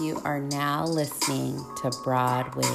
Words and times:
You 0.00 0.20
are 0.24 0.38
now 0.38 0.84
listening 0.84 1.56
to 1.82 1.90
Broadways. 2.04 2.68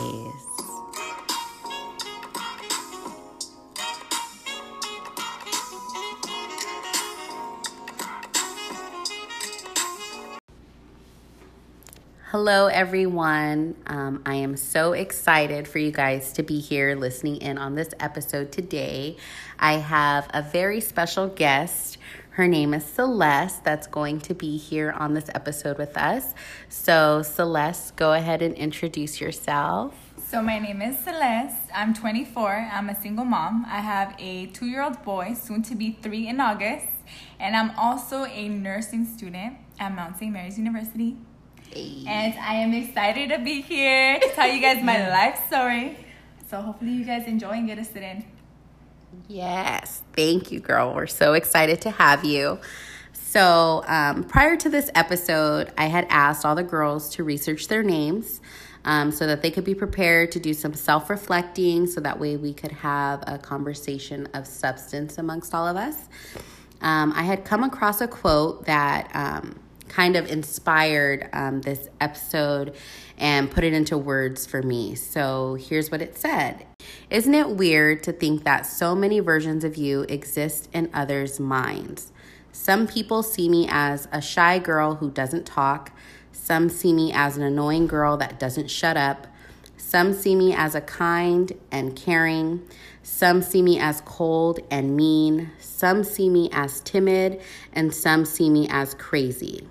Hello, 12.26 12.66
everyone. 12.66 13.76
Um, 13.88 14.22
I 14.26 14.36
am 14.36 14.58
so 14.58 14.92
excited 14.92 15.66
for 15.66 15.80
you 15.80 15.92
guys 15.92 16.34
to 16.34 16.44
be 16.44 16.60
here 16.60 16.96
listening 16.96 17.38
in 17.38 17.58
on 17.58 17.76
this 17.76 17.92
episode 18.02 18.52
today. 18.52 19.16
I 19.58 19.74
have 19.76 20.30
a 20.34 20.42
very 20.42 20.82
special 20.82 21.28
guest. 21.28 21.93
Her 22.34 22.48
name 22.48 22.74
is 22.74 22.84
Celeste, 22.84 23.64
that's 23.64 23.86
going 23.86 24.20
to 24.22 24.34
be 24.34 24.58
here 24.58 24.92
on 24.92 25.14
this 25.14 25.30
episode 25.36 25.78
with 25.78 25.96
us. 25.96 26.34
So, 26.68 27.22
Celeste, 27.22 27.96
go 27.96 28.14
ahead 28.14 28.42
and 28.42 28.56
introduce 28.56 29.22
yourself. 29.22 29.94
So, 30.18 30.42
my 30.42 30.58
name 30.58 30.82
is 30.82 30.98
Celeste. 30.98 31.70
I'm 31.76 31.94
24. 31.94 32.72
I'm 32.74 32.90
a 32.90 33.00
single 33.00 33.24
mom. 33.24 33.68
I 33.70 33.82
have 33.82 34.16
a 34.18 34.48
two 34.48 34.66
year 34.66 34.82
old 34.82 35.04
boy, 35.04 35.36
soon 35.40 35.62
to 35.62 35.76
be 35.76 36.00
three 36.02 36.28
in 36.28 36.40
August. 36.40 36.88
And 37.40 37.56
I'm 37.56 37.70
also 37.78 38.26
a 38.26 38.50
nursing 38.50 39.06
student 39.06 39.58
at 39.80 39.94
Mount 39.94 40.18
St. 40.18 40.34
Mary's 40.34 40.58
University. 40.58 41.18
Hey. 41.70 42.04
And 42.08 42.34
I 42.40 42.56
am 42.56 42.74
excited 42.74 43.30
to 43.30 43.38
be 43.44 43.62
here 43.62 44.20
to 44.20 44.30
tell 44.30 44.48
you 44.48 44.60
guys 44.60 44.84
my 44.84 45.08
life 45.18 45.46
story. 45.46 46.00
So, 46.50 46.62
hopefully, 46.64 46.94
you 46.94 47.06
guys 47.06 47.28
enjoy 47.28 47.52
and 47.52 47.68
get 47.68 47.78
a 47.78 47.84
sit 47.84 48.02
in. 48.02 48.26
Yes, 49.28 50.02
thank 50.16 50.52
you, 50.52 50.60
girl. 50.60 50.94
We're 50.94 51.08
so 51.08 51.34
excited 51.34 51.82
to 51.82 51.92
have 51.92 52.24
you. 52.24 52.60
So, 53.14 53.84
um, 53.88 54.24
prior 54.26 54.56
to 54.58 54.70
this 54.70 54.92
episode, 54.94 55.72
I 55.78 55.86
had 55.86 56.06
asked 56.10 56.46
all 56.46 56.56
the 56.56 56.64
girls 56.64 57.10
to 57.16 57.24
research 57.24 57.68
their 57.68 57.82
names 57.82 58.42
um, 58.86 59.12
so 59.12 59.26
that 59.28 59.42
they 59.42 59.50
could 59.50 59.64
be 59.64 59.76
prepared 59.76 60.32
to 60.34 60.40
do 60.40 60.54
some 60.54 60.74
self 60.74 61.10
reflecting, 61.10 61.88
so 61.88 62.02
that 62.02 62.20
way 62.20 62.38
we 62.38 62.54
could 62.54 62.72
have 62.72 63.24
a 63.28 63.38
conversation 63.38 64.28
of 64.34 64.46
substance 64.46 65.18
amongst 65.18 65.54
all 65.54 65.68
of 65.68 65.78
us. 65.78 65.96
Um, 66.82 67.14
I 67.16 67.24
had 67.24 67.46
come 67.46 67.64
across 67.64 68.02
a 68.02 68.08
quote 68.08 68.66
that 68.66 69.10
um, 69.16 69.60
kind 69.88 70.16
of 70.16 70.30
inspired 70.30 71.30
um, 71.34 71.62
this 71.62 71.88
episode 72.02 72.76
and 73.24 73.50
put 73.50 73.64
it 73.64 73.72
into 73.72 73.98
words 73.98 74.46
for 74.46 74.62
me. 74.62 74.96
So 74.96 75.56
here's 75.56 75.90
what 75.90 76.02
it 76.02 76.18
said 76.18 76.66
Isn't 77.10 77.34
it 77.34 77.52
weird 77.52 78.04
to 78.04 78.12
think 78.12 78.44
that 78.44 78.66
so 78.66 78.94
many 78.94 79.22
versions 79.22 79.64
of 79.64 79.78
you 79.78 80.02
exist 80.10 80.70
in 80.74 80.90
others' 80.94 81.40
minds? 81.40 82.12
Some 82.52 82.86
people 82.86 83.24
see 83.24 83.48
me 83.48 83.66
as 83.70 84.10
a 84.12 84.22
shy 84.22 84.60
girl 84.60 84.96
who 84.96 85.10
doesn't 85.10 85.46
talk. 85.46 85.92
Some 86.34 86.68
see 86.68 86.92
me 86.92 87.14
as 87.14 87.38
an 87.38 87.44
annoying 87.44 87.88
girl 87.88 88.18
that 88.18 88.40
doesn't 88.40 88.70
shut 88.70 88.98
up. 88.98 89.28
Some 89.78 90.14
see 90.14 90.36
me 90.36 90.54
as 90.54 90.76
a 90.76 90.82
kind 90.82 91.54
and 91.72 91.96
caring. 91.96 92.68
Some 93.04 93.42
see 93.42 93.62
me 93.62 93.80
as 93.80 94.02
cold 94.02 94.60
and 94.70 94.98
mean. 94.98 95.50
Some 95.60 96.04
see 96.04 96.30
me 96.30 96.50
as 96.52 96.82
timid. 96.82 97.42
And 97.72 97.94
some 97.94 98.26
see 98.26 98.50
me 98.50 98.68
as 98.70 98.94
crazy. 98.94 99.68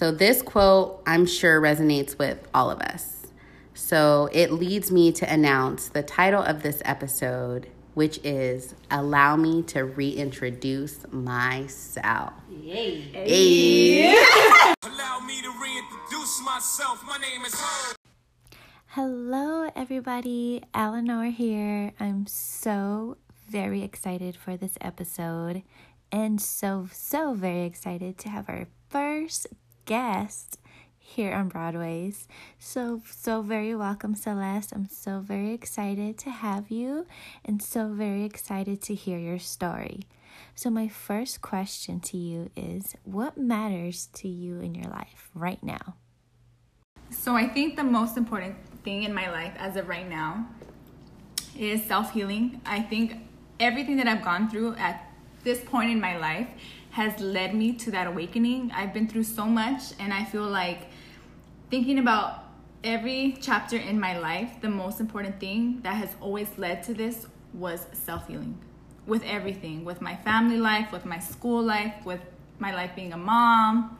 So, 0.00 0.10
this 0.10 0.40
quote 0.40 1.02
I'm 1.04 1.26
sure 1.26 1.60
resonates 1.60 2.16
with 2.18 2.48
all 2.54 2.70
of 2.70 2.80
us. 2.80 3.26
So, 3.74 4.30
it 4.32 4.50
leads 4.50 4.90
me 4.90 5.12
to 5.12 5.30
announce 5.30 5.90
the 5.90 6.02
title 6.02 6.42
of 6.42 6.62
this 6.62 6.80
episode, 6.86 7.68
which 7.92 8.18
is 8.24 8.74
Allow 8.90 9.36
Me 9.36 9.62
to 9.64 9.84
Reintroduce 9.84 11.04
Myself. 11.12 12.32
Yay. 12.48 13.00
Hey. 13.12 14.14
Allow 14.84 15.20
me 15.20 15.42
to 15.42 15.52
reintroduce 15.62 16.40
myself. 16.46 17.04
My 17.06 17.18
name 17.18 17.44
is 17.44 17.94
Hello, 18.86 19.70
everybody. 19.76 20.62
Eleanor 20.72 21.26
here. 21.26 21.92
I'm 22.00 22.26
so 22.26 23.18
very 23.50 23.82
excited 23.82 24.34
for 24.34 24.56
this 24.56 24.78
episode 24.80 25.62
and 26.10 26.40
so, 26.40 26.88
so 26.90 27.34
very 27.34 27.64
excited 27.64 28.16
to 28.16 28.30
have 28.30 28.48
our 28.48 28.66
first 28.88 29.46
guest 29.90 30.60
here 30.96 31.34
on 31.34 31.48
Broadway's. 31.48 32.28
So, 32.60 33.02
so 33.10 33.42
very 33.42 33.74
welcome, 33.74 34.14
Celeste. 34.14 34.72
I'm 34.72 34.88
so 34.88 35.18
very 35.18 35.52
excited 35.52 36.16
to 36.18 36.30
have 36.30 36.70
you 36.70 37.08
and 37.44 37.60
so 37.60 37.88
very 37.88 38.22
excited 38.22 38.80
to 38.82 38.94
hear 38.94 39.18
your 39.18 39.40
story. 39.40 40.02
So, 40.54 40.70
my 40.70 40.86
first 40.86 41.42
question 41.42 41.98
to 42.00 42.16
you 42.16 42.50
is 42.54 42.94
what 43.02 43.36
matters 43.36 44.06
to 44.14 44.28
you 44.28 44.60
in 44.60 44.76
your 44.76 44.88
life 44.88 45.28
right 45.34 45.60
now? 45.60 45.96
So, 47.10 47.34
I 47.34 47.48
think 47.48 47.74
the 47.74 47.82
most 47.82 48.16
important 48.16 48.54
thing 48.84 49.02
in 49.02 49.12
my 49.12 49.28
life 49.28 49.54
as 49.58 49.74
of 49.74 49.88
right 49.88 50.08
now 50.08 50.46
is 51.58 51.82
self 51.82 52.12
healing. 52.12 52.60
I 52.64 52.80
think 52.80 53.16
everything 53.58 53.96
that 53.96 54.06
I've 54.06 54.22
gone 54.22 54.48
through 54.48 54.76
at 54.76 55.10
this 55.42 55.60
point 55.64 55.90
in 55.90 56.00
my 56.00 56.16
life 56.16 56.46
has 56.90 57.18
led 57.20 57.54
me 57.54 57.72
to 57.72 57.90
that 57.90 58.06
awakening. 58.06 58.72
I've 58.74 58.92
been 58.92 59.08
through 59.08 59.24
so 59.24 59.46
much, 59.46 59.82
and 59.98 60.12
I 60.12 60.24
feel 60.24 60.46
like 60.46 60.88
thinking 61.70 61.98
about 61.98 62.44
every 62.82 63.36
chapter 63.40 63.76
in 63.76 64.00
my 64.00 64.18
life, 64.18 64.60
the 64.60 64.70
most 64.70 65.00
important 65.00 65.38
thing 65.38 65.80
that 65.82 65.94
has 65.94 66.10
always 66.20 66.48
led 66.58 66.82
to 66.84 66.94
this 66.94 67.26
was 67.52 67.86
self 67.92 68.26
healing 68.28 68.58
with 69.06 69.24
everything 69.24 69.84
with 69.84 70.00
my 70.00 70.16
family 70.16 70.56
life, 70.56 70.92
with 70.92 71.04
my 71.04 71.18
school 71.18 71.62
life, 71.62 71.94
with 72.04 72.20
my 72.58 72.74
life 72.74 72.92
being 72.94 73.12
a 73.12 73.16
mom, 73.16 73.98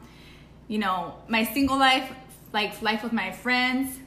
you 0.67 0.77
know, 0.77 1.15
my 1.27 1.43
single 1.43 1.77
life, 1.77 2.09
like 2.53 2.81
life 2.81 3.03
with 3.03 3.11
my 3.11 3.31
friends, 3.31 3.99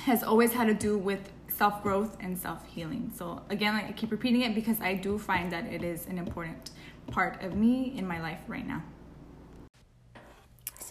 has 0.00 0.22
always 0.22 0.52
had 0.52 0.66
to 0.66 0.74
do 0.74 0.98
with 0.98 1.20
self 1.48 1.82
growth 1.82 2.16
and 2.20 2.38
self 2.38 2.64
healing. 2.66 3.12
So, 3.16 3.42
again, 3.50 3.74
like 3.74 3.86
I 3.86 3.92
keep 3.92 4.10
repeating 4.10 4.42
it 4.42 4.54
because 4.54 4.80
I 4.80 4.94
do 4.94 5.18
find 5.18 5.52
that 5.52 5.66
it 5.66 5.82
is 5.82 6.06
an 6.06 6.18
important 6.18 6.70
part 7.08 7.42
of 7.42 7.54
me 7.54 7.92
in 7.96 8.06
my 8.06 8.20
life 8.20 8.40
right 8.46 8.66
now. 8.66 8.82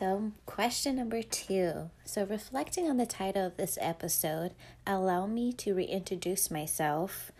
So, 0.01 0.31
question 0.47 0.95
number 0.95 1.21
two. 1.21 1.91
So, 2.05 2.25
reflecting 2.25 2.89
on 2.89 2.97
the 2.97 3.05
title 3.05 3.45
of 3.45 3.57
this 3.57 3.77
episode, 3.79 4.55
Allow 4.87 5.27
Me 5.27 5.53
to 5.53 5.75
Reintroduce 5.75 6.49
Myself, 6.49 7.31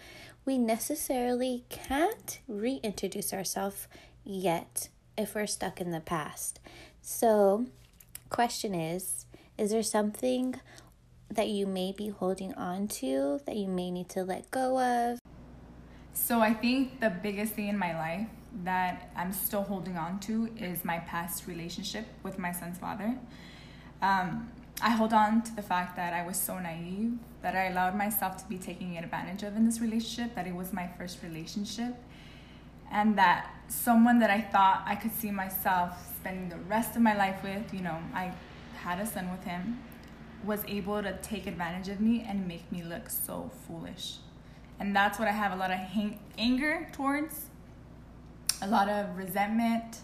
we 0.45 0.59
necessarily 0.59 1.63
can't 1.69 2.39
reintroduce 2.47 3.33
ourselves 3.33 3.87
yet 4.23 4.89
if 5.17 5.33
we're 5.33 5.47
stuck 5.47 5.81
in 5.81 5.89
the 5.89 5.99
past. 6.01 6.59
So, 7.01 7.65
question 8.29 8.75
is 8.75 9.25
Is 9.57 9.71
there 9.71 9.81
something 9.81 10.59
that 11.31 11.47
you 11.47 11.65
may 11.65 11.93
be 11.93 12.09
holding 12.09 12.53
on 12.53 12.87
to 12.89 13.39
that 13.47 13.55
you 13.55 13.69
may 13.69 13.89
need 13.89 14.09
to 14.09 14.23
let 14.23 14.51
go 14.51 14.79
of? 14.79 15.19
So, 16.13 16.41
I 16.41 16.53
think 16.53 16.99
the 16.99 17.09
biggest 17.09 17.53
thing 17.53 17.69
in 17.69 17.77
my 17.79 17.97
life 17.97 18.27
that 18.63 19.11
I'm 19.15 19.31
still 19.31 19.63
holding 19.63 19.97
on 19.97 20.19
to 20.21 20.49
is 20.57 20.83
my 20.83 20.99
past 20.99 21.47
relationship 21.47 22.05
with 22.23 22.37
my 22.37 22.51
son's 22.51 22.77
father. 22.77 23.17
Um, 24.01 24.51
I 24.81 24.89
hold 24.89 25.13
on 25.13 25.43
to 25.43 25.55
the 25.55 25.61
fact 25.61 25.95
that 25.95 26.13
I 26.13 26.25
was 26.25 26.37
so 26.37 26.57
naive, 26.57 27.17
that 27.41 27.55
I 27.55 27.67
allowed 27.67 27.95
myself 27.95 28.37
to 28.37 28.49
be 28.49 28.57
taken 28.57 28.95
advantage 28.97 29.43
of 29.43 29.55
in 29.55 29.65
this 29.65 29.79
relationship, 29.79 30.35
that 30.35 30.47
it 30.47 30.55
was 30.55 30.73
my 30.73 30.87
first 30.97 31.21
relationship, 31.23 31.95
and 32.91 33.17
that 33.17 33.49
someone 33.67 34.19
that 34.19 34.29
I 34.29 34.41
thought 34.41 34.83
I 34.85 34.95
could 34.95 35.13
see 35.13 35.31
myself 35.31 36.15
spending 36.17 36.49
the 36.49 36.57
rest 36.67 36.95
of 36.95 37.01
my 37.01 37.15
life 37.15 37.41
with, 37.43 37.73
you 37.73 37.81
know, 37.81 37.97
I 38.13 38.33
had 38.77 38.99
a 38.99 39.05
son 39.05 39.31
with 39.31 39.43
him, 39.43 39.79
was 40.43 40.63
able 40.67 41.01
to 41.03 41.15
take 41.21 41.45
advantage 41.45 41.87
of 41.87 42.01
me 42.01 42.25
and 42.27 42.47
make 42.47 42.69
me 42.71 42.81
look 42.83 43.09
so 43.09 43.51
foolish. 43.67 44.17
And 44.79 44.95
that's 44.95 45.19
what 45.19 45.27
I 45.27 45.31
have 45.31 45.51
a 45.51 45.55
lot 45.55 45.69
of 45.69 45.77
hang- 45.77 46.19
anger 46.39 46.89
towards 46.91 47.50
a 48.61 48.67
lot 48.67 48.89
of 48.89 49.17
resentment, 49.17 49.97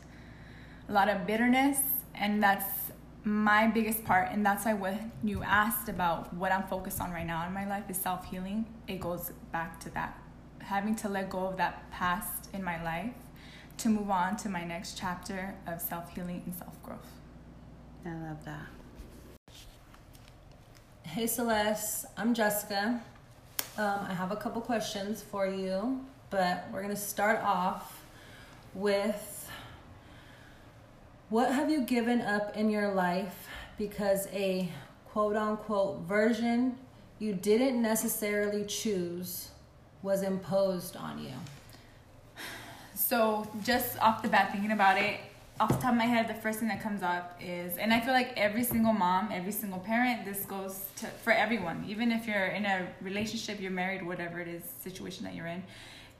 a 0.89 0.91
lot 0.91 1.09
of 1.09 1.27
bitterness, 1.27 1.79
and 2.15 2.41
that's 2.41 2.65
my 3.23 3.67
biggest 3.67 4.03
part. 4.03 4.31
And 4.31 4.45
that's 4.45 4.65
why 4.65 4.73
when 4.73 5.11
you 5.23 5.43
asked 5.43 5.89
about 5.89 6.33
what 6.33 6.51
I'm 6.51 6.63
focused 6.63 7.01
on 7.01 7.11
right 7.11 7.25
now 7.25 7.45
in 7.45 7.53
my 7.53 7.67
life 7.67 7.89
is 7.89 7.97
self 7.97 8.25
healing, 8.25 8.65
it 8.87 8.99
goes 8.99 9.31
back 9.51 9.79
to 9.81 9.89
that. 9.91 10.17
Having 10.59 10.95
to 10.97 11.09
let 11.09 11.29
go 11.29 11.47
of 11.47 11.57
that 11.57 11.89
past 11.91 12.49
in 12.53 12.63
my 12.63 12.81
life 12.83 13.13
to 13.77 13.89
move 13.89 14.09
on 14.09 14.35
to 14.37 14.49
my 14.49 14.63
next 14.63 14.97
chapter 14.97 15.53
of 15.67 15.79
self 15.79 16.13
healing 16.13 16.41
and 16.45 16.55
self 16.55 16.81
growth. 16.83 17.11
I 18.05 18.13
love 18.13 18.43
that. 18.45 18.67
Hey 21.03 21.27
Celeste, 21.27 22.05
I'm 22.17 22.33
Jessica. 22.33 23.01
Um, 23.77 23.99
I 24.09 24.13
have 24.13 24.31
a 24.31 24.35
couple 24.35 24.61
questions 24.61 25.21
for 25.21 25.47
you, 25.47 26.03
but 26.29 26.67
we're 26.71 26.81
gonna 26.81 26.95
start 26.95 27.41
off 27.43 27.96
with 28.77 29.49
what 31.29 31.51
have 31.51 31.69
you 31.69 31.81
given 31.81 32.21
up 32.21 32.55
in 32.55 32.69
your 32.69 32.93
life 32.93 33.47
because 33.77 34.27
a 34.27 34.69
quote 35.09 35.35
unquote 35.35 36.01
version 36.01 36.77
you 37.19 37.33
didn't 37.33 37.81
necessarily 37.81 38.63
choose 38.65 39.49
was 40.03 40.21
imposed 40.21 40.95
on 40.95 41.21
you? 41.23 41.33
So, 42.93 43.49
just 43.63 43.97
off 43.99 44.21
the 44.21 44.27
bat, 44.27 44.51
thinking 44.51 44.71
about 44.71 44.97
it, 44.97 45.19
off 45.59 45.69
the 45.69 45.75
top 45.75 45.91
of 45.91 45.97
my 45.97 46.05
head, 46.05 46.27
the 46.27 46.33
first 46.33 46.59
thing 46.59 46.67
that 46.67 46.81
comes 46.81 47.01
up 47.01 47.39
is, 47.41 47.77
and 47.77 47.93
I 47.93 47.99
feel 47.99 48.13
like 48.13 48.33
every 48.37 48.63
single 48.63 48.93
mom, 48.93 49.29
every 49.31 49.51
single 49.51 49.79
parent, 49.79 50.25
this 50.25 50.45
goes 50.45 50.85
to 50.97 51.07
for 51.07 51.31
everyone. 51.31 51.85
Even 51.87 52.11
if 52.11 52.27
you're 52.27 52.47
in 52.47 52.65
a 52.65 52.87
relationship, 53.01 53.59
you're 53.59 53.71
married, 53.71 54.05
whatever 54.05 54.39
it 54.39 54.47
is, 54.47 54.61
situation 54.83 55.23
that 55.23 55.35
you're 55.35 55.47
in. 55.47 55.63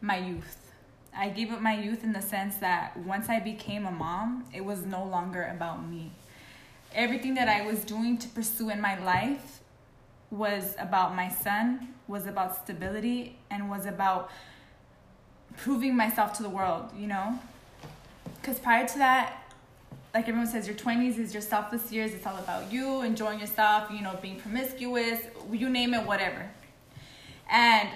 My 0.02 0.18
youth. 0.18 0.68
I 1.16 1.30
gave 1.30 1.52
up 1.52 1.62
my 1.62 1.80
youth 1.80 2.04
in 2.04 2.14
the 2.14 2.22
sense 2.22 2.58
that 2.58 2.98
once 2.98 3.30
I 3.30 3.40
became 3.40 3.86
a 3.86 3.92
mom, 3.92 4.46
it 4.54 4.64
was 4.64 4.86
no 4.86 5.04
longer 5.04 5.44
about 5.44 5.88
me. 5.88 6.12
Everything 6.94 7.34
that 7.36 7.48
I 7.48 7.66
was 7.66 7.84
doing 7.84 8.18
to 8.18 8.28
pursue 8.30 8.70
in 8.70 8.80
my 8.80 8.98
life 9.04 9.62
was 10.32 10.76
about 10.80 11.16
my 11.16 11.30
son, 11.30 11.94
was 12.08 12.26
about 12.26 12.56
stability, 12.56 13.38
and 13.50 13.70
was 13.70 13.86
about 13.86 14.30
proving 15.56 15.96
myself 15.96 16.34
to 16.34 16.44
the 16.44 16.50
world, 16.50 16.92
you 16.98 17.08
know? 17.08 17.40
Because 18.42 18.60
prior 18.60 18.88
to 18.88 18.98
that, 19.00 19.44
like 20.14 20.28
everyone 20.28 20.48
says, 20.48 20.68
your 20.68 20.76
20s 20.76 21.20
is 21.20 21.34
your 21.34 21.42
selfless 21.42 21.92
years. 21.92 22.14
It's 22.14 22.26
all 22.26 22.38
about 22.38 22.72
you, 22.72 23.02
enjoying 23.02 23.40
yourself, 23.40 23.90
you 23.92 24.02
know, 24.02 24.18
being 24.22 24.40
promiscuous, 24.40 25.22
you 25.52 25.70
name 25.70 25.94
it, 25.94 26.06
whatever. 26.06 26.50
And 27.50 27.90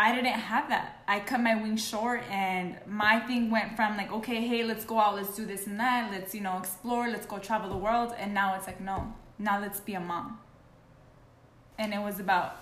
I 0.00 0.14
didn't 0.14 0.32
have 0.32 0.70
that. 0.70 1.02
I 1.06 1.20
cut 1.20 1.40
my 1.40 1.56
wings 1.56 1.86
short, 1.86 2.22
and 2.30 2.74
my 2.86 3.20
thing 3.20 3.50
went 3.50 3.76
from 3.76 3.98
like, 3.98 4.10
okay, 4.10 4.40
hey, 4.40 4.64
let's 4.64 4.86
go 4.86 4.98
out, 4.98 5.14
let's 5.14 5.36
do 5.36 5.44
this 5.44 5.66
and 5.66 5.78
that, 5.78 6.10
let's, 6.10 6.34
you 6.34 6.40
know, 6.40 6.56
explore, 6.56 7.06
let's 7.10 7.26
go 7.26 7.38
travel 7.38 7.68
the 7.68 7.76
world. 7.76 8.14
And 8.18 8.32
now 8.32 8.54
it's 8.56 8.66
like, 8.66 8.80
no, 8.80 9.12
now 9.38 9.60
let's 9.60 9.78
be 9.78 9.92
a 9.92 10.00
mom. 10.00 10.38
And 11.78 11.92
it 11.92 11.98
was 11.98 12.18
about 12.18 12.56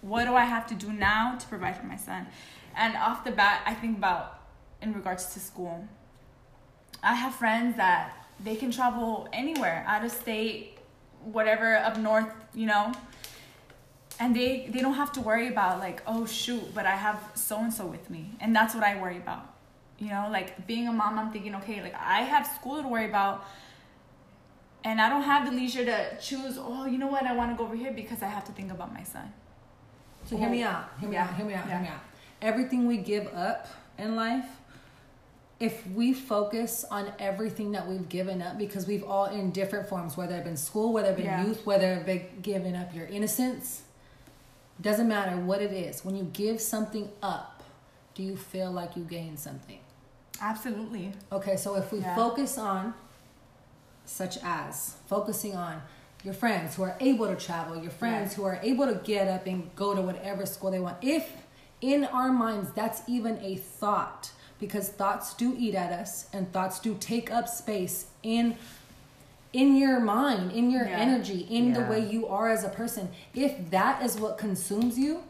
what 0.00 0.26
do 0.26 0.36
I 0.36 0.44
have 0.44 0.64
to 0.68 0.76
do 0.76 0.92
now 0.92 1.36
to 1.40 1.46
provide 1.48 1.76
for 1.76 1.86
my 1.86 1.96
son? 1.96 2.28
And 2.76 2.96
off 2.98 3.24
the 3.24 3.32
bat, 3.32 3.62
I 3.66 3.74
think 3.74 3.98
about 3.98 4.38
in 4.80 4.94
regards 4.94 5.34
to 5.34 5.40
school. 5.40 5.88
I 7.02 7.14
have 7.14 7.34
friends 7.34 7.76
that 7.78 8.28
they 8.38 8.54
can 8.54 8.70
travel 8.70 9.28
anywhere, 9.32 9.84
out 9.88 10.04
of 10.04 10.12
state, 10.12 10.78
whatever, 11.24 11.76
up 11.78 11.98
north, 11.98 12.32
you 12.54 12.66
know, 12.66 12.92
and 14.20 14.34
they 14.34 14.68
they 14.70 14.80
don't 14.80 14.94
have 14.94 15.12
to 15.12 15.20
worry 15.20 15.48
about 15.48 15.78
like, 15.80 16.02
oh 16.06 16.26
shoot, 16.26 16.74
but 16.74 16.86
I 16.86 16.96
have 16.96 17.20
so 17.34 17.58
and 17.58 17.72
so 17.72 17.86
with 17.86 18.08
me, 18.10 18.30
and 18.40 18.54
that's 18.54 18.74
what 18.74 18.84
I 18.84 19.00
worry 19.00 19.16
about. 19.18 19.52
You 19.98 20.08
know, 20.08 20.28
like 20.30 20.66
being 20.66 20.88
a 20.88 20.92
mom, 20.92 21.18
I'm 21.18 21.30
thinking, 21.30 21.54
okay, 21.56 21.82
like 21.82 21.94
I 21.94 22.22
have 22.22 22.46
school 22.46 22.82
to 22.82 22.88
worry 22.88 23.06
about, 23.08 23.44
and 24.84 25.00
I 25.00 25.08
don't 25.08 25.22
have 25.22 25.46
the 25.48 25.52
leisure 25.52 25.84
to 25.84 26.16
choose. 26.20 26.56
Oh, 26.58 26.84
you 26.86 26.98
know 26.98 27.06
what? 27.06 27.24
I 27.24 27.34
want 27.34 27.50
to 27.52 27.56
go 27.56 27.64
over 27.64 27.76
here 27.76 27.92
because 27.92 28.22
I 28.22 28.26
have 28.26 28.44
to 28.46 28.52
think 28.52 28.70
about 28.70 28.92
my 28.92 29.02
son. 29.04 29.32
So 30.26 30.36
hear 30.36 30.48
me 30.50 30.62
out. 30.62 30.88
Hear 31.00 31.08
me 31.08 31.14
Yeah. 31.16 31.24
out. 31.24 31.34
Hear 31.36 31.46
me 31.46 31.54
out. 31.54 31.68
Hear 31.68 31.80
me 31.80 31.88
out. 31.88 32.00
Everything 32.42 32.86
we 32.86 32.96
give 32.98 33.26
up 33.34 33.68
in 33.98 34.16
life, 34.16 34.46
if 35.60 35.86
we 35.90 36.12
focus 36.12 36.84
on 36.90 37.12
everything 37.18 37.72
that 37.72 37.86
we've 37.86 38.08
given 38.08 38.42
up, 38.42 38.58
because 38.58 38.86
we've 38.86 39.04
all 39.04 39.26
in 39.26 39.50
different 39.52 39.88
forms, 39.88 40.16
whether 40.16 40.34
it 40.36 40.44
been 40.44 40.56
school, 40.56 40.92
whether 40.92 41.10
it 41.10 41.16
been 41.16 41.26
Yeah. 41.26 41.44
youth, 41.44 41.64
whether 41.64 41.94
it 41.94 42.04
been 42.06 42.26
giving 42.42 42.74
up 42.74 42.92
your 42.94 43.06
innocence, 43.06 43.82
doesn't 44.80 45.08
matter 45.08 45.36
what 45.36 45.60
it 45.62 45.72
is. 45.72 46.04
When 46.04 46.16
you 46.16 46.24
give 46.32 46.60
something 46.60 47.08
up, 47.22 47.62
do 48.14 48.22
you 48.22 48.36
feel 48.36 48.70
like 48.70 48.96
you 48.96 49.04
gain 49.04 49.36
something? 49.36 49.78
Absolutely. 50.40 51.12
Okay, 51.32 51.56
so 51.56 51.76
if 51.76 51.92
we 51.92 52.00
Yeah. 52.00 52.14
focus 52.14 52.58
on, 52.58 52.94
such 54.04 54.36
as 54.42 54.94
focusing 55.06 55.54
on 55.56 55.80
your 56.22 56.34
friends 56.34 56.74
who 56.74 56.82
are 56.82 56.96
able 57.00 57.26
to 57.26 57.36
travel, 57.36 57.76
your 57.76 57.90
friends 57.90 58.30
Right. 58.30 58.36
who 58.36 58.44
are 58.44 58.58
able 58.62 58.86
to 58.86 58.94
get 58.96 59.28
up 59.28 59.46
and 59.46 59.74
go 59.76 59.94
to 59.94 60.02
whatever 60.02 60.44
school 60.46 60.70
they 60.70 60.80
want, 60.80 60.96
if 61.02 61.30
in 61.80 62.04
our 62.04 62.32
minds 62.32 62.70
that's 62.74 63.02
even 63.06 63.38
a 63.42 63.56
thought, 63.56 64.32
because 64.58 64.88
thoughts 64.88 65.34
do 65.34 65.54
eat 65.58 65.74
at 65.74 65.92
us 65.92 66.26
and 66.32 66.52
thoughts 66.52 66.78
do 66.80 66.94
take 66.98 67.30
up 67.30 67.48
space 67.48 68.06
in 68.22 68.56
in 69.54 69.76
your 69.76 70.00
mind, 70.00 70.50
in 70.50 70.68
your 70.68 70.84
Yeah. 70.84 70.98
energy, 70.98 71.46
in 71.48 71.72
the 71.72 71.82
way 71.82 72.00
you 72.04 72.26
are 72.26 72.50
as 72.50 72.64
a 72.64 72.68
person. 72.68 73.08
If 73.34 73.70
that 73.70 74.02
is 74.02 74.18
what 74.18 74.36
consumes 74.36 74.98
you, 74.98 75.22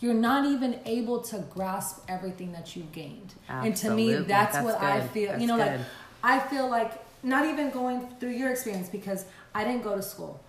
you're 0.00 0.14
not 0.14 0.44
even 0.44 0.80
able 0.84 1.20
to 1.20 1.38
grasp 1.38 2.00
everything 2.08 2.52
that 2.52 2.74
you've 2.74 2.90
gained. 2.90 3.34
And 3.48 3.76
to 3.76 3.90
me, 3.90 4.14
that's, 4.14 4.54
That's 4.54 4.64
what 4.64 4.82
I 4.82 5.06
feel. 5.06 5.30
That's 5.30 5.40
you 5.40 5.46
know, 5.46 5.56
like. 5.56 5.80
I 6.24 6.40
feel 6.40 6.68
like 6.68 6.92
not 7.22 7.46
even 7.46 7.70
going 7.70 8.08
through 8.18 8.30
your 8.30 8.50
experience 8.50 8.88
because 8.88 9.26
I 9.54 9.62
didn't 9.64 9.82
go 9.82 9.94
to 9.94 10.02
school. 10.02 10.40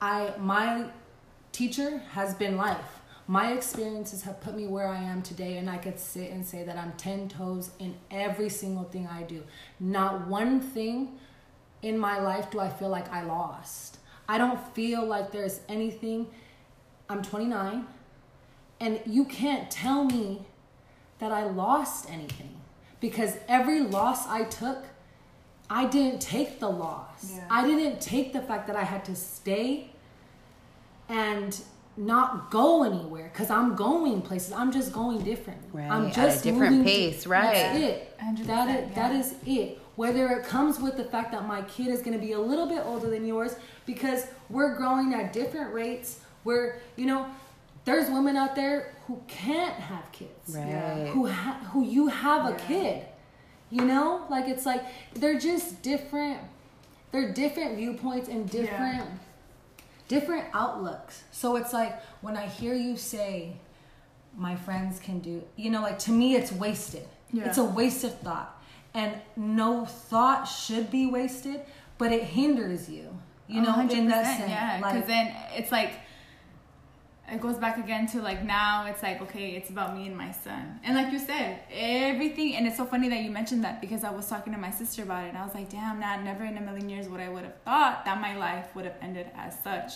I 0.00 0.32
my 0.38 0.86
teacher 1.50 1.98
has 2.12 2.34
been 2.34 2.56
life. 2.56 3.00
My 3.26 3.52
experiences 3.52 4.22
have 4.22 4.40
put 4.40 4.54
me 4.56 4.66
where 4.66 4.88
I 4.88 4.98
am 4.98 5.22
today, 5.22 5.56
and 5.58 5.70
I 5.70 5.78
could 5.78 5.98
sit 5.98 6.30
and 6.30 6.44
say 6.44 6.64
that 6.64 6.76
I'm 6.76 6.92
10 6.92 7.28
toes 7.28 7.70
in 7.78 7.94
every 8.10 8.48
single 8.48 8.84
thing 8.84 9.06
I 9.06 9.22
do. 9.22 9.42
Not 9.80 10.26
one 10.26 10.60
thing 10.60 11.18
in 11.82 11.98
my 11.98 12.18
life 12.20 12.50
do 12.50 12.60
I 12.60 12.68
feel 12.68 12.88
like 12.88 13.10
I 13.12 13.22
lost. 13.22 13.98
I 14.28 14.38
don't 14.38 14.60
feel 14.74 15.04
like 15.04 15.32
there's 15.32 15.60
anything. 15.68 16.28
I'm 17.08 17.22
29, 17.22 17.86
and 18.80 19.00
you 19.04 19.24
can't 19.24 19.70
tell 19.70 20.04
me 20.04 20.46
that 21.18 21.32
I 21.32 21.44
lost 21.44 22.10
anything 22.10 22.56
because 23.00 23.36
every 23.48 23.80
loss 23.80 24.26
I 24.26 24.44
took, 24.44 24.84
I 25.68 25.86
didn't 25.86 26.20
take 26.20 26.60
the 26.60 26.68
loss. 26.68 27.34
Yeah. 27.34 27.44
I 27.50 27.66
didn't 27.66 28.00
take 28.00 28.32
the 28.32 28.40
fact 28.40 28.66
that 28.68 28.76
I 28.76 28.84
had 28.84 29.04
to 29.06 29.14
stay 29.14 29.90
and 31.08 31.60
not 31.96 32.50
go 32.50 32.84
anywhere 32.84 33.30
because 33.32 33.50
I'm 33.50 33.74
going 33.74 34.22
places. 34.22 34.52
I'm 34.52 34.72
just 34.72 34.92
going 34.92 35.22
different. 35.22 35.60
Right, 35.72 35.90
I'm 35.90 36.06
at 36.06 36.12
a 36.12 36.14
just 36.14 36.44
different 36.44 36.76
moving 36.76 36.84
pace, 36.84 37.26
right. 37.26 37.52
That's 37.52 37.78
it. 37.78 38.18
That 38.46 39.12
is, 39.14 39.34
yeah. 39.44 39.62
is 39.62 39.68
it. 39.68 39.81
Whether 39.96 40.28
it 40.28 40.46
comes 40.46 40.80
with 40.80 40.96
the 40.96 41.04
fact 41.04 41.32
that 41.32 41.46
my 41.46 41.62
kid 41.62 41.88
is 41.88 42.00
going 42.00 42.18
to 42.18 42.24
be 42.24 42.32
a 42.32 42.40
little 42.40 42.66
bit 42.66 42.82
older 42.84 43.10
than 43.10 43.26
yours 43.26 43.54
because 43.84 44.26
we're 44.48 44.74
growing 44.76 45.12
at 45.14 45.32
different 45.32 45.74
rates. 45.74 46.20
Where 46.44 46.80
you 46.96 47.06
know, 47.06 47.26
there's 47.84 48.10
women 48.10 48.36
out 48.36 48.56
there 48.56 48.94
who 49.06 49.20
can't 49.28 49.74
have 49.74 50.10
kids. 50.12 50.56
Right. 50.56 51.08
who 51.12 51.26
ha- 51.26 51.60
who 51.72 51.84
you 51.84 52.08
have 52.08 52.46
a 52.46 52.56
kid 52.56 53.04
you 53.72 53.84
know? 53.84 54.24
Like 54.30 54.46
it's 54.46 54.66
like 54.66 54.84
they're 55.14 55.38
just 55.38 55.82
different 55.82 56.38
they're 57.10 57.32
different 57.32 57.76
viewpoints 57.76 58.28
and 58.28 58.48
different 58.48 59.04
different 60.06 60.46
outlooks. 60.52 61.24
So 61.32 61.56
it's 61.56 61.72
like 61.72 62.00
when 62.20 62.36
i 62.36 62.46
hear 62.46 62.74
you 62.74 62.96
say 62.96 63.56
my 64.36 64.56
friends 64.56 64.98
can 64.98 65.18
do 65.18 65.42
you 65.56 65.70
know 65.70 65.82
like 65.82 65.98
to 66.00 66.12
me 66.12 66.36
it's 66.36 66.52
wasted. 66.52 67.08
Yeah. 67.32 67.46
it's 67.46 67.58
a 67.58 67.64
waste 67.64 68.04
of 68.04 68.18
thought 68.20 68.51
and 68.94 69.14
no 69.36 69.84
thought 69.84 70.44
should 70.44 70.90
be 70.90 71.06
wasted 71.06 71.60
but 71.98 72.12
it 72.12 72.22
hinders 72.22 72.88
you 72.88 73.08
you 73.48 73.60
know 73.60 73.78
in 73.80 74.08
that 74.08 74.24
100%, 74.24 74.38
sense 74.38 74.50
Yeah, 74.50 74.76
because 74.78 74.94
like, 74.94 75.06
then 75.06 75.34
it's 75.54 75.72
like 75.72 75.92
it 77.30 77.40
goes 77.40 77.56
back 77.56 77.78
again 77.78 78.06
to 78.08 78.20
like 78.20 78.44
now 78.44 78.86
it's 78.86 79.02
like 79.02 79.22
okay, 79.22 79.50
it's 79.50 79.70
about 79.70 79.96
me 79.96 80.06
and 80.06 80.16
my 80.16 80.30
son, 80.32 80.80
and 80.84 80.94
like 80.94 81.12
you 81.12 81.18
said, 81.18 81.60
everything. 81.72 82.56
And 82.56 82.66
it's 82.66 82.76
so 82.76 82.84
funny 82.84 83.08
that 83.08 83.20
you 83.22 83.30
mentioned 83.30 83.64
that 83.64 83.80
because 83.80 84.04
I 84.04 84.10
was 84.10 84.28
talking 84.28 84.52
to 84.52 84.58
my 84.58 84.70
sister 84.70 85.02
about 85.02 85.24
it, 85.24 85.28
and 85.28 85.38
I 85.38 85.44
was 85.44 85.54
like, 85.54 85.70
damn, 85.70 85.98
not 86.00 86.22
never 86.22 86.44
in 86.44 86.58
a 86.58 86.60
million 86.60 86.88
years 86.90 87.08
would 87.08 87.20
I 87.20 87.28
would 87.28 87.44
have 87.44 87.56
thought 87.64 88.04
that 88.04 88.20
my 88.20 88.36
life 88.36 88.74
would 88.74 88.84
have 88.84 88.96
ended 89.00 89.30
as 89.34 89.56
such. 89.62 89.92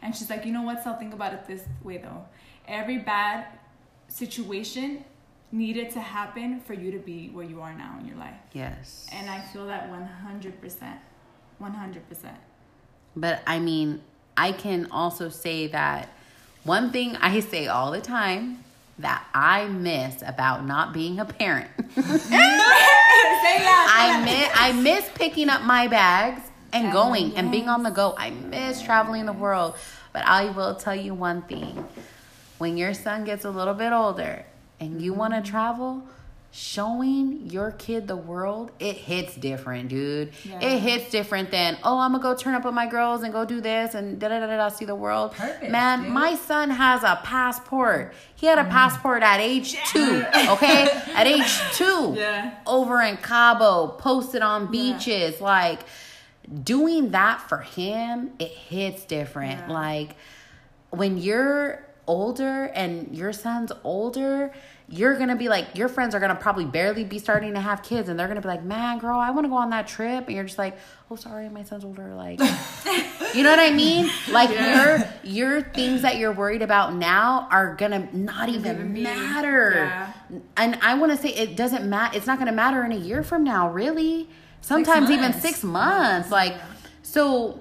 And 0.00 0.16
she's 0.16 0.28
like, 0.28 0.44
you 0.44 0.52
know 0.52 0.62
what? 0.62 0.82
So 0.82 0.94
think 0.94 1.14
about 1.14 1.32
it 1.32 1.46
this 1.46 1.62
way 1.84 1.98
though. 1.98 2.24
Every 2.66 2.98
bad 2.98 3.46
situation 4.08 5.04
needed 5.52 5.90
to 5.90 6.00
happen 6.00 6.60
for 6.60 6.72
you 6.72 6.90
to 6.90 6.98
be 6.98 7.28
where 7.28 7.44
you 7.44 7.60
are 7.60 7.74
now 7.74 7.96
in 8.00 8.06
your 8.06 8.16
life. 8.16 8.34
Yes. 8.52 9.06
And 9.12 9.30
I 9.30 9.40
feel 9.40 9.66
that 9.66 9.90
100%. 9.90 10.98
100%. 11.60 12.00
But 13.14 13.42
I 13.46 13.58
mean, 13.58 14.00
I 14.36 14.52
can 14.52 14.88
also 14.90 15.28
say 15.28 15.66
that 15.68 16.08
one 16.64 16.90
thing 16.90 17.16
I 17.16 17.40
say 17.40 17.66
all 17.66 17.90
the 17.90 18.00
time 18.00 18.64
that 18.98 19.26
I 19.34 19.66
miss 19.66 20.22
about 20.22 20.64
not 20.64 20.94
being 20.94 21.18
a 21.18 21.24
parent. 21.24 21.70
I 21.96 22.12
miss 24.24 24.50
I 24.54 24.72
miss 24.72 25.08
picking 25.14 25.50
up 25.50 25.62
my 25.62 25.88
bags 25.88 26.40
and 26.72 26.88
Oh, 26.88 26.92
going 26.92 27.36
and 27.36 27.50
being 27.50 27.68
on 27.68 27.82
the 27.82 27.90
go. 27.90 28.14
I 28.16 28.30
miss 28.30 28.80
traveling 28.80 29.26
the 29.26 29.32
world. 29.32 29.76
But 30.12 30.26
I 30.26 30.50
will 30.50 30.74
tell 30.74 30.96
you 30.96 31.14
one 31.14 31.42
thing. 31.42 31.86
When 32.58 32.76
your 32.76 32.94
son 32.94 33.24
gets 33.24 33.44
a 33.44 33.50
little 33.50 33.74
bit 33.74 33.92
older 33.92 34.44
and 34.82 35.00
you 35.00 35.14
want 35.14 35.32
to 35.32 35.40
mm-hmm. 35.40 35.50
travel, 35.50 36.02
showing 36.50 37.48
your 37.48 37.70
kid 37.70 38.06
the 38.08 38.16
world, 38.16 38.72
it 38.78 38.96
hits 38.96 39.36
different, 39.36 39.88
dude. 39.88 40.32
Yeah. 40.44 40.60
It 40.60 40.80
hits 40.80 41.10
different 41.10 41.50
than, 41.50 41.78
oh, 41.84 41.98
I'm 41.98 42.12
gonna 42.12 42.22
go 42.22 42.34
turn 42.34 42.54
up 42.54 42.64
with 42.64 42.74
my 42.74 42.86
girls 42.86 43.22
and 43.22 43.32
go 43.32 43.44
do 43.44 43.60
this 43.60 43.94
and 43.94 44.18
da 44.18 44.28
da 44.28 44.40
da 44.40 44.46
da 44.46 44.68
see 44.68 44.84
the 44.84 44.94
world. 44.94 45.32
Perfect, 45.32 45.70
Man, 45.70 46.02
dude. 46.02 46.12
my 46.12 46.34
son 46.34 46.68
has 46.70 47.04
a 47.04 47.20
passport. 47.24 48.12
He 48.34 48.46
had 48.46 48.58
a 48.58 48.64
mm. 48.64 48.70
passport 48.70 49.22
at 49.22 49.40
age 49.40 49.76
two, 49.86 50.24
okay? 50.48 50.88
At 51.14 51.26
age 51.26 51.58
two 51.72 52.14
Yeah. 52.16 52.54
over 52.66 53.00
in 53.00 53.16
Cabo, 53.18 53.88
posted 53.98 54.42
on 54.42 54.64
Yeah. 54.64 54.70
beaches. 54.70 55.40
Like 55.40 55.80
doing 56.62 57.12
that 57.12 57.40
for 57.48 57.58
him, 57.58 58.32
it 58.38 58.50
hits 58.50 59.04
different. 59.04 59.60
Yeah. 59.68 59.72
Like 59.72 60.16
when 60.90 61.16
you're 61.16 61.86
older 62.06 62.64
and 62.64 63.16
your 63.16 63.32
son's 63.32 63.72
older, 63.84 64.52
you're 64.92 65.16
gonna 65.16 65.34
be 65.34 65.48
like 65.48 65.66
your 65.74 65.88
friends 65.88 66.14
are 66.14 66.20
gonna 66.20 66.34
probably 66.34 66.66
barely 66.66 67.02
be 67.02 67.18
starting 67.18 67.54
to 67.54 67.60
have 67.60 67.82
kids 67.82 68.10
and 68.10 68.20
they're 68.20 68.28
gonna 68.28 68.42
be 68.42 68.48
like 68.48 68.62
man 68.62 68.98
girl 68.98 69.18
i 69.18 69.30
want 69.30 69.44
to 69.44 69.48
go 69.48 69.56
on 69.56 69.70
that 69.70 69.88
trip 69.88 70.26
and 70.26 70.36
you're 70.36 70.44
just 70.44 70.58
like 70.58 70.76
oh 71.10 71.16
sorry 71.16 71.48
my 71.48 71.62
son's 71.64 71.82
older 71.82 72.14
like 72.14 72.38
you 73.34 73.42
know 73.42 73.50
what 73.50 73.58
i 73.58 73.70
mean? 73.74 74.10
Like 74.30 74.50
your 74.50 75.02
your 75.22 75.62
things 75.62 76.02
that 76.02 76.16
you're 76.18 76.32
worried 76.32 76.60
about 76.60 76.94
now 76.94 77.48
are 77.50 77.74
gonna 77.74 78.06
not 78.12 78.50
even 78.50 78.92
be- 78.92 79.02
matter. 79.02 79.72
yeah. 79.74 80.12
and 80.58 80.78
i 80.82 80.92
want 80.94 81.10
to 81.12 81.16
say 81.16 81.30
it 81.30 81.56
doesn't 81.56 81.88
matter 81.88 82.14
it's 82.14 82.26
not 82.26 82.38
gonna 82.38 82.52
matter 82.52 82.84
in 82.84 82.92
a 82.92 82.96
year 82.96 83.22
from 83.22 83.44
now 83.44 83.70
really. 83.70 84.28
Sometimes 84.60 85.10
even 85.10 85.32
six 85.32 85.64
months 85.64 86.30
like 86.30 86.54
so 87.02 87.58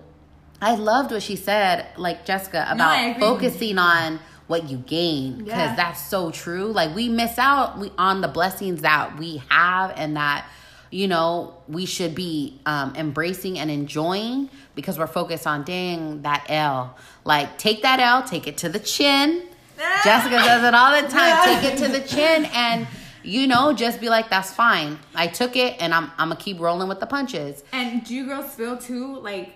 i 0.61 0.75
loved 0.75 1.11
what 1.11 1.23
she 1.23 1.35
said 1.35 1.87
like 1.97 2.25
jessica 2.25 2.67
about 2.69 3.07
with 3.07 3.19
focusing 3.19 3.77
on 3.79 4.19
what 4.51 4.69
you 4.69 4.77
gain 4.77 5.37
because 5.39 5.71
Yeah. 5.71 5.75
that's 5.75 6.05
so 6.05 6.29
true. 6.29 6.65
Like 6.71 6.93
we 6.93 7.09
miss 7.09 7.39
out 7.39 7.79
we, 7.79 7.91
on 7.97 8.21
the 8.21 8.27
blessings 8.27 8.81
that 8.81 9.17
we 9.17 9.41
have 9.49 9.93
and 9.95 10.15
that 10.17 10.45
you 10.91 11.07
know 11.07 11.55
we 11.69 11.85
should 11.85 12.13
be 12.13 12.59
um, 12.65 12.93
embracing 12.95 13.57
and 13.57 13.71
enjoying 13.71 14.49
because 14.75 14.99
we're 14.99 15.07
focused 15.07 15.47
on 15.47 15.63
dang 15.63 16.21
that 16.23 16.45
l. 16.49 16.95
Like 17.23 17.57
take 17.57 17.81
that 17.83 17.99
l 17.99 18.21
take 18.23 18.45
it 18.45 18.57
to 18.57 18.69
the 18.69 18.79
chin. 18.79 19.43
Jessica 20.03 20.35
does 20.35 20.63
it 20.63 20.73
all 20.75 21.01
the 21.01 21.07
time. 21.07 21.33
Take 21.61 21.73
it 21.73 21.77
to 21.79 21.87
the 21.87 22.01
chin 22.07 22.45
and 22.53 22.87
you 23.23 23.47
know 23.47 23.71
just 23.73 24.01
be 24.01 24.09
like 24.09 24.29
that's 24.29 24.51
fine. 24.53 24.99
I 25.15 25.27
took 25.27 25.55
it 25.55 25.77
and 25.79 25.93
i'm, 25.93 26.11
I'm 26.17 26.29
gonna 26.29 26.35
keep 26.35 26.59
rolling 26.59 26.89
with 26.89 26.99
the 26.99 27.07
punches. 27.07 27.63
And 27.71 28.03
do 28.03 28.13
you 28.13 28.25
girls 28.25 28.53
feel 28.53 28.77
too 28.77 29.17
like 29.19 29.53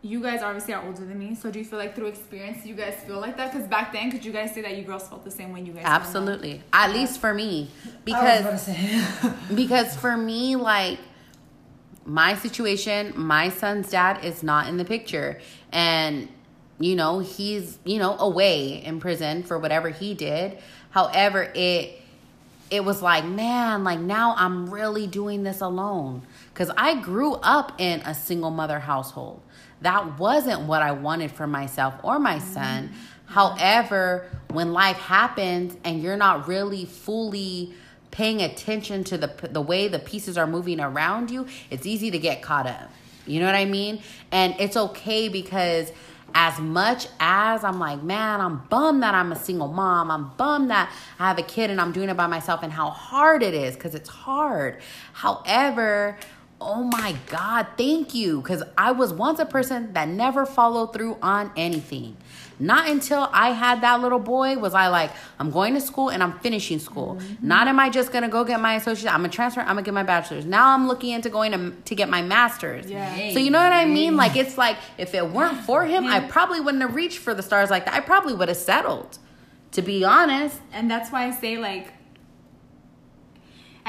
you 0.00 0.22
guys 0.22 0.42
obviously 0.42 0.74
are 0.74 0.84
older 0.84 1.04
than 1.04 1.18
me, 1.18 1.34
so 1.34 1.50
do 1.50 1.58
you 1.58 1.64
feel 1.64 1.78
like 1.78 1.96
through 1.96 2.06
experience 2.06 2.64
you 2.64 2.74
guys 2.74 2.94
feel 3.06 3.20
like 3.20 3.36
that? 3.36 3.52
Because 3.52 3.66
back 3.66 3.92
then, 3.92 4.10
could 4.10 4.24
you 4.24 4.32
guys 4.32 4.54
say 4.54 4.62
that 4.62 4.76
you 4.76 4.84
girls 4.84 5.08
felt 5.08 5.24
the 5.24 5.30
same 5.30 5.52
way 5.52 5.60
you 5.60 5.72
guys? 5.72 5.82
feel 5.82 5.92
absolutely 5.92 6.62
at 6.72 6.92
least 6.92 7.20
for 7.20 7.34
me 7.34 7.68
I 7.84 7.86
was 7.86 7.96
because 8.04 8.40
about 8.40 8.50
to 8.52 8.58
say. 8.58 9.34
because 9.54 9.96
for 9.96 10.16
me 10.16 10.56
like 10.56 10.98
my 12.04 12.34
situation 12.34 13.12
my 13.16 13.50
son's 13.50 13.90
dad 13.90 14.24
is 14.24 14.42
not 14.42 14.66
in 14.66 14.78
the 14.78 14.84
picture 14.84 15.40
and 15.72 16.28
you 16.80 16.96
know 16.96 17.18
he's 17.18 17.78
you 17.84 17.98
know 17.98 18.16
away 18.18 18.82
in 18.82 18.98
prison 18.98 19.42
for 19.42 19.58
whatever 19.58 19.90
he 19.90 20.14
did 20.14 20.58
however 20.90 21.50
it 21.54 22.00
it 22.70 22.82
was 22.82 23.02
like 23.02 23.26
man 23.26 23.84
like 23.84 24.00
now 24.00 24.34
i'm 24.38 24.70
really 24.70 25.06
doing 25.06 25.42
this 25.42 25.60
alone 25.60 26.22
because 26.54 26.70
i 26.78 26.94
grew 26.94 27.34
up 27.34 27.72
in 27.78 28.00
a 28.00 28.14
single 28.14 28.50
mother 28.50 28.78
household 28.78 29.42
that 29.82 30.18
wasn't 30.18 30.60
what 30.62 30.82
i 30.82 30.92
wanted 30.92 31.30
for 31.30 31.46
myself 31.46 31.94
or 32.02 32.18
my 32.18 32.38
son 32.38 32.90
however 33.26 34.28
when 34.50 34.72
life 34.72 34.96
happens 34.96 35.76
and 35.84 36.02
you're 36.02 36.16
not 36.16 36.48
really 36.48 36.84
fully 36.84 37.72
paying 38.10 38.40
attention 38.42 39.04
to 39.04 39.18
the 39.18 39.28
the 39.50 39.60
way 39.60 39.88
the 39.88 39.98
pieces 39.98 40.38
are 40.38 40.46
moving 40.46 40.80
around 40.80 41.30
you 41.30 41.46
it's 41.70 41.86
easy 41.86 42.10
to 42.10 42.18
get 42.18 42.42
caught 42.42 42.66
up 42.66 42.90
you 43.26 43.38
know 43.40 43.46
what 43.46 43.54
i 43.54 43.64
mean 43.64 44.00
and 44.32 44.54
it's 44.58 44.76
okay 44.76 45.28
because 45.28 45.92
as 46.34 46.58
much 46.58 47.08
as 47.20 47.64
I'm 47.64 47.78
like, 47.78 48.02
man, 48.02 48.40
I'm 48.40 48.58
bummed 48.68 49.02
that 49.02 49.14
I'm 49.14 49.32
a 49.32 49.36
single 49.36 49.68
mom. 49.68 50.10
I'm 50.10 50.30
bummed 50.36 50.70
that 50.70 50.92
I 51.18 51.28
have 51.28 51.38
a 51.38 51.42
kid 51.42 51.70
and 51.70 51.80
I'm 51.80 51.92
doing 51.92 52.08
it 52.08 52.16
by 52.16 52.26
myself 52.26 52.62
and 52.62 52.72
how 52.72 52.90
hard 52.90 53.42
it 53.42 53.54
is 53.54 53.74
because 53.74 53.94
it's 53.94 54.08
hard. 54.08 54.80
However, 55.12 56.18
oh 56.60 56.82
my 56.82 57.16
God, 57.28 57.66
thank 57.76 58.14
you. 58.14 58.40
Because 58.40 58.62
I 58.76 58.92
was 58.92 59.12
once 59.12 59.38
a 59.38 59.46
person 59.46 59.92
that 59.92 60.08
never 60.08 60.44
followed 60.44 60.92
through 60.92 61.16
on 61.22 61.52
anything. 61.56 62.16
Not 62.60 62.88
until 62.88 63.28
I 63.32 63.50
had 63.50 63.82
that 63.82 64.00
little 64.00 64.18
boy 64.18 64.58
was 64.58 64.74
I 64.74 64.88
like, 64.88 65.12
I'm 65.38 65.50
going 65.50 65.74
to 65.74 65.80
school 65.80 66.08
and 66.08 66.22
I'm 66.22 66.38
finishing 66.40 66.80
school. 66.80 67.16
Mm-hmm. 67.20 67.46
Not 67.46 67.68
am 67.68 67.78
I 67.78 67.88
just 67.88 68.10
gonna 68.10 68.28
go 68.28 68.44
get 68.44 68.60
my 68.60 68.74
associate. 68.74 69.12
I'm 69.12 69.20
gonna 69.20 69.28
transfer. 69.28 69.60
I'm 69.60 69.68
gonna 69.68 69.82
get 69.82 69.94
my 69.94 70.02
bachelor's. 70.02 70.44
Now 70.44 70.74
I'm 70.74 70.88
looking 70.88 71.12
into 71.12 71.30
going 71.30 71.52
to 71.52 71.70
to 71.70 71.94
get 71.94 72.08
my 72.08 72.22
master's. 72.22 72.90
Yeah. 72.90 73.32
So 73.32 73.38
you 73.38 73.50
know 73.50 73.60
what 73.60 73.72
I 73.72 73.84
mean? 73.84 74.16
Like 74.16 74.36
it's 74.36 74.58
like 74.58 74.76
if 74.96 75.14
it 75.14 75.30
weren't 75.30 75.58
for 75.58 75.84
him, 75.84 76.06
I 76.06 76.20
probably 76.20 76.60
wouldn't 76.60 76.82
have 76.82 76.94
reached 76.94 77.18
for 77.18 77.34
the 77.34 77.42
stars 77.42 77.70
like 77.70 77.84
that. 77.84 77.94
I 77.94 78.00
probably 78.00 78.34
would 78.34 78.48
have 78.48 78.56
settled. 78.56 79.18
To 79.72 79.82
be 79.82 80.02
honest, 80.02 80.58
And 80.72 80.90
that's 80.90 81.12
why 81.12 81.26
I 81.26 81.30
say 81.30 81.58
like 81.58 81.92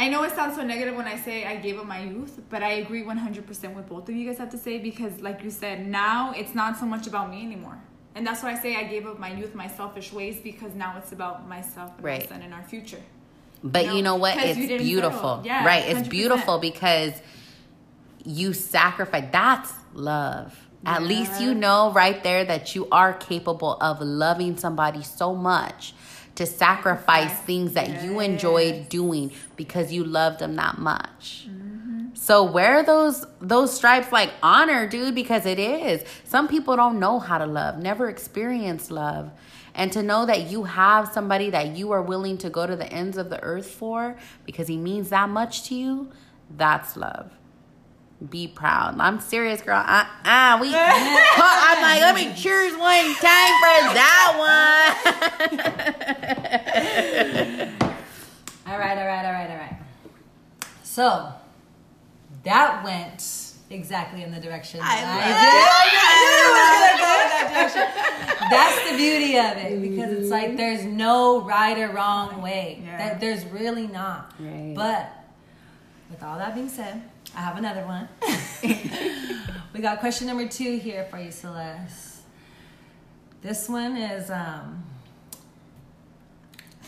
I 0.02 0.08
know 0.08 0.24
it 0.24 0.34
sounds 0.34 0.56
so 0.56 0.64
negative 0.64 0.96
when 0.96 1.08
I 1.08 1.18
say 1.18 1.36
I 1.46 1.58
gave 1.58 1.78
up 1.78 1.86
my 1.86 2.02
youth, 2.14 2.40
but 2.50 2.62
I 2.64 2.72
agree 2.84 3.04
100% 3.04 3.76
with 3.76 3.90
both 3.90 4.08
of 4.08 4.16
you 4.16 4.26
guys 4.28 4.38
have 4.38 4.52
to 4.52 4.58
say 4.58 4.78
because 4.80 5.20
like 5.20 5.44
you 5.44 5.52
said, 5.64 5.86
now 5.86 6.32
it's 6.40 6.56
not 6.56 6.78
so 6.82 6.86
much 6.86 7.06
about 7.06 7.30
me 7.30 7.40
anymore. 7.50 7.78
And 8.16 8.26
that's 8.26 8.42
why 8.42 8.52
I 8.54 8.58
say 8.66 8.78
I 8.78 8.86
gave 8.94 9.06
up 9.06 9.20
my 9.20 9.32
youth, 9.40 9.54
my 9.56 9.68
selfish 9.68 10.14
ways 10.14 10.38
because 10.50 10.74
now 10.74 10.96
it's 11.00 11.12
about 11.12 11.50
myself 11.50 11.92
and 11.98 12.06
Right. 12.06 12.22
my 12.22 12.28
son 12.34 12.42
and 12.44 12.54
our 12.54 12.64
future. 12.64 13.04
but 13.62 13.88
No, 13.88 13.96
you 13.96 14.02
know 14.02 14.16
what? 14.16 14.38
It's 14.38 14.58
beautiful. 14.58 15.42
Yeah, 15.44 15.66
right. 15.66 15.84
It's 15.92 16.08
100%. 16.08 16.10
beautiful 16.10 16.60
because 16.60 17.14
you 18.24 18.54
sacrifice. 18.54 19.26
That's 19.34 19.74
love. 19.94 20.58
At 20.86 21.04
least 21.04 21.42
you 21.42 21.54
know 21.54 21.92
right 21.92 22.24
there 22.24 22.46
that 22.46 22.74
you 22.74 22.88
are 22.90 23.14
capable 23.14 23.74
of 23.82 24.00
loving 24.00 24.56
somebody 24.56 25.04
so 25.04 25.36
much 25.36 25.94
to 26.40 26.46
sacrifice 26.46 27.32
Sacrifice. 27.32 27.46
things 27.46 27.74
that 27.74 28.02
you 28.02 28.22
enjoyed 28.22 28.88
doing 28.88 29.30
because 29.58 29.92
you 29.92 30.06
loved 30.06 30.40
them 30.40 30.56
that 30.56 30.78
much. 30.78 31.48
Mm-hmm. 31.50 32.16
So 32.16 32.46
wear 32.46 32.82
those 32.82 33.26
those 33.42 33.76
stripes 33.76 34.14
like 34.14 34.32
honor, 34.42 34.88
dude, 34.88 35.16
because 35.16 35.46
it 35.46 35.60
is. 35.60 36.02
Some 36.24 36.48
people 36.48 36.78
don't 36.78 36.98
know 36.98 37.20
how 37.20 37.40
to 37.40 37.46
love, 37.46 37.78
never 37.80 38.08
experienced 38.08 38.90
love. 38.90 39.32
And 39.76 39.92
to 39.92 40.02
know 40.02 40.26
that 40.28 40.50
you 40.50 40.64
have 40.64 41.12
somebody 41.12 41.50
that 41.50 41.76
you 41.76 41.92
are 41.92 42.02
willing 42.02 42.38
to 42.38 42.50
go 42.50 42.66
to 42.66 42.76
the 42.78 42.88
ends 42.92 43.18
of 43.18 43.30
the 43.30 43.44
earth 43.44 43.70
for 43.70 44.18
because 44.46 44.70
he 44.70 44.78
means 44.78 45.10
that 45.10 45.28
much 45.28 45.64
to 45.68 45.76
you, 45.76 46.10
that's 46.56 46.96
love. 46.96 47.34
Be 48.28 48.48
proud. 48.48 49.00
I'm 49.00 49.22
serious, 49.22 49.62
girl. 49.62 49.78
Uh, 49.86 50.04
uh, 50.26 50.58
we. 50.60 50.72
I'm 50.76 51.82
like, 51.82 52.02
let 52.02 52.16
me 52.16 52.34
choose 52.36 52.78
one 52.78 53.16
time 53.16 53.54
for 53.64 53.94
that 53.96 54.36
one. 57.80 57.90
All 58.70 58.78
right, 58.78 58.98
all 59.00 59.08
right, 59.08 59.26
all 59.26 59.32
right, 59.32 59.50
all 59.50 59.58
right. 59.58 59.76
So 60.84 61.34
that 62.44 62.84
went 62.84 63.24
exactly 63.72 64.22
in 64.22 64.32
the 64.32 64.40
direction 64.40 64.80
that 64.84 64.88
I, 64.88 65.26
did. 65.26 65.34
I 66.06 66.20
knew 66.30 66.44
it 66.46 66.54
was 66.54 66.70
gonna 66.78 66.98
go 67.02 67.10
in 67.24 67.30
that 67.34 67.48
direction. 67.52 67.86
That's 68.52 68.92
the 68.92 68.96
beauty 68.98 69.38
of 69.38 69.58
it 69.58 69.82
because 69.82 70.12
it's 70.14 70.30
like 70.30 70.56
there's 70.56 70.86
no 70.86 71.42
right 71.42 71.80
or 71.80 71.90
wrong 71.90 72.44
way. 72.44 72.82
Yeah. 72.84 72.98
That 72.98 73.20
there's 73.20 73.44
really 73.46 73.88
not. 73.88 74.34
Right. 74.40 74.74
But 74.76 75.12
with 76.12 76.22
all 76.22 76.38
that 76.38 76.54
being 76.54 76.70
said, 76.70 77.02
I 77.36 77.42
have 77.42 77.58
another 77.58 77.86
one. 77.86 78.08
we 79.74 79.82
got 79.82 80.00
question 80.00 80.28
number 80.28 80.48
two 80.48 80.78
here 80.78 81.06
for 81.10 81.20
you, 81.20 81.32
Celeste. 81.32 82.22
This 83.42 83.70
one 83.70 83.96
is 83.96 84.30
um 84.30 84.84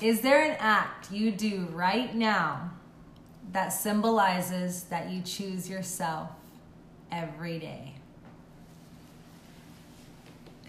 Is 0.02 0.22
there 0.22 0.44
an 0.44 0.58
act 0.60 1.12
you 1.12 1.32
do 1.32 1.68
right 1.72 2.14
now 2.14 2.72
that 3.54 3.70
symbolizes 3.70 4.84
that 4.86 5.10
you 5.10 5.22
choose 5.22 5.70
yourself 5.70 6.30
every 7.12 7.60
day? 7.60 7.94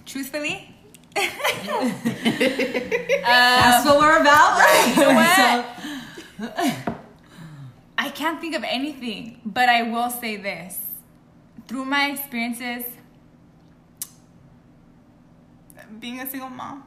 Truthfully, 0.04 0.74
That's 1.14 1.34
what 3.84 3.98
we're 3.98 4.20
about, 4.20 4.58
right? 4.98 5.64
I 8.02 8.08
can't 8.10 8.40
think 8.40 8.56
of 8.56 8.64
anything, 8.64 9.40
but 9.44 9.68
I 9.68 9.82
will 9.84 10.10
say 10.10 10.34
this. 10.36 10.80
Through 11.68 11.84
my 11.84 12.10
experiences 12.10 12.84
being 16.00 16.18
a 16.20 16.28
single 16.28 16.50
mom, 16.50 16.82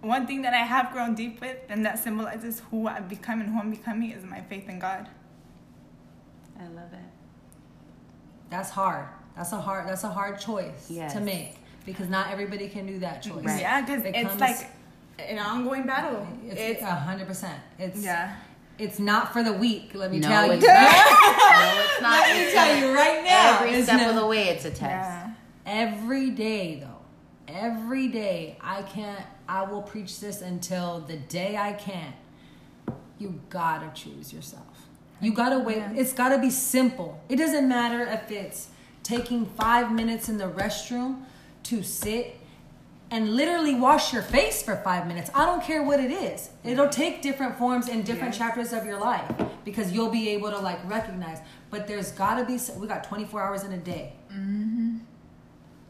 one 0.00 0.26
thing 0.26 0.42
that 0.42 0.54
I 0.54 0.64
have 0.74 0.90
grown 0.92 1.14
deep 1.14 1.40
with 1.40 1.56
and 1.68 1.86
that 1.86 1.98
symbolizes 2.00 2.62
who 2.70 2.88
I've 2.88 3.08
become 3.08 3.40
and 3.40 3.50
who 3.50 3.60
I'm 3.60 3.70
becoming 3.70 4.10
is 4.10 4.24
my 4.24 4.40
faith 4.40 4.68
in 4.68 4.80
God. 4.80 5.06
I 6.58 6.66
love 6.68 6.92
it. 6.92 6.98
That's 8.50 8.70
hard. 8.70 9.06
That's 9.36 9.52
a 9.52 9.60
hard. 9.60 9.88
That's 9.88 10.02
a 10.04 10.08
hard 10.10 10.40
choice 10.40 10.90
Yes. 10.90 11.12
to 11.12 11.20
make 11.20 11.58
because 11.86 12.08
not 12.08 12.30
everybody 12.32 12.68
can 12.68 12.86
do 12.86 12.98
that 12.98 13.22
choice. 13.22 13.44
Right. 13.44 13.60
Yeah, 13.60 13.82
because 13.82 14.04
It 14.04 14.16
it's 14.16 14.28
comes- 14.30 14.40
like 14.40 14.58
an 15.20 15.38
ongoing 15.38 15.84
battle. 15.86 16.26
It's 16.44 16.82
a 16.82 16.86
hundred 16.86 17.28
percent. 17.28 17.60
It's 17.78 18.02
yeah. 18.02 18.34
It's 18.80 18.98
not 18.98 19.32
for 19.32 19.42
the 19.42 19.52
weak. 19.52 19.92
Let 19.94 20.10
me 20.10 20.18
No, 20.18 20.28
tell 20.28 20.46
you. 20.46 20.52
it's 20.54 20.66
not. 20.66 20.76
No, 21.50 21.82
it's 21.84 22.00
not. 22.02 22.12
Let 22.12 22.36
me 22.36 22.42
It's 22.42 22.52
tell 22.54 22.70
a- 22.70 22.78
you 22.80 22.94
right 22.94 23.24
now. 23.24 23.58
Every 23.60 23.82
step 23.82 24.00
no- 24.00 24.10
of 24.10 24.16
the 24.16 24.26
way, 24.26 24.48
it's 24.48 24.64
a 24.64 24.70
test. 24.70 24.80
Yeah. 24.82 25.30
Every 25.66 26.30
day, 26.30 26.80
though, 26.82 27.52
every 27.52 28.08
day, 28.08 28.56
I 28.60 28.82
can't. 28.82 29.24
I 29.48 29.62
will 29.64 29.82
preach 29.82 30.20
this 30.20 30.40
until 30.40 31.00
the 31.00 31.16
day 31.16 31.56
I 31.56 31.72
can't. 31.74 32.14
You 33.18 33.40
gotta 33.50 33.90
choose 33.94 34.32
yourself. 34.32 34.64
You 35.20 35.32
gotta 35.34 35.58
wait. 35.58 35.76
Yeah. 35.78 35.92
It's 35.94 36.12
gotta 36.14 36.38
be 36.38 36.48
simple. 36.50 37.20
It 37.28 37.36
doesn't 37.36 37.68
matter 37.68 38.02
if 38.04 38.30
it's 38.30 38.68
taking 39.02 39.44
five 39.44 39.92
minutes 39.92 40.28
in 40.30 40.38
the 40.38 40.48
restroom 40.48 41.22
to 41.64 41.82
sit 41.82 42.36
and 43.10 43.34
literally 43.34 43.74
wash 43.74 44.12
your 44.12 44.22
face 44.22 44.62
for 44.62 44.76
five 44.76 45.06
minutes. 45.06 45.30
I 45.34 45.44
don't 45.44 45.62
care 45.62 45.82
what 45.82 45.98
it 46.00 46.10
is. 46.10 46.50
It'll 46.62 46.84
mm-hmm. 46.84 46.90
take 46.90 47.22
different 47.22 47.58
forms 47.58 47.88
in 47.88 48.02
different 48.02 48.34
Yes. 48.34 48.38
chapters 48.38 48.72
of 48.72 48.86
your 48.86 48.98
life 48.98 49.30
because 49.64 49.92
you'll 49.92 50.10
be 50.10 50.28
able 50.30 50.50
to 50.50 50.58
like 50.58 50.78
recognize. 50.88 51.38
But 51.70 51.86
there's 51.86 52.12
gotta 52.12 52.44
be, 52.44 52.58
we 52.78 52.86
got 52.86 53.04
24 53.04 53.42
hours 53.42 53.64
in 53.64 53.72
a 53.72 53.78
day. 53.78 54.12
Mm-hmm. 54.32 54.98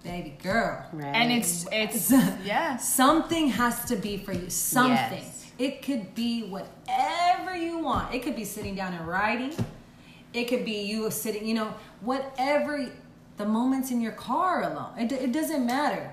Baby 0.03 0.37
girl. 0.43 0.87
Right. 0.93 1.15
And 1.15 1.31
it's 1.31 1.67
it's 1.71 2.11
yeah. 2.45 2.79
Something 2.79 3.49
has 3.49 3.85
to 3.87 3.97
be 3.97 4.17
for 4.17 4.33
you. 4.33 4.49
Something. 4.49 5.23
Yes. 5.23 5.53
It 5.59 5.83
could 5.83 6.15
be 6.15 6.45
whatever 6.45 7.55
you 7.55 7.79
want. 7.79 8.15
It 8.15 8.23
could 8.23 8.35
be 8.35 8.47
sitting 8.47 8.75
down 8.75 8.95
and 8.95 9.07
writing. 9.07 9.53
It 10.33 10.45
could 10.45 10.65
be 10.65 10.83
you 10.83 11.11
sitting, 11.11 11.47
you 11.47 11.53
know, 11.53 11.75
whatever 12.01 12.91
the 13.37 13.45
moments 13.45 13.91
in 13.91 14.01
your 14.01 14.13
car 14.13 14.63
alone. 14.63 14.99
It, 14.99 15.13
it 15.13 15.33
doesn't 15.33 15.67
matter. 15.67 16.13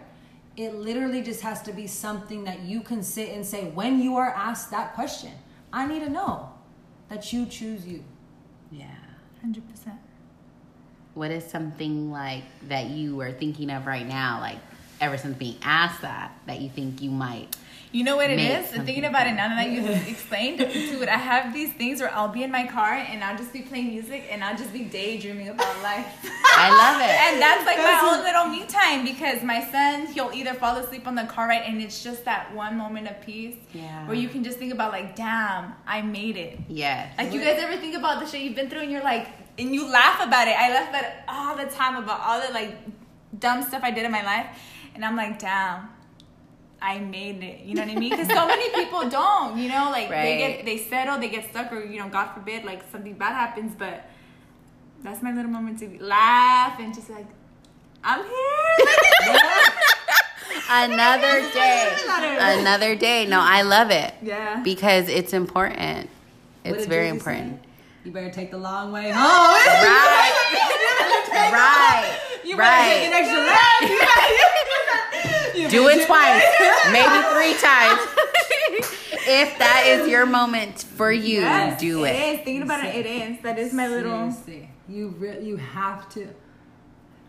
It 0.57 0.73
literally 0.73 1.21
just 1.21 1.41
has 1.41 1.61
to 1.63 1.71
be 1.71 1.85
something 1.85 2.43
that 2.45 2.61
you 2.61 2.81
can 2.81 3.03
sit 3.03 3.29
and 3.29 3.45
say 3.45 3.65
when 3.69 4.01
you 4.01 4.17
are 4.17 4.29
asked 4.29 4.71
that 4.71 4.95
question. 4.95 5.31
I 5.71 5.85
need 5.85 5.99
to 5.99 6.09
know 6.09 6.49
that 7.09 7.31
you 7.31 7.45
choose 7.45 7.85
you. 7.85 8.03
yeah. 8.71 8.87
Hundred 9.41 9.69
percent. 9.69 9.97
What 11.13 11.29
is 11.31 11.45
something 11.45 12.11
like 12.11 12.43
that 12.67 12.87
you 12.87 13.21
are 13.21 13.31
thinking 13.31 13.69
of 13.69 13.85
right 13.85 14.05
now, 14.05 14.39
like 14.41 14.57
ever 14.99 15.17
since 15.17 15.37
being 15.37 15.57
asked 15.61 16.01
that, 16.01 16.31
that 16.47 16.59
you 16.59 16.69
think 16.69 17.01
you 17.01 17.11
might? 17.11 17.55
You 17.91 18.03
know 18.03 18.15
what 18.17 18.29
it 18.29 18.37
is? 18.39 18.47
Make 18.47 18.59
is? 18.59 18.65
something 18.67 18.85
Thinking 18.85 19.05
about 19.05 19.27
it 19.27 19.33
now 19.33 19.47
that 19.49 19.69
you 19.71 19.81
explained, 20.11 20.59
dude, 20.59 21.07
I 21.07 21.17
have 21.17 21.53
these 21.53 21.71
things 21.73 22.01
where 22.01 22.13
I'll 22.13 22.27
be 22.27 22.43
in 22.43 22.51
my 22.51 22.67
car 22.67 22.93
and 22.93 23.23
I'll 23.23 23.37
just 23.37 23.53
be 23.53 23.61
playing 23.61 23.87
music 23.87 24.25
and 24.29 24.43
I'll 24.43 24.57
just 24.57 24.73
be 24.73 24.83
daydreaming 24.83 25.49
about 25.49 25.81
life. 25.81 26.05
I 26.57 26.69
love 26.69 27.01
it. 27.01 27.09
and 27.33 27.41
that's 27.41 27.65
like 27.65 27.77
my 27.77 27.99
own 28.03 28.23
little 28.23 28.47
me 28.47 28.65
time 28.67 29.03
because 29.05 29.41
my 29.43 29.63
son, 29.71 30.07
he'll 30.07 30.31
either 30.33 30.53
fall 30.53 30.75
asleep 30.77 31.07
on 31.07 31.15
the 31.15 31.23
car 31.25 31.47
ride 31.47 31.63
and 31.65 31.81
it's 31.81 32.03
just 32.03 32.25
that 32.25 32.53
one 32.53 32.77
moment 32.77 33.07
of 33.07 33.21
peace 33.21 33.55
Yeah. 33.73 34.05
where 34.05 34.15
you 34.17 34.27
can 34.27 34.43
just 34.43 34.57
think 34.59 34.73
about 34.73 34.91
like, 34.91 35.15
damn, 35.15 35.73
I 35.87 36.01
made 36.01 36.35
it. 36.35 36.59
Yes. 36.67 37.13
Like 37.17 37.31
you 37.31 37.39
guys 37.39 37.57
ever 37.59 37.77
think 37.77 37.95
about 37.95 38.19
the 38.19 38.25
shit 38.27 38.41
you've 38.41 38.55
been 38.55 38.69
through 38.69 38.81
and 38.81 38.91
you're 38.91 39.03
like, 39.03 39.27
and 39.57 39.73
you 39.73 39.89
laugh 39.89 40.21
about 40.21 40.47
it. 40.47 40.55
I 40.59 40.69
laugh 40.73 40.89
about 40.89 41.03
it 41.03 41.13
all 41.27 41.55
the 41.55 41.65
time 41.65 41.95
about 42.03 42.19
all 42.19 42.45
the 42.45 42.53
like 42.53 42.75
dumb 43.39 43.63
stuff 43.63 43.81
I 43.83 43.91
did 43.91 44.05
in 44.05 44.11
my 44.11 44.23
life, 44.23 44.45
and 44.93 45.03
I'm 45.05 45.15
like, 45.15 45.39
damn, 45.39 45.89
I 46.81 46.99
made 46.99 47.43
it. 47.43 47.61
You 47.61 47.73
know 47.75 47.81
what 47.83 47.91
I 47.91 47.95
mean? 47.99 48.11
Because 48.11 48.27
so 48.27 48.45
many 48.47 48.69
people 48.83 49.09
don't. 49.09 49.57
You 49.57 49.69
know, 49.69 49.89
like 49.91 50.09
they 50.09 50.37
get 50.37 50.65
they 50.65 50.77
settle, 50.77 51.17
they 51.19 51.29
get 51.29 51.49
stuck, 51.49 51.71
or 51.73 51.83
you 51.83 51.99
know, 51.99 52.09
God 52.09 52.33
forbid, 52.33 52.63
like 52.65 52.83
something 52.91 53.13
bad 53.13 53.33
happens. 53.33 53.73
But 53.77 54.05
that's 55.03 55.21
my 55.23 55.31
little 55.33 55.51
moment 55.51 55.79
to 55.79 55.97
laugh 56.03 56.79
and 56.79 56.93
just 56.93 57.09
like, 57.09 57.25
I'm 58.03 58.23
here. 58.23 58.87
Another 60.69 61.41
day. 61.53 61.95
Another 62.39 62.95
day. 62.95 63.25
No, 63.25 63.39
I 63.41 63.61
love 63.63 63.89
it. 63.91 64.13
Yeah. 64.21 64.61
Because 64.63 65.07
it's 65.09 65.33
important. 65.33 66.09
It's 66.63 66.79
did 66.79 66.89
very 66.89 67.07
Jersey 67.07 67.19
say? 67.23 67.31
important. 67.39 67.63
You 68.03 68.11
better 68.11 68.29
take 68.31 68.51
the 68.51 68.57
long 68.57 68.91
way 68.91 69.09
home. 69.11 69.23
Right. 69.23 70.33
right. 71.51 72.19
You 72.45 72.55
better 72.57 72.89
take 72.89 73.05
an 73.05 73.11
Right. 73.11 73.19
extra 73.21 73.39
lap. 73.39 74.46
You 75.57 75.63
better- 75.65 75.75
you 75.75 75.81
Do 75.81 75.89
it 76.01 76.05
twice, 76.05 76.43
maybe 76.91 77.17
three 77.33 77.53
times. 77.61 78.01
if 79.29 79.57
that 79.59 79.83
is 79.87 80.07
your 80.07 80.25
moment 80.25 80.79
for 80.83 81.11
you, 81.11 81.41
Yes, 81.41 81.79
do 81.79 82.05
it. 82.05 82.09
It 82.11 82.15
is. 82.15 82.35
Thinking 82.45 82.61
about 82.63 82.85
it, 82.85 82.95
it 82.95 83.05
is. 83.05 83.41
That 83.43 83.59
is 83.59 83.73
my 83.73 83.87
little. 83.87 84.31
Seriously, 84.31 84.69
you 84.87 85.09
re- 85.17 85.41
you 85.43 85.57
have 85.57 86.07
to 86.09 86.27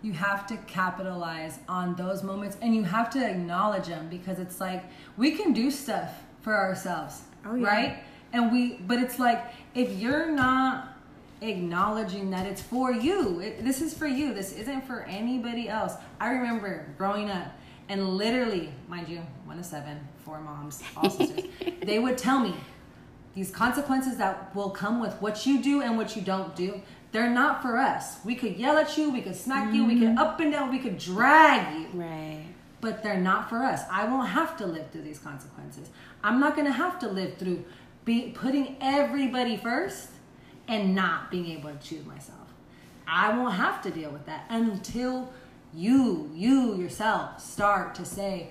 you 0.00 0.12
have 0.12 0.46
to 0.46 0.56
capitalize 0.68 1.58
on 1.68 1.96
those 1.96 2.22
moments 2.22 2.56
and 2.62 2.72
you 2.72 2.84
have 2.84 3.10
to 3.10 3.18
acknowledge 3.28 3.88
them 3.88 4.08
because 4.08 4.38
it's 4.38 4.60
like 4.60 4.84
we 5.16 5.32
can 5.32 5.52
do 5.52 5.72
stuff 5.72 6.22
for 6.40 6.54
ourselves 6.56 7.22
Oh, 7.44 7.56
yeah. 7.56 7.66
right 7.66 8.02
and 8.32 8.52
we 8.52 8.74
but 8.86 8.98
it's 9.00 9.18
like 9.18 9.44
if 9.74 9.90
you're 9.98 10.30
not 10.30 10.96
acknowledging 11.40 12.30
that 12.30 12.46
it's 12.46 12.62
for 12.62 12.92
you 12.92 13.40
it, 13.40 13.64
this 13.64 13.80
is 13.82 13.92
for 13.92 14.06
you 14.06 14.32
this 14.34 14.52
isn't 14.52 14.84
for 14.86 15.00
anybody 15.02 15.68
else 15.68 15.94
i 16.20 16.30
remember 16.30 16.86
growing 16.96 17.28
up 17.28 17.48
and 17.88 18.16
literally 18.16 18.72
mind 18.88 19.08
you 19.08 19.20
one 19.44 19.58
of 19.58 19.64
seven 19.64 19.98
four 20.24 20.40
moms 20.40 20.82
all 20.96 21.10
sisters 21.10 21.44
they 21.82 21.98
would 21.98 22.18
tell 22.18 22.38
me 22.38 22.54
these 23.34 23.50
consequences 23.50 24.16
that 24.16 24.54
will 24.54 24.70
come 24.70 25.00
with 25.00 25.14
what 25.22 25.46
you 25.46 25.62
do 25.62 25.80
and 25.82 25.96
what 25.96 26.16
you 26.16 26.22
don't 26.22 26.54
do 26.56 26.80
they're 27.10 27.30
not 27.30 27.62
for 27.62 27.78
us. 27.78 28.18
We 28.24 28.34
could 28.34 28.56
yell 28.56 28.76
at 28.76 28.96
you 28.98 29.10
we 29.10 29.22
could 29.22 29.36
smack 29.36 29.72
you 29.72 29.84
we 29.84 29.98
could 29.98 30.08
mm-hmm. 30.08 30.18
up 30.18 30.40
and 30.40 30.52
down 30.52 30.70
we 30.70 30.78
could 30.78 30.98
drag 30.98 31.80
you. 31.80 31.88
Right. 31.94 32.44
but 32.80 33.02
they're 33.02 33.20
not 33.20 33.48
for 33.48 33.58
us. 33.58 33.82
I 33.90 34.06
won't 34.06 34.28
have 34.28 34.56
to 34.58 34.66
live 34.66 34.90
through 34.90 35.02
these 35.02 35.18
consequences. 35.18 35.88
I'm 36.22 36.38
not 36.38 36.54
going 36.54 36.66
to 36.66 36.72
have 36.72 36.98
to 37.00 37.08
live 37.08 37.36
through 37.36 37.64
be, 38.04 38.30
putting 38.30 38.76
everybody 38.80 39.56
first 39.56 40.10
and 40.68 40.94
not 40.94 41.30
being 41.30 41.46
able 41.46 41.70
to 41.70 41.78
choose 41.78 42.04
myself. 42.04 42.38
I 43.06 43.36
won't 43.36 43.54
have 43.54 43.82
to 43.82 43.90
deal 43.90 44.10
with 44.10 44.26
that 44.26 44.44
until 44.50 45.32
you 45.74 46.30
you 46.34 46.74
yourself 46.76 47.40
start 47.40 47.94
to 47.96 48.04
say 48.04 48.50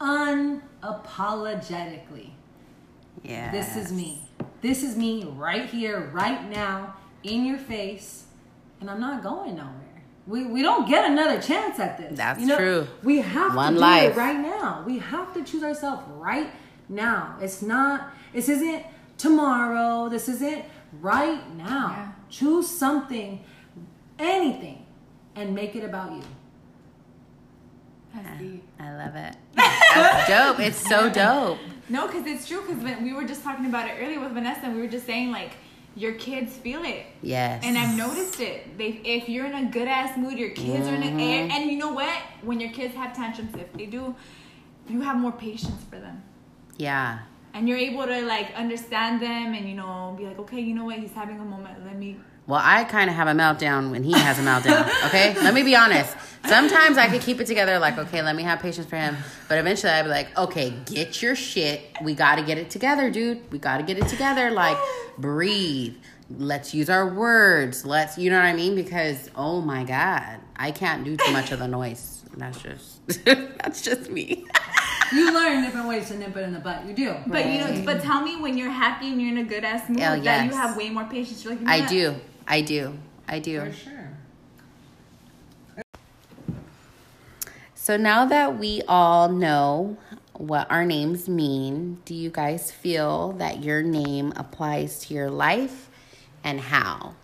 unapologetically 0.00 2.30
Yeah. 3.22 3.50
this 3.52 3.76
is 3.76 3.92
me. 3.92 4.22
This 4.60 4.82
is 4.82 4.96
me 4.96 5.24
right 5.36 5.66
here, 5.66 6.10
right 6.12 6.48
now, 6.48 6.94
in 7.24 7.44
your 7.44 7.58
face, 7.58 8.24
and 8.80 8.88
I'm 8.90 9.00
not 9.00 9.22
going 9.22 9.56
nowhere. 9.56 9.74
We, 10.26 10.44
we 10.44 10.62
don't 10.62 10.88
get 10.88 11.04
another 11.10 11.40
chance 11.42 11.80
at 11.80 11.98
this. 11.98 12.16
That's 12.16 12.44
true. 12.46 12.86
We 13.02 13.18
have 13.18 13.56
One 13.56 13.72
to 13.72 13.78
do 13.78 13.80
life. 13.80 14.12
it 14.12 14.16
right 14.16 14.38
now. 14.38 14.84
We 14.86 14.98
have 14.98 15.34
to 15.34 15.42
choose 15.42 15.64
ourselves 15.64 16.04
right 16.16 16.48
now. 16.88 17.36
It's 17.40 17.60
not. 17.60 18.12
This 18.32 18.48
isn't 18.48 18.84
tomorrow. 19.18 20.08
This 20.08 20.28
isn't 20.28 20.64
right 21.00 21.42
now. 21.56 21.88
Yeah. 21.90 22.12
Choose 22.30 22.68
something, 22.70 23.40
anything, 24.18 24.86
and 25.36 25.54
make 25.54 25.74
it 25.76 25.84
about 25.84 26.12
you. 26.12 26.22
That's. 28.14 28.42
I 28.78 28.94
love 28.96 29.16
it. 29.16 29.36
That's 29.56 30.28
dope. 30.28 30.60
It's 30.60 30.76
so 30.88 31.08
dope. 31.10 31.58
No, 31.88 32.06
because 32.06 32.26
it's 32.26 32.46
true. 32.46 32.62
Because 32.66 33.00
we 33.00 33.12
were 33.14 33.24
just 33.24 33.42
talking 33.42 33.66
about 33.66 33.88
it 33.88 33.94
earlier 34.00 34.20
with 34.20 34.32
Vanessa, 34.32 34.60
and 34.66 34.74
we 34.74 34.82
were 34.82 34.88
just 34.88 35.06
saying 35.06 35.30
like 35.30 35.52
your 35.94 36.12
kids 36.14 36.52
feel 36.56 36.82
it, 36.84 37.04
Yes. 37.22 37.62
and 37.64 37.76
I've 37.76 37.96
noticed 37.96 38.40
it. 38.40 38.78
They, 38.78 39.00
if 39.04 39.28
you're 39.28 39.44
in 39.44 39.54
a 39.54 39.70
good 39.70 39.88
ass 39.88 40.16
mood, 40.16 40.38
your 40.38 40.50
kids 40.50 40.86
are 40.88 40.94
in 40.94 41.02
Mm-hmm. 41.02 41.18
a 41.20 41.22
and, 41.40 41.52
and 41.52 41.70
you 41.70 41.76
know 41.78 41.92
what? 41.92 42.14
When 42.42 42.60
your 42.60 42.70
kids 42.70 42.94
have 42.94 43.14
tantrums, 43.14 43.54
if 43.54 43.70
they 43.74 43.84
do, 43.86 44.14
you 44.88 45.00
have 45.02 45.16
more 45.18 45.32
patience 45.32 45.82
for 45.90 45.98
them, 45.98 46.22
Yeah. 46.78 47.18
and 47.52 47.68
you're 47.68 47.76
able 47.78 48.06
to 48.06 48.22
like 48.22 48.54
understand 48.54 49.20
them, 49.20 49.52
and 49.54 49.68
you 49.68 49.74
know, 49.74 50.14
be 50.16 50.24
like, 50.26 50.38
okay, 50.38 50.60
you 50.60 50.74
know 50.74 50.84
what? 50.86 50.98
He's 50.98 51.12
having 51.12 51.38
a 51.40 51.44
moment. 51.44 51.84
Let 51.84 51.98
me. 51.98 52.16
Well, 52.46 52.60
I 52.62 52.84
kind 52.84 53.08
of 53.08 53.16
have 53.16 53.28
a 53.28 53.32
meltdown 53.32 53.90
when 53.90 54.02
he 54.02 54.12
has 54.12 54.38
a 54.38 54.42
meltdown. 54.42 54.90
Okay, 55.06 55.34
let 55.42 55.52
me 55.52 55.62
be 55.62 55.76
honest. 55.76 56.16
Sometimes 56.46 56.96
I 56.96 57.08
could 57.08 57.20
keep 57.20 57.40
it 57.40 57.46
together, 57.46 57.78
like, 57.78 57.98
okay, 57.98 58.22
let 58.22 58.34
me 58.34 58.42
have 58.42 58.60
patience 58.60 58.86
for 58.86 58.96
him. 58.96 59.16
But 59.48 59.58
eventually, 59.58 59.92
I'd 59.92 60.02
be 60.02 60.08
like, 60.08 60.36
okay, 60.36 60.72
get 60.86 61.22
your 61.22 61.36
shit. 61.36 61.82
We 62.02 62.14
got 62.14 62.36
to 62.36 62.42
get 62.42 62.58
it 62.58 62.70
together, 62.70 63.10
dude. 63.10 63.50
We 63.52 63.58
got 63.58 63.78
to 63.78 63.82
get 63.84 63.98
it 63.98 64.08
together. 64.08 64.50
Like, 64.50 64.76
breathe. 65.18 65.94
Let's 66.30 66.72
use 66.72 66.88
our 66.88 67.06
words. 67.06 67.84
Let's, 67.84 68.16
you 68.16 68.30
know 68.30 68.38
what 68.38 68.46
I 68.46 68.54
mean? 68.54 68.74
Because 68.74 69.30
oh 69.36 69.60
my 69.60 69.84
god, 69.84 70.40
I 70.56 70.70
can't 70.70 71.04
do 71.04 71.16
too 71.16 71.32
much 71.32 71.52
of 71.52 71.58
the 71.58 71.68
noise. 71.68 72.24
That's 72.36 72.62
just, 72.62 73.24
that's 73.24 73.82
just 73.82 74.10
me. 74.10 74.46
You 75.12 75.32
learn 75.32 75.62
different 75.62 75.88
ways 75.88 76.08
to 76.08 76.16
nip 76.16 76.36
it 76.36 76.40
in 76.40 76.52
the 76.52 76.58
butt. 76.58 76.86
You 76.86 76.94
do. 76.94 77.14
But 77.26 77.46
you 77.46 77.58
know, 77.58 77.82
but 77.84 78.02
tell 78.02 78.22
me 78.22 78.36
when 78.40 78.56
you're 78.56 78.70
happy 78.70 79.10
and 79.10 79.20
you're 79.20 79.30
in 79.30 79.38
a 79.38 79.44
good 79.44 79.64
ass 79.64 79.88
mood, 79.88 80.00
Oh, 80.00 80.18
that 80.20 80.46
you 80.46 80.52
have 80.52 80.76
way 80.76 80.90
more 80.90 81.04
patience. 81.04 81.44
You're 81.44 81.54
like, 81.54 81.68
I 81.68 81.86
do. 81.86 82.16
I 82.46 82.60
do. 82.62 82.98
I 83.28 83.38
do. 83.38 83.60
For 83.60 83.72
sure. 83.72 83.92
So 87.74 87.96
now 87.96 88.24
that 88.26 88.58
we 88.58 88.82
all 88.86 89.28
know 89.28 89.96
what 90.34 90.70
our 90.70 90.84
names 90.84 91.28
mean, 91.28 91.98
do 92.04 92.14
you 92.14 92.30
guys 92.30 92.70
feel 92.70 93.32
that 93.32 93.62
your 93.62 93.82
name 93.82 94.32
applies 94.36 95.00
to 95.06 95.14
your 95.14 95.30
life 95.30 95.90
and 96.44 96.60
how? 96.60 97.14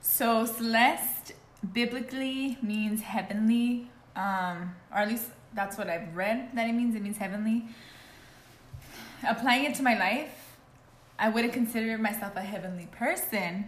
So 0.00 0.46
Celeste 0.46 1.32
biblically 1.72 2.58
means 2.62 3.02
heavenly, 3.02 3.88
um, 4.16 4.74
or 4.92 4.98
at 4.98 5.08
least 5.08 5.26
that's 5.58 5.76
what 5.76 5.88
I've 5.90 6.14
read 6.14 6.50
that 6.54 6.68
it 6.68 6.72
means. 6.72 6.94
It 6.94 7.02
means 7.02 7.16
heavenly. 7.18 7.64
Applying 9.28 9.64
it 9.64 9.74
to 9.74 9.82
my 9.82 9.98
life, 9.98 10.54
I 11.18 11.28
wouldn't 11.30 11.52
consider 11.52 11.98
myself 11.98 12.36
a 12.36 12.42
heavenly 12.42 12.86
person. 12.92 13.66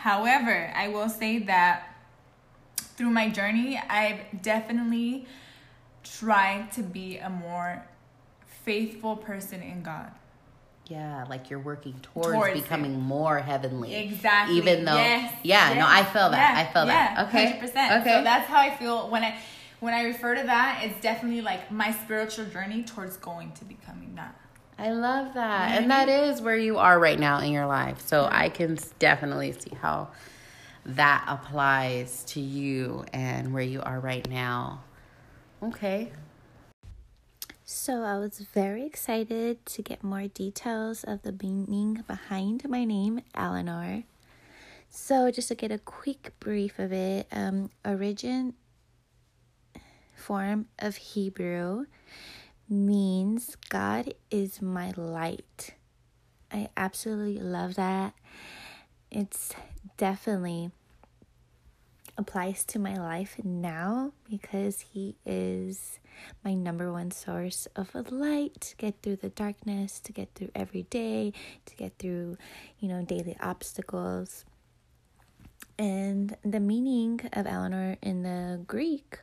However, 0.00 0.72
I 0.74 0.88
will 0.88 1.08
say 1.08 1.38
that 1.44 1.94
through 2.76 3.10
my 3.10 3.28
journey, 3.28 3.80
I've 3.88 4.42
definitely 4.42 5.26
tried 6.02 6.72
to 6.72 6.82
be 6.82 7.18
a 7.18 7.30
more 7.30 7.84
faithful 8.64 9.14
person 9.16 9.62
in 9.62 9.84
God. 9.84 10.10
Yeah, 10.88 11.24
like 11.28 11.50
you're 11.50 11.60
working 11.60 11.94
towards, 12.02 12.32
Towards 12.32 12.60
becoming 12.62 12.98
more 12.98 13.38
heavenly. 13.38 13.94
Exactly. 13.94 14.56
Even 14.56 14.84
though, 14.84 14.96
Yes. 14.96 15.32
yeah, 15.44 15.74
no, 15.74 15.86
I 15.86 16.02
feel 16.02 16.30
that. 16.30 16.54
yeah, 16.54 16.60
I 16.62 16.72
feel 16.72 16.86
that. 16.86 17.28
Okay. 17.28 17.60
100%. 17.60 18.00
Okay. 18.00 18.10
So 18.10 18.24
that's 18.24 18.48
how 18.48 18.58
I 18.58 18.74
feel 18.74 19.08
when 19.08 19.22
I 19.22 19.36
when 19.80 19.94
I 19.94 20.04
refer 20.04 20.34
to 20.34 20.42
that, 20.42 20.82
it's 20.84 21.00
definitely 21.00 21.40
like 21.40 21.70
my 21.70 21.92
spiritual 21.92 22.46
journey 22.46 22.82
towards 22.82 23.16
going 23.16 23.52
to 23.52 23.64
becoming 23.64 24.14
that. 24.16 24.38
I 24.78 24.92
love 24.92 25.34
that. 25.34 25.72
And 25.72 25.90
that 25.90 26.08
is 26.08 26.40
where 26.40 26.56
you 26.56 26.78
are 26.78 26.98
right 26.98 27.18
now 27.18 27.40
in 27.40 27.52
your 27.52 27.66
life. 27.66 28.00
So 28.06 28.28
I 28.30 28.48
can 28.48 28.78
definitely 28.98 29.52
see 29.52 29.74
how 29.80 30.08
that 30.86 31.24
applies 31.26 32.24
to 32.24 32.40
you 32.40 33.04
and 33.12 33.52
where 33.52 33.62
you 33.62 33.82
are 33.82 33.98
right 33.98 34.28
now. 34.28 34.82
Okay. 35.62 36.12
So 37.64 38.02
I 38.02 38.18
was 38.18 38.38
very 38.38 38.86
excited 38.86 39.66
to 39.66 39.82
get 39.82 40.02
more 40.02 40.28
details 40.28 41.04
of 41.04 41.22
the 41.22 41.32
meaning 41.32 42.04
behind 42.06 42.66
my 42.68 42.84
name, 42.84 43.20
Eleanor. 43.34 44.04
So 44.88 45.30
just 45.30 45.48
to 45.48 45.54
get 45.54 45.70
a 45.70 45.78
quick 45.78 46.32
brief 46.40 46.78
of 46.78 46.92
it, 46.92 47.26
um, 47.30 47.70
origin 47.84 48.54
form 50.28 50.66
of 50.78 50.94
Hebrew 50.96 51.86
means 52.68 53.56
God 53.70 54.12
is 54.30 54.60
my 54.60 54.92
light. 54.94 55.70
I 56.52 56.68
absolutely 56.76 57.40
love 57.40 57.76
that. 57.76 58.12
It's 59.10 59.54
definitely 59.96 60.70
applies 62.18 62.62
to 62.66 62.78
my 62.78 62.94
life 62.94 63.36
now 63.42 64.12
because 64.28 64.80
he 64.92 65.16
is 65.24 65.98
my 66.44 66.52
number 66.52 66.92
one 66.92 67.10
source 67.10 67.66
of 67.74 67.94
light 68.12 68.60
to 68.60 68.76
get 68.76 68.96
through 69.02 69.16
the 69.16 69.30
darkness, 69.30 69.98
to 70.00 70.12
get 70.12 70.28
through 70.34 70.50
every 70.54 70.82
day, 70.82 71.32
to 71.64 71.74
get 71.74 71.94
through, 71.98 72.36
you 72.80 72.88
know, 72.88 73.02
daily 73.02 73.38
obstacles. 73.40 74.44
And 75.78 76.36
the 76.44 76.60
meaning 76.60 77.22
of 77.32 77.46
Eleanor 77.46 77.96
in 78.02 78.24
the 78.24 78.60
Greek 78.66 79.20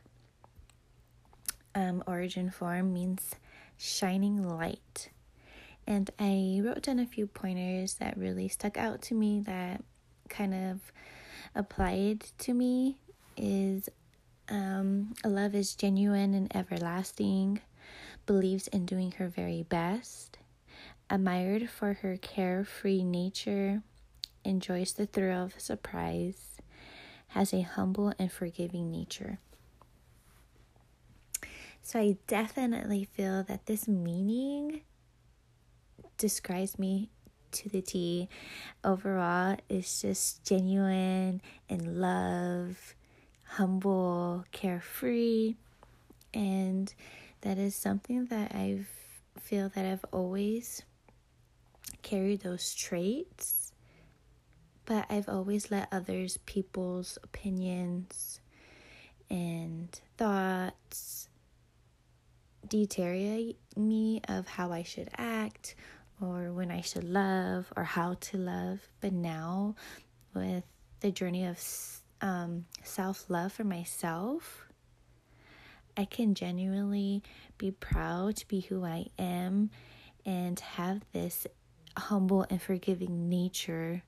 um, 1.76 2.02
origin 2.06 2.50
form 2.50 2.92
means 2.92 3.36
shining 3.76 4.42
light. 4.42 5.10
And 5.86 6.10
I 6.18 6.60
wrote 6.64 6.82
down 6.82 6.98
a 6.98 7.06
few 7.06 7.28
pointers 7.28 7.94
that 7.94 8.16
really 8.16 8.48
stuck 8.48 8.76
out 8.76 9.02
to 9.02 9.14
me 9.14 9.40
that 9.40 9.84
kind 10.28 10.54
of 10.54 10.80
applied 11.54 12.22
to 12.38 12.54
me 12.54 12.96
is 13.36 13.88
um, 14.48 15.14
love 15.24 15.54
is 15.54 15.76
genuine 15.76 16.34
and 16.34 16.54
everlasting, 16.56 17.60
believes 18.24 18.68
in 18.68 18.86
doing 18.86 19.12
her 19.12 19.28
very 19.28 19.62
best, 19.62 20.38
admired 21.10 21.68
for 21.68 21.92
her 21.94 22.16
carefree 22.16 23.04
nature, 23.04 23.82
enjoys 24.44 24.94
the 24.94 25.06
thrill 25.06 25.44
of 25.44 25.60
surprise, 25.60 26.58
has 27.28 27.52
a 27.52 27.60
humble 27.60 28.12
and 28.18 28.32
forgiving 28.32 28.90
nature. 28.90 29.38
So 31.86 32.00
I 32.00 32.16
definitely 32.26 33.04
feel 33.04 33.44
that 33.44 33.66
this 33.66 33.86
meaning 33.86 34.80
describes 36.18 36.80
me 36.80 37.10
to 37.52 37.68
the 37.68 37.80
T. 37.80 38.28
Overall, 38.82 39.56
it's 39.68 40.02
just 40.02 40.42
genuine 40.42 41.40
and 41.70 42.00
love, 42.00 42.96
humble, 43.44 44.46
carefree, 44.50 45.54
and 46.34 46.92
that 47.42 47.56
is 47.56 47.76
something 47.76 48.26
that 48.26 48.50
I 48.52 48.80
feel 49.38 49.68
that 49.68 49.86
I've 49.86 50.04
always 50.10 50.82
carried 52.02 52.40
those 52.40 52.74
traits, 52.74 53.70
but 54.86 55.06
I've 55.08 55.28
always 55.28 55.70
let 55.70 55.86
others, 55.92 56.40
people's 56.46 57.16
opinions 57.22 58.40
and 59.30 59.88
thoughts 60.18 61.25
deteriorate 62.68 63.58
me 63.76 64.20
of 64.28 64.46
how 64.46 64.72
I 64.72 64.82
should 64.82 65.08
act 65.16 65.74
or 66.20 66.52
when 66.52 66.70
I 66.70 66.80
should 66.80 67.04
love 67.04 67.72
or 67.76 67.84
how 67.84 68.14
to 68.14 68.38
love. 68.38 68.80
But 69.00 69.12
now, 69.12 69.74
with 70.34 70.64
the 71.00 71.10
journey 71.10 71.46
of 71.46 71.58
um, 72.20 72.66
self 72.82 73.28
love 73.28 73.52
for 73.52 73.64
myself, 73.64 74.66
I 75.96 76.04
can 76.04 76.34
genuinely 76.34 77.22
be 77.58 77.70
proud 77.70 78.36
to 78.36 78.48
be 78.48 78.60
who 78.60 78.84
I 78.84 79.06
am 79.18 79.70
and 80.24 80.58
have 80.60 81.02
this 81.12 81.46
humble 81.96 82.44
and 82.50 82.60
forgiving 82.60 83.28
nature 83.28 84.02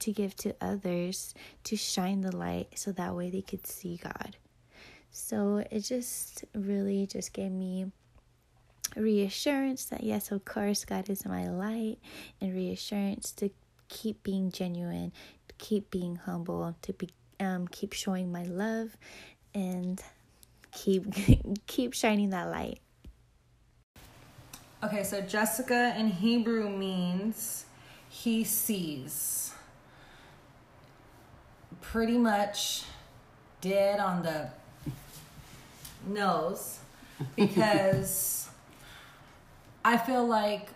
to 0.00 0.12
give 0.12 0.36
to 0.36 0.54
others 0.60 1.34
to 1.64 1.76
shine 1.76 2.20
the 2.20 2.36
light 2.36 2.78
so 2.78 2.92
that 2.92 3.16
way 3.16 3.30
they 3.30 3.42
could 3.42 3.66
see 3.66 3.96
God. 3.96 4.36
So 5.10 5.64
it 5.70 5.80
just 5.80 6.44
really 6.54 7.06
just 7.06 7.32
gave 7.32 7.50
me 7.50 7.86
reassurance 8.96 9.86
that 9.86 10.02
yes, 10.02 10.30
of 10.30 10.44
course, 10.44 10.84
God 10.84 11.08
is 11.08 11.24
my 11.24 11.48
light, 11.48 11.98
and 12.40 12.54
reassurance 12.54 13.32
to 13.32 13.50
keep 13.88 14.22
being 14.22 14.50
genuine, 14.50 15.12
to 15.48 15.54
keep 15.56 15.90
being 15.90 16.16
humble, 16.16 16.76
to 16.82 16.92
be 16.92 17.08
um 17.40 17.68
keep 17.68 17.92
showing 17.92 18.30
my 18.32 18.44
love, 18.44 18.96
and 19.54 20.02
keep 20.72 21.04
keep 21.66 21.94
shining 21.94 22.30
that 22.30 22.48
light. 22.48 22.80
Okay, 24.82 25.02
so 25.02 25.20
Jessica 25.20 25.94
in 25.98 26.08
Hebrew 26.08 26.68
means 26.68 27.64
he 28.08 28.44
sees. 28.44 29.52
Pretty 31.80 32.18
much 32.18 32.84
dead 33.60 33.98
on 33.98 34.22
the 34.22 34.50
nose 36.06 36.78
because 37.36 38.48
I 39.84 39.96
feel 39.96 40.26
like 40.26 40.68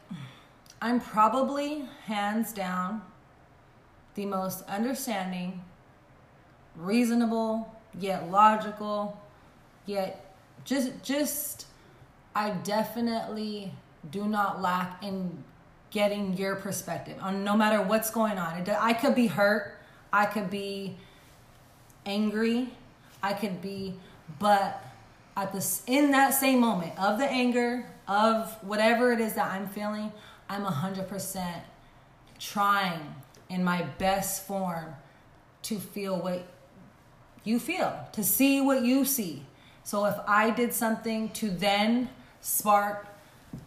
I'm 0.81 1.01
probably 1.01 1.85
hands 2.07 2.53
down 2.53 3.03
the 4.15 4.27
most 4.27 4.65
understanding, 4.69 5.63
reasonable, 6.77 7.73
yet 7.99 8.31
logical, 8.31 9.21
yet 9.87 10.35
just 10.65 11.03
just 11.03 11.67
I 12.35 12.51
definitely 12.51 13.73
do 14.11 14.27
not 14.27 14.61
lack 14.61 15.03
in 15.03 15.45
getting 15.91 16.37
your 16.37 16.57
perspective 16.57 17.17
on 17.21 17.45
no 17.45 17.57
matter 17.57 17.83
what's 17.83 18.11
going 18.11 18.39
on. 18.39 18.69
I 18.69 18.93
could 18.95 19.15
be 19.15 19.27
hurt, 19.27 19.77
I 20.13 20.27
could 20.27 20.51
be 20.51 20.97
angry, 22.07 22.71
I 23.23 23.35
could 23.35 23.61
be, 23.61 23.95
but 24.39 24.83
at 25.37 25.53
this 25.53 25.83
in 25.87 26.11
that 26.11 26.31
same 26.31 26.61
moment 26.61 26.92
of 26.99 27.18
the 27.18 27.27
anger 27.27 27.87
of 28.07 28.53
whatever 28.62 29.12
it 29.12 29.21
is 29.21 29.35
that 29.35 29.51
I'm 29.51 29.68
feeling, 29.68 30.12
I'm 30.49 30.64
hundred 30.64 31.09
percent 31.09 31.62
trying 32.38 33.14
in 33.49 33.62
my 33.62 33.83
best 33.99 34.47
form 34.47 34.95
to 35.62 35.79
feel 35.79 36.18
what 36.18 36.45
you 37.45 37.59
feel, 37.59 37.99
to 38.12 38.25
see 38.25 38.61
what 38.61 38.83
you 38.83 39.05
see. 39.05 39.45
So 39.85 40.05
if 40.07 40.14
I 40.27 40.51
did 40.51 40.73
something 40.73 41.31
to 41.31 41.51
then 41.51 42.09
spark 42.40 43.07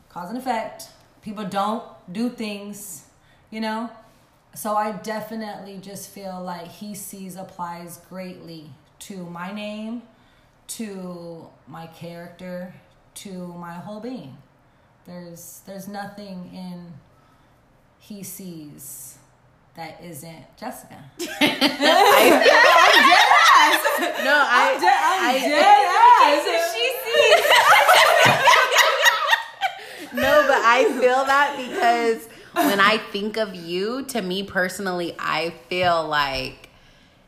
cause 0.10 0.30
and 0.30 0.38
effect, 0.38 0.89
people 1.21 1.45
don't 1.45 1.84
do 2.12 2.30
things, 2.30 3.06
you 3.49 3.60
know? 3.62 3.89
So 4.54 4.75
I 4.75 4.93
definitely 4.93 5.80
just 5.80 6.10
feel 6.10 6.41
like 6.41 6.67
he 6.67 6.95
sees 6.95 7.36
applies 7.36 7.99
greatly 8.10 8.69
to 8.99 9.17
my 9.25 9.51
name, 9.51 10.04
to 10.67 11.47
my 11.67 11.88
character, 11.88 12.73
to 13.15 13.47
my 13.54 13.73
whole 13.73 13.99
being. 13.99 14.38
There's 15.06 15.62
there's 15.65 15.88
nothing 15.88 16.49
in 16.54 16.93
he 17.99 18.23
sees 18.23 19.17
that 19.75 20.01
isn't 20.04 20.58
Jessica. 20.58 21.04
No, 24.25 24.32
I, 24.34 24.75
I'm 25.21 25.41
dead 25.41 25.86
ass. 25.86 26.54
no, 30.13 30.45
but 30.47 30.62
I 30.63 30.84
feel 30.99 31.25
that 31.25 31.56
because 31.58 32.28
when 32.54 32.80
I 32.80 32.97
think 32.97 33.38
of 33.38 33.54
you, 33.56 34.04
to 34.06 34.21
me 34.21 34.43
personally, 34.43 35.15
I 35.19 35.54
feel 35.69 36.08
like 36.08 36.64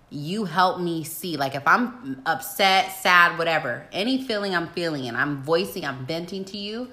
you 0.10 0.46
help 0.46 0.80
me 0.80 1.04
see. 1.04 1.38
Like 1.38 1.56
if 1.56 1.68
I'm 1.68 2.22
upset, 2.26 2.94
sad, 3.00 3.38
whatever, 3.38 3.86
any 3.92 4.24
feeling 4.24 4.56
I'm 4.56 4.68
feeling 4.70 5.08
and 5.08 5.18
I'm 5.18 5.44
voicing, 5.44 5.86
I'm 5.86 6.06
venting 6.06 6.46
to 6.46 6.58
you, 6.58 6.90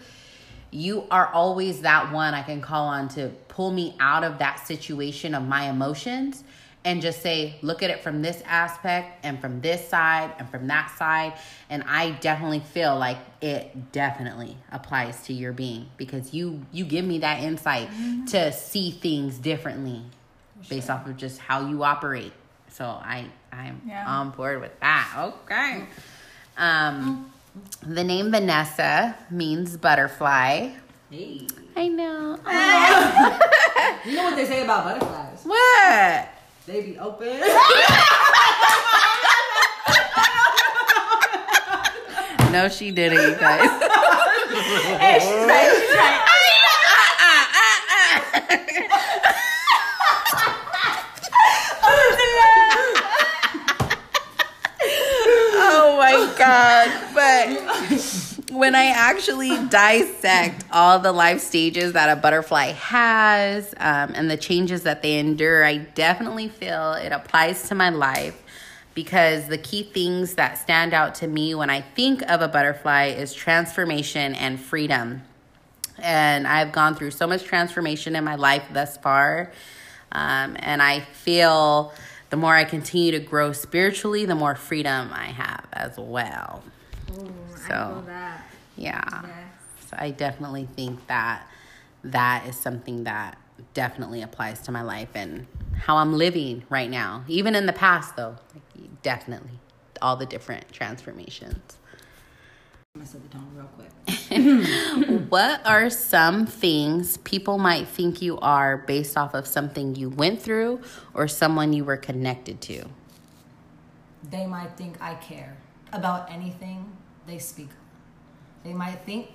you 0.70 1.04
are 1.10 1.28
always 1.28 1.82
that 1.82 2.12
one 2.12 2.34
I 2.34 2.42
can 2.42 2.60
call 2.60 2.88
on 2.88 3.08
to 3.10 3.28
pull 3.48 3.70
me 3.70 3.94
out 4.00 4.24
of 4.24 4.38
that 4.38 4.66
situation 4.66 5.34
of 5.34 5.44
my 5.44 5.68
emotions 5.70 6.42
and 6.84 7.00
just 7.00 7.22
say, 7.22 7.56
look 7.62 7.82
at 7.82 7.88
it 7.88 8.02
from 8.02 8.20
this 8.20 8.42
aspect 8.44 9.24
and 9.24 9.40
from 9.40 9.60
this 9.62 9.88
side 9.88 10.32
and 10.38 10.48
from 10.50 10.66
that 10.66 10.90
side. 10.98 11.32
And 11.70 11.82
I 11.86 12.10
definitely 12.10 12.60
feel 12.60 12.98
like 12.98 13.16
it 13.40 13.92
definitely 13.92 14.56
applies 14.70 15.24
to 15.26 15.32
your 15.32 15.52
being 15.52 15.88
because 15.96 16.34
you 16.34 16.66
you 16.72 16.84
give 16.84 17.04
me 17.04 17.20
that 17.20 17.42
insight 17.42 17.88
mm-hmm. 17.88 18.26
to 18.26 18.52
see 18.52 18.90
things 18.90 19.38
differently 19.38 20.02
based 20.68 20.90
off 20.90 21.06
of 21.06 21.16
just 21.16 21.38
how 21.38 21.66
you 21.68 21.84
operate. 21.84 22.32
So 22.74 22.84
I 22.84 23.26
I'm 23.52 23.80
Yeah. 23.86 24.04
on 24.06 24.30
board 24.30 24.60
with 24.60 24.78
that. 24.80 25.14
Okay. 25.16 25.84
Um, 26.58 27.30
the 27.86 28.02
name 28.02 28.32
Vanessa 28.32 29.14
means 29.30 29.76
butterfly. 29.76 30.70
Hey. 31.10 31.46
I 31.76 31.86
know. 31.88 32.38
You 34.04 34.16
know 34.16 34.24
what 34.24 34.36
they 34.36 34.44
say 34.44 34.62
about 34.64 34.84
butterflies? 34.84 35.40
What? 35.44 36.28
They 36.66 36.82
be 36.82 36.98
open. 36.98 37.40
No, 42.52 42.68
she 42.68 42.92
didn't, 42.92 43.18
you 43.18 43.34
guys. 43.34 43.68
Hey, 45.00 45.18
she's 45.18 45.46
right, 45.48 45.70
she's 45.74 45.96
right. 45.96 46.30
God! 56.44 57.14
But 57.14 58.54
when 58.54 58.74
I 58.74 58.86
actually 58.86 59.66
dissect 59.68 60.64
all 60.70 60.98
the 60.98 61.12
life 61.12 61.40
stages 61.40 61.92
that 61.94 62.16
a 62.16 62.20
butterfly 62.20 62.72
has 62.72 63.74
um, 63.78 64.12
and 64.14 64.30
the 64.30 64.36
changes 64.36 64.82
that 64.82 65.02
they 65.02 65.18
endure, 65.18 65.64
I 65.64 65.78
definitely 65.78 66.48
feel 66.48 66.94
it 66.94 67.12
applies 67.12 67.68
to 67.68 67.74
my 67.74 67.90
life 67.90 68.40
because 68.94 69.48
the 69.48 69.58
key 69.58 69.82
things 69.82 70.34
that 70.34 70.56
stand 70.56 70.94
out 70.94 71.16
to 71.16 71.26
me 71.26 71.54
when 71.54 71.68
I 71.68 71.80
think 71.80 72.22
of 72.30 72.42
a 72.42 72.48
butterfly 72.48 73.06
is 73.06 73.34
transformation 73.34 74.34
and 74.34 74.60
freedom. 74.60 75.22
And 75.98 76.46
I've 76.46 76.72
gone 76.72 76.94
through 76.94 77.12
so 77.12 77.26
much 77.26 77.44
transformation 77.44 78.14
in 78.14 78.24
my 78.24 78.36
life 78.36 78.64
thus 78.72 78.96
far. 78.96 79.52
Um, 80.12 80.56
and 80.60 80.80
I 80.80 81.00
feel 81.00 81.92
the 82.34 82.40
more 82.40 82.56
I 82.56 82.64
continue 82.64 83.12
to 83.12 83.20
grow 83.20 83.52
spiritually, 83.52 84.24
the 84.24 84.34
more 84.34 84.56
freedom 84.56 85.10
I 85.12 85.26
have 85.26 85.68
as 85.72 85.96
well. 85.96 86.64
So, 87.68 88.02
that. 88.06 88.50
yeah. 88.74 89.22
So 89.88 89.96
I 89.96 90.10
definitely 90.10 90.68
think 90.74 91.06
that 91.06 91.46
that 92.02 92.44
is 92.48 92.56
something 92.56 93.04
that 93.04 93.38
definitely 93.72 94.20
applies 94.20 94.62
to 94.62 94.72
my 94.72 94.82
life 94.82 95.10
and 95.14 95.46
how 95.76 95.98
I'm 95.98 96.14
living 96.14 96.64
right 96.68 96.90
now. 96.90 97.22
Even 97.28 97.54
in 97.54 97.66
the 97.66 97.72
past, 97.72 98.16
though, 98.16 98.34
definitely 99.04 99.60
all 100.02 100.16
the 100.16 100.26
different 100.26 100.72
transformations. 100.72 101.78
I'm 102.96 103.00
gonna 103.00 103.10
set 103.10 103.22
the 103.28 103.36
tone 103.36 103.50
real 103.56 103.68
quick. 103.74 105.28
What 105.28 105.66
are 105.66 105.90
some 105.90 106.46
things 106.46 107.16
people 107.16 107.58
might 107.58 107.88
think 107.88 108.22
you 108.22 108.38
are 108.38 108.76
based 108.76 109.18
off 109.18 109.34
of 109.34 109.48
something 109.48 109.96
you 109.96 110.10
went 110.10 110.40
through 110.40 110.80
or 111.12 111.26
someone 111.26 111.72
you 111.72 111.84
were 111.84 111.96
connected 111.96 112.60
to? 112.60 112.84
They 114.22 114.46
might 114.46 114.76
think 114.76 115.02
I 115.02 115.16
care 115.16 115.56
about 115.92 116.30
anything 116.30 116.96
they 117.26 117.38
speak 117.38 117.70
of. 117.70 118.62
They 118.62 118.72
might 118.72 119.00
think 119.04 119.30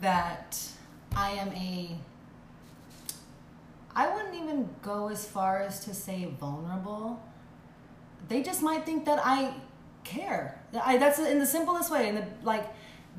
that 0.00 0.58
I 1.14 1.32
am 1.32 1.48
a. 1.48 1.98
I 3.94 4.14
wouldn't 4.14 4.34
even 4.34 4.70
go 4.80 5.08
as 5.08 5.28
far 5.28 5.60
as 5.60 5.84
to 5.84 5.92
say 5.92 6.32
vulnerable. 6.40 7.22
They 8.30 8.42
just 8.42 8.62
might 8.62 8.86
think 8.86 9.04
that 9.04 9.20
I 9.22 9.52
care. 10.04 10.58
I, 10.82 10.96
that's 10.96 11.18
in 11.18 11.38
the 11.38 11.46
simplest 11.46 11.90
way. 11.90 12.08
And 12.08 12.18
the, 12.18 12.24
like, 12.42 12.66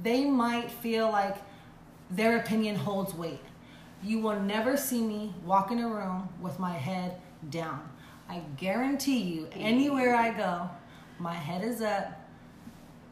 they 0.01 0.25
might 0.25 0.69
feel 0.69 1.11
like 1.11 1.37
their 2.09 2.37
opinion 2.37 2.75
holds 2.75 3.13
weight. 3.13 3.41
You 4.03 4.19
will 4.19 4.39
never 4.39 4.77
see 4.77 5.01
me 5.01 5.33
walk 5.43 5.71
in 5.71 5.79
a 5.79 5.87
room 5.87 6.29
with 6.41 6.59
my 6.59 6.73
head 6.73 7.19
down. 7.49 7.89
I 8.29 8.41
guarantee 8.57 9.19
you, 9.19 9.47
anywhere 9.53 10.15
I 10.15 10.31
go, 10.31 10.69
my 11.19 11.33
head 11.33 11.63
is 11.63 11.81
up, 11.81 12.11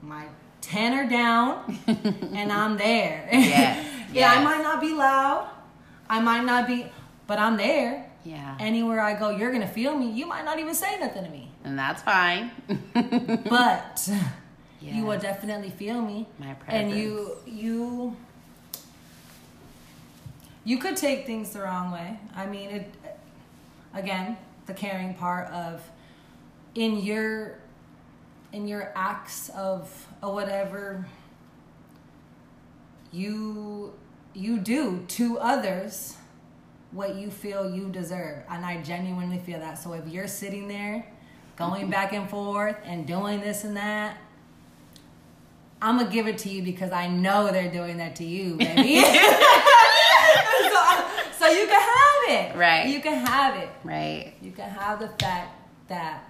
my 0.01 0.25
tenor 0.61 1.07
down, 1.07 1.79
and 1.87 2.51
I'm 2.51 2.77
there. 2.77 3.27
Yes, 3.31 3.87
yeah, 4.13 4.31
I 4.31 4.43
might 4.43 4.61
not 4.61 4.81
be 4.81 4.93
loud, 4.93 5.49
I 6.09 6.19
might 6.19 6.43
not 6.43 6.67
be, 6.67 6.87
but 7.27 7.39
I'm 7.39 7.57
there. 7.57 8.09
Yeah. 8.25 8.55
Anywhere 8.59 9.01
I 9.01 9.19
go, 9.19 9.31
you're 9.31 9.51
gonna 9.51 9.67
feel 9.67 9.97
me. 9.97 10.09
You 10.11 10.25
might 10.25 10.45
not 10.45 10.57
even 10.59 10.73
say 10.73 10.97
nothing 10.99 11.25
to 11.25 11.29
me, 11.29 11.51
And 11.63 11.77
that's 11.77 12.01
fine. 12.01 12.51
but 13.49 14.09
you 14.91 15.05
will 15.05 15.19
definitely 15.19 15.69
feel 15.69 16.01
me. 16.01 16.27
My 16.39 16.55
And 16.67 16.91
you, 16.91 17.37
you, 17.45 18.15
you 20.63 20.77
could 20.77 20.97
take 20.97 21.25
things 21.25 21.51
the 21.51 21.61
wrong 21.61 21.91
way. 21.91 22.19
I 22.35 22.45
mean, 22.45 22.69
it. 22.69 22.95
Again, 23.93 24.37
the 24.65 24.73
caring 24.73 25.13
part 25.13 25.49
of 25.49 25.81
in 26.75 26.97
your 26.97 27.59
in 28.51 28.67
your 28.67 28.91
acts 28.95 29.49
of 29.49 30.07
or 30.21 30.33
whatever 30.33 31.05
you 33.11 33.93
you 34.33 34.57
do 34.59 35.03
to 35.07 35.37
others 35.39 36.17
what 36.91 37.15
you 37.15 37.29
feel 37.29 37.69
you 37.69 37.89
deserve 37.89 38.43
and 38.49 38.65
i 38.65 38.81
genuinely 38.81 39.39
feel 39.39 39.59
that 39.59 39.77
so 39.77 39.93
if 39.93 40.07
you're 40.07 40.27
sitting 40.27 40.67
there 40.67 41.05
going 41.55 41.89
back 41.89 42.13
and 42.13 42.29
forth 42.29 42.77
and 42.83 43.05
doing 43.05 43.39
this 43.39 43.63
and 43.63 43.77
that 43.77 44.17
i'm 45.83 45.97
gonna 45.99 46.09
give 46.09 46.27
it 46.27 46.37
to 46.39 46.49
you 46.49 46.63
because 46.63 46.91
i 46.91 47.07
know 47.07 47.51
they're 47.51 47.71
doing 47.71 47.97
that 47.97 48.15
to 48.15 48.23
you 48.23 48.55
baby 48.57 48.95
so, 50.73 50.81
so 51.37 51.47
you 51.47 51.67
can 51.67 51.81
have 51.81 52.23
it 52.29 52.55
Right. 52.57 52.87
you 52.87 52.99
can 53.01 53.25
have 53.25 53.55
it 53.57 53.69
right. 53.83 54.33
you 54.41 54.51
can 54.51 54.69
have 54.69 54.99
the 54.99 55.09
fact 55.23 55.49
that 55.89 56.23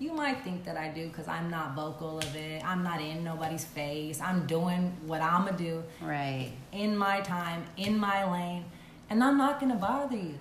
you 0.00 0.12
might 0.12 0.44
think 0.44 0.64
that 0.64 0.76
I 0.76 0.90
do 0.90 1.08
because 1.08 1.26
I'm 1.26 1.50
not 1.50 1.74
vocal 1.74 2.18
of 2.18 2.36
it. 2.36 2.64
I'm 2.64 2.84
not 2.84 3.00
in 3.00 3.24
nobody's 3.24 3.64
face. 3.64 4.20
I'm 4.20 4.46
doing 4.46 4.92
what 5.08 5.20
I'm 5.20 5.44
to 5.48 5.52
do 5.52 5.82
Right. 6.00 6.52
in 6.70 6.96
my 6.96 7.20
time, 7.20 7.64
in 7.76 7.98
my 7.98 8.30
lane, 8.30 8.64
and 9.10 9.24
I'm 9.24 9.36
not 9.36 9.58
to 9.60 9.74
bother 9.74 10.16
you. 10.16 10.38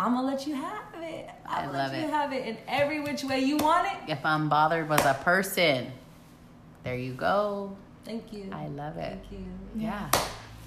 I'm 0.00 0.16
to 0.16 0.22
let 0.22 0.48
you 0.48 0.56
have 0.56 0.82
it. 1.00 1.30
I 1.46 1.60
I'm 1.60 1.68
to 1.70 1.72
love 1.78 1.92
let 1.92 2.00
you 2.00 2.08
it. 2.08 2.10
have 2.10 2.32
it 2.32 2.44
in 2.44 2.56
every 2.66 2.98
which 2.98 3.22
way 3.22 3.38
you 3.38 3.56
want 3.56 3.86
it. 3.86 3.98
If 4.10 4.26
I'm 4.26 4.48
bothered 4.48 4.88
was 4.88 5.04
a 5.04 5.14
person, 5.14 5.92
there 6.84 6.96
you 6.96 7.12
go. 7.14 7.76
Thank 8.04 8.32
you. 8.32 8.50
I 8.52 8.66
love 8.68 8.96
it. 8.96 9.18
Thank 9.30 9.32
you. 9.32 9.46
Yeah. 9.76 10.10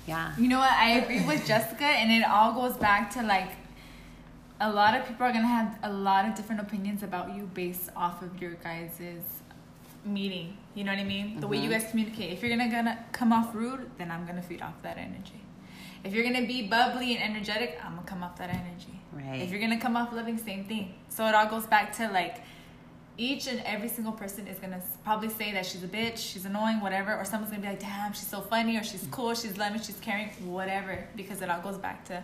Yeah. 0.07 0.33
You 0.37 0.47
know 0.47 0.59
what? 0.59 0.71
I 0.71 0.91
agree 0.91 1.25
with 1.25 1.45
Jessica, 1.45 1.85
and 1.85 2.11
it 2.11 2.25
all 2.25 2.53
goes 2.53 2.77
back 2.77 3.11
to 3.13 3.23
like 3.23 3.51
a 4.61 4.71
lot 4.71 4.95
of 4.95 5.05
people 5.07 5.25
are 5.25 5.33
gonna 5.33 5.47
have 5.47 5.77
a 5.83 5.91
lot 5.91 6.27
of 6.27 6.35
different 6.35 6.61
opinions 6.61 7.03
about 7.03 7.35
you 7.35 7.49
based 7.53 7.89
off 7.95 8.21
of 8.21 8.41
your 8.41 8.51
guys' 8.55 9.01
meeting. 10.05 10.57
You 10.75 10.83
know 10.83 10.91
what 10.91 10.99
I 10.99 11.03
mean? 11.03 11.39
The 11.39 11.47
way 11.47 11.57
you 11.57 11.63
mm-hmm. 11.63 11.71
guys 11.71 11.89
communicate. 11.89 12.31
If 12.33 12.41
you're 12.41 12.55
gonna 12.55 12.71
gonna 12.71 13.05
come 13.11 13.33
off 13.33 13.53
rude, 13.53 13.89
then 13.97 14.11
I'm 14.11 14.25
gonna 14.25 14.43
feed 14.43 14.61
off 14.61 14.81
that 14.83 14.97
energy. 14.97 15.41
If 16.03 16.13
you're 16.13 16.23
gonna 16.23 16.45
be 16.45 16.67
bubbly 16.67 17.17
and 17.17 17.35
energetic, 17.35 17.79
I'm 17.83 17.95
gonna 17.95 18.07
come 18.07 18.23
off 18.23 18.37
that 18.37 18.49
energy. 18.49 19.01
Right. 19.11 19.41
If 19.41 19.49
you're 19.49 19.59
gonna 19.59 19.79
come 19.79 19.97
off 19.97 20.13
loving, 20.13 20.37
same 20.37 20.65
thing. 20.65 20.93
So 21.09 21.25
it 21.25 21.35
all 21.35 21.47
goes 21.47 21.65
back 21.65 21.95
to 21.97 22.09
like 22.11 22.37
each 23.17 23.47
and 23.47 23.61
every 23.65 23.87
single 23.87 24.11
person 24.11 24.45
is 24.47 24.59
gonna 24.59 24.81
probably 25.03 25.29
say 25.29 25.51
that 25.53 25.65
she's 25.65 25.83
a 25.83 25.87
bitch, 25.87 26.17
she's 26.17 26.45
annoying, 26.45 26.81
whatever, 26.81 27.15
or 27.15 27.23
someone's 27.23 27.49
gonna 27.51 27.61
be 27.61 27.69
like, 27.69 27.79
damn, 27.79 28.11
she's 28.13 28.27
so 28.27 28.41
funny, 28.41 28.77
or 28.77 28.83
she's 28.83 29.07
cool, 29.11 29.33
she's 29.33 29.57
loving, 29.57 29.81
she's 29.81 29.99
caring, 30.01 30.27
whatever, 30.51 31.07
because 31.15 31.41
it 31.41 31.49
all 31.49 31.61
goes 31.61 31.77
back 31.77 32.03
to, 32.05 32.21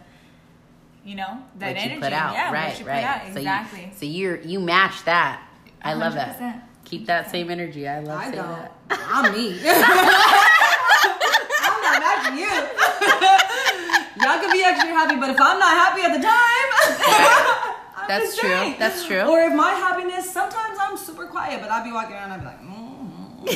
you 1.06 1.16
know, 1.16 1.38
that 1.60 1.68
what 1.70 1.78
energy. 1.78 1.96
you 1.96 2.02
put 2.02 2.14
out. 2.14 2.34
Yeah, 2.34 2.52
right, 2.52 2.70
what 2.70 2.80
you 2.80 2.86
right. 2.86 3.02
put 3.02 3.10
out. 3.10 3.22
So 3.22 3.28
you- 3.28 3.38
Exactly. 3.40 3.92
So, 3.96 4.06
you, 4.06 4.30
are 4.32 4.38
you 4.42 4.60
match 4.60 5.04
that. 5.06 5.48
I 5.82 5.94
love 5.94 6.14
that. 6.14 6.68
Keep 6.86 7.06
that 7.08 7.32
same 7.32 7.50
energy. 7.50 7.88
I 7.88 8.00
love 8.02 8.20
I 8.20 8.24
saying 8.26 8.36
don't. 8.36 8.50
that. 8.50 8.74
I'm 8.90 9.32
me. 9.34 9.58
I'm 11.64 11.82
not 11.82 12.00
matching 12.02 12.38
you. 12.38 12.50
Y'all 14.24 14.40
can 14.40 14.52
be 14.52 14.62
extra 14.64 14.90
happy, 14.90 15.16
but 15.20 15.30
if 15.30 15.40
I'm 15.40 15.58
not 15.58 15.72
happy 15.74 16.02
at 16.02 16.14
the 16.18 16.22
time, 16.22 17.68
I'm 17.96 18.08
That's 18.08 18.36
just 18.36 18.40
true. 18.40 18.76
That's 18.78 19.06
true. 19.06 19.22
Or 19.22 19.40
if 19.42 19.54
my 19.54 19.72
happiness, 19.72 20.30
sometimes 20.32 20.78
I'm 20.80 20.81
super 21.06 21.26
quiet, 21.28 21.62
but 21.62 21.70
I'd 21.72 21.84
be 21.84 21.92
walking 21.92 22.14
around 22.16 22.32
I'd 22.32 22.40
be 22.40 22.46
like, 22.46 22.62
mm 22.62 22.88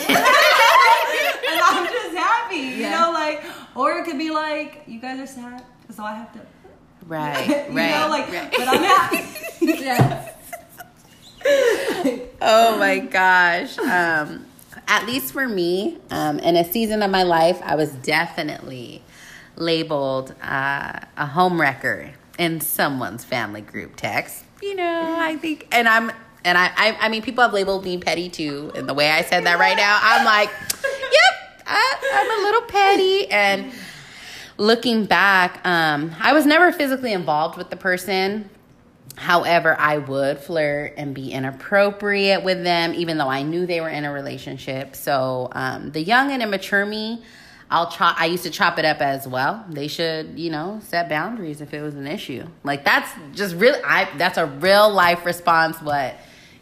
and 1.45 1.61
I'm 1.63 1.85
just 1.85 2.15
happy, 2.17 2.55
you 2.55 2.81
Yeah. 2.81 2.99
know, 3.01 3.11
like, 3.11 3.43
or 3.75 3.99
it 3.99 4.05
could 4.05 4.17
be 4.17 4.31
like, 4.31 4.81
you 4.87 4.99
guys 4.99 5.19
are 5.19 5.27
sad, 5.27 5.63
so 5.95 6.03
I 6.03 6.15
have 6.15 6.33
to, 6.33 6.39
Right, 7.07 7.47
you 7.69 7.75
right. 7.77 7.91
know, 7.91 8.07
like, 8.09 8.31
right. 8.31 8.51
but 8.57 8.67
I'm 8.67 8.83
happy. 8.83 9.83
yeah. 9.83 10.29
oh 12.41 12.77
my 12.79 12.99
gosh. 12.99 13.77
Um, 13.77 14.45
at 14.87 15.05
least 15.05 15.31
for 15.33 15.47
me, 15.47 15.97
um, 16.11 16.39
in 16.39 16.55
a 16.55 16.63
season 16.71 17.01
of 17.03 17.11
my 17.11 17.23
life, 17.23 17.59
I 17.63 17.75
was 17.75 17.91
definitely 17.91 19.03
labeled 19.55 20.33
uh, 20.43 20.99
a 21.17 21.25
home 21.27 21.59
wrecker 21.61 22.11
in 22.37 22.59
someone's 22.61 23.23
family 23.23 23.61
group 23.61 23.95
text. 23.95 24.43
You 24.61 24.75
know, 24.75 25.15
I 25.19 25.37
think, 25.37 25.67
and 25.71 25.87
I'm, 25.87 26.11
and 26.45 26.57
I, 26.57 26.71
I, 26.77 26.97
I 27.01 27.09
mean, 27.09 27.21
people 27.21 27.43
have 27.43 27.53
labeled 27.53 27.83
me 27.83 27.97
petty 27.97 28.29
too. 28.29 28.71
And 28.75 28.87
the 28.87 28.93
way 28.93 29.11
I 29.11 29.23
said 29.23 29.45
that 29.45 29.59
right 29.59 29.75
now, 29.75 29.99
I'm 30.01 30.23
like, 30.23 30.49
yep, 30.83 31.63
I, 31.67 31.97
I'm 32.13 32.39
a 32.39 32.43
little 32.45 32.61
petty. 32.61 33.31
And 33.31 33.73
looking 34.57 35.05
back, 35.05 35.59
um, 35.65 36.15
I 36.19 36.31
was 36.31 36.45
never 36.45 36.71
physically 36.71 37.11
involved 37.11 37.57
with 37.57 37.69
the 37.69 37.75
person 37.75 38.49
However, 39.17 39.79
I 39.79 39.97
would 39.97 40.39
flirt 40.39 40.93
and 40.97 41.15
be 41.15 41.31
inappropriate 41.31 42.43
with 42.43 42.63
them, 42.63 42.93
even 42.93 43.17
though 43.17 43.29
I 43.29 43.43
knew 43.43 43.65
they 43.65 43.79
were 43.79 43.89
in 43.89 44.03
a 44.03 44.11
relationship. 44.11 44.95
So 44.95 45.49
um, 45.53 45.91
the 45.91 46.01
young 46.01 46.31
and 46.31 46.43
immature 46.43 46.85
me, 46.85 47.23
I'll 47.69 47.89
chop. 47.89 48.19
I 48.19 48.25
used 48.25 48.43
to 48.43 48.49
chop 48.49 48.77
it 48.77 48.85
up 48.85 49.01
as 49.01 49.27
well. 49.27 49.65
They 49.69 49.87
should, 49.87 50.37
you 50.37 50.51
know, 50.51 50.81
set 50.83 51.09
boundaries 51.09 51.61
if 51.61 51.73
it 51.73 51.81
was 51.81 51.95
an 51.95 52.07
issue. 52.07 52.45
Like 52.63 52.83
that's 52.83 53.09
just 53.33 53.55
really. 53.55 53.81
I 53.83 54.07
that's 54.17 54.37
a 54.37 54.45
real 54.45 54.91
life 54.91 55.25
response. 55.25 55.81
What 55.81 56.15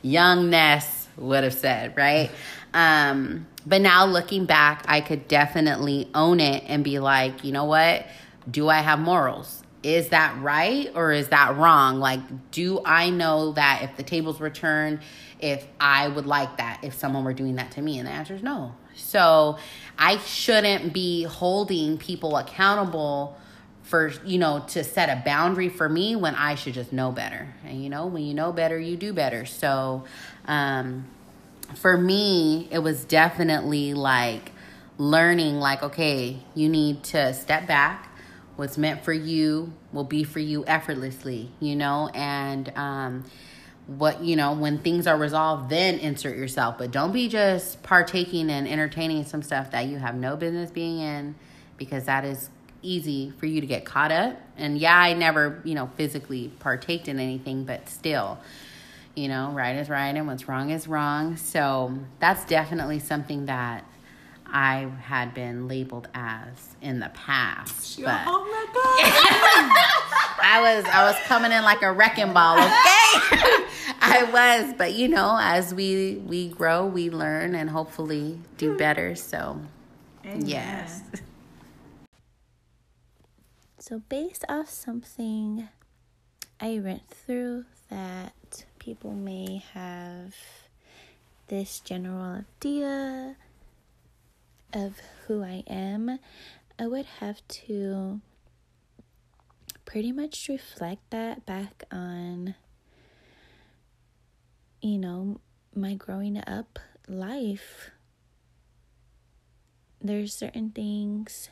young 0.03 0.51
Ness 0.51 1.07
would 1.17 1.43
have 1.43 1.53
said, 1.55 1.97
right? 1.97 2.29
Um, 2.75 3.47
but 3.65 3.81
now 3.81 4.05
looking 4.05 4.45
back, 4.45 4.85
I 4.87 5.01
could 5.01 5.27
definitely 5.27 6.09
own 6.13 6.39
it 6.39 6.63
and 6.67 6.83
be 6.83 6.99
like, 6.99 7.43
you 7.43 7.51
know 7.51 7.65
what? 7.65 8.05
Do 8.49 8.69
I 8.69 8.79
have 8.79 8.99
morals? 8.99 9.63
is 9.83 10.09
that 10.09 10.41
right 10.41 10.89
or 10.95 11.11
is 11.11 11.27
that 11.27 11.57
wrong? 11.57 11.99
Like, 11.99 12.21
do 12.51 12.81
I 12.85 13.09
know 13.09 13.51
that 13.53 13.81
if 13.83 13.97
the 13.97 14.03
tables 14.03 14.39
were 14.39 14.49
turned, 14.49 14.99
if 15.39 15.67
I 15.79 16.07
would 16.07 16.25
like 16.25 16.57
that, 16.57 16.79
if 16.83 16.93
someone 16.93 17.25
were 17.25 17.33
doing 17.33 17.55
that 17.55 17.71
to 17.71 17.81
me? 17.81 17.99
And 17.99 18.07
the 18.07 18.11
answer 18.11 18.33
is 18.33 18.41
no. 18.41 18.73
So 18.95 19.57
I 19.99 20.17
shouldn't 20.19 20.93
be 20.93 21.23
holding 21.23 21.97
people 21.97 22.37
accountable 22.37 23.37
for, 23.93 24.11
you 24.25 24.39
know, 24.39 24.65
to 24.69 24.83
set 24.83 25.07
a 25.07 25.21
boundary 25.23 25.69
for 25.69 25.87
me 25.87 26.15
when 26.15 26.33
I 26.33 26.55
should 26.55 26.73
just 26.73 26.91
know 26.91 27.11
better. 27.11 27.53
And, 27.63 27.83
you 27.83 27.91
know, 27.91 28.07
when 28.07 28.23
you 28.23 28.33
know 28.33 28.51
better, 28.51 28.79
you 28.79 28.97
do 28.97 29.13
better. 29.13 29.45
So, 29.45 30.05
um, 30.47 31.05
for 31.75 31.95
me, 31.95 32.67
it 32.71 32.79
was 32.79 33.05
definitely 33.05 33.93
like 33.93 34.51
learning, 34.97 35.59
like, 35.59 35.83
okay, 35.83 36.39
you 36.55 36.69
need 36.69 37.03
to 37.03 37.35
step 37.35 37.67
back 37.67 38.09
what's 38.55 38.79
meant 38.79 39.03
for 39.03 39.13
you 39.13 39.71
will 39.91 40.03
be 40.03 40.23
for 40.23 40.39
you 40.39 40.63
effortlessly 40.67 41.49
you 41.59 41.75
know 41.75 42.07
and 42.13 42.71
um 42.75 43.23
what 43.87 44.21
you 44.21 44.35
know 44.35 44.53
when 44.53 44.77
things 44.77 45.07
are 45.07 45.17
resolved 45.17 45.71
then 45.71 45.97
insert 45.97 46.37
yourself 46.37 46.77
but 46.77 46.91
don't 46.91 47.11
be 47.11 47.27
just 47.27 47.81
partaking 47.81 48.51
and 48.51 48.67
entertaining 48.67 49.25
some 49.25 49.41
stuff 49.41 49.71
that 49.71 49.87
you 49.87 49.97
have 49.97 50.13
no 50.13 50.37
business 50.37 50.69
being 50.69 50.99
in 50.99 51.33
because 51.77 52.05
that 52.05 52.23
is 52.23 52.51
easy 52.83 53.31
for 53.37 53.45
you 53.45 53.61
to 53.61 53.67
get 53.67 53.85
caught 53.85 54.11
up 54.11 54.37
and 54.57 54.77
yeah 54.77 54.97
i 54.97 55.13
never 55.13 55.61
you 55.63 55.73
know 55.73 55.89
physically 55.95 56.51
partaked 56.59 57.07
in 57.07 57.19
anything 57.19 57.63
but 57.63 57.87
still 57.89 58.37
you 59.15 59.27
know 59.27 59.51
right 59.51 59.75
is 59.75 59.89
right 59.89 60.15
and 60.15 60.27
what's 60.27 60.47
wrong 60.47 60.69
is 60.69 60.87
wrong 60.87 61.37
so 61.37 61.97
that's 62.19 62.45
definitely 62.45 62.99
something 62.99 63.45
that 63.45 63.83
I 64.55 64.87
had 65.01 65.33
been 65.33 65.67
labeled 65.67 66.07
as 66.13 66.75
in 66.79 66.99
the 66.99 67.09
past. 67.09 67.99
But 67.99 68.21
I 70.45 70.59
was 70.61 70.85
I 70.85 71.05
was 71.07 71.15
coming 71.25 71.51
in 71.51 71.63
like 71.63 71.81
a 71.81 71.91
wrecking 71.91 72.33
ball, 72.33 72.57
okay? 72.57 72.69
I 73.99 74.29
was, 74.31 74.75
but 74.77 74.93
you 74.93 75.07
know, 75.07 75.39
as 75.41 75.73
we 75.73 76.21
we 76.27 76.49
grow, 76.49 76.85
we 76.85 77.09
learn 77.09 77.55
and 77.55 77.67
hopefully 77.67 78.39
do 78.57 78.77
better. 78.77 79.15
So 79.15 79.59
Amen. 80.23 80.45
yes. 80.45 81.01
So 83.83 83.99
based 84.07 84.45
off 84.47 84.69
something 84.69 85.67
I 86.57 86.79
went 86.79 87.09
through 87.09 87.65
that 87.89 88.63
people 88.79 89.11
may 89.11 89.61
have 89.73 90.33
this 91.49 91.81
general 91.81 92.45
idea 92.61 93.35
of 94.71 95.01
who 95.27 95.43
I 95.43 95.65
am, 95.67 96.17
I 96.79 96.87
would 96.87 97.05
have 97.19 97.45
to 97.67 98.21
pretty 99.83 100.13
much 100.13 100.47
reflect 100.47 101.09
that 101.09 101.45
back 101.45 101.83
on, 101.91 102.55
you 104.81 104.97
know, 104.97 105.41
my 105.75 105.95
growing 105.95 106.41
up 106.47 106.79
life. 107.09 107.91
There's 110.01 110.33
certain 110.33 110.69
things. 110.69 111.49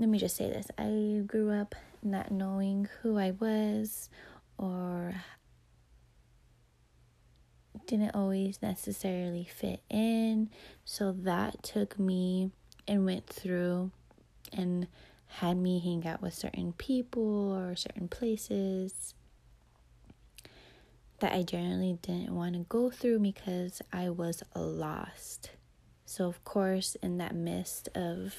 Let 0.00 0.08
me 0.08 0.18
just 0.18 0.34
say 0.34 0.48
this. 0.48 0.66
I 0.78 1.24
grew 1.26 1.50
up 1.50 1.74
not 2.02 2.30
knowing 2.30 2.88
who 3.02 3.18
I 3.18 3.32
was 3.32 4.08
or 4.56 5.12
didn't 7.86 8.14
always 8.14 8.62
necessarily 8.62 9.44
fit 9.44 9.82
in. 9.90 10.48
So 10.86 11.12
that 11.12 11.62
took 11.62 11.98
me 11.98 12.50
and 12.88 13.04
went 13.04 13.26
through 13.26 13.90
and 14.54 14.86
had 15.26 15.58
me 15.58 15.80
hang 15.80 16.06
out 16.06 16.22
with 16.22 16.32
certain 16.32 16.72
people 16.72 17.52
or 17.52 17.76
certain 17.76 18.08
places 18.08 19.12
that 21.18 21.34
I 21.34 21.42
generally 21.42 21.98
didn't 22.00 22.34
want 22.34 22.54
to 22.54 22.60
go 22.70 22.88
through 22.88 23.18
because 23.18 23.82
I 23.92 24.08
was 24.08 24.42
lost. 24.56 25.50
So, 26.06 26.26
of 26.26 26.42
course, 26.42 26.96
in 27.02 27.18
that 27.18 27.34
mist 27.34 27.90
of 27.94 28.34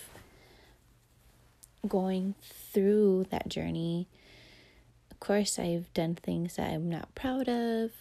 going 1.88 2.36
through 2.42 3.26
that 3.32 3.48
journey, 3.50 4.08
of 5.10 5.20
course, 5.20 5.60
I've 5.60 5.94
done 5.94 6.16
things 6.16 6.56
that 6.56 6.72
I'm 6.72 6.90
not 6.90 7.14
proud 7.16 7.48
of 7.48 7.92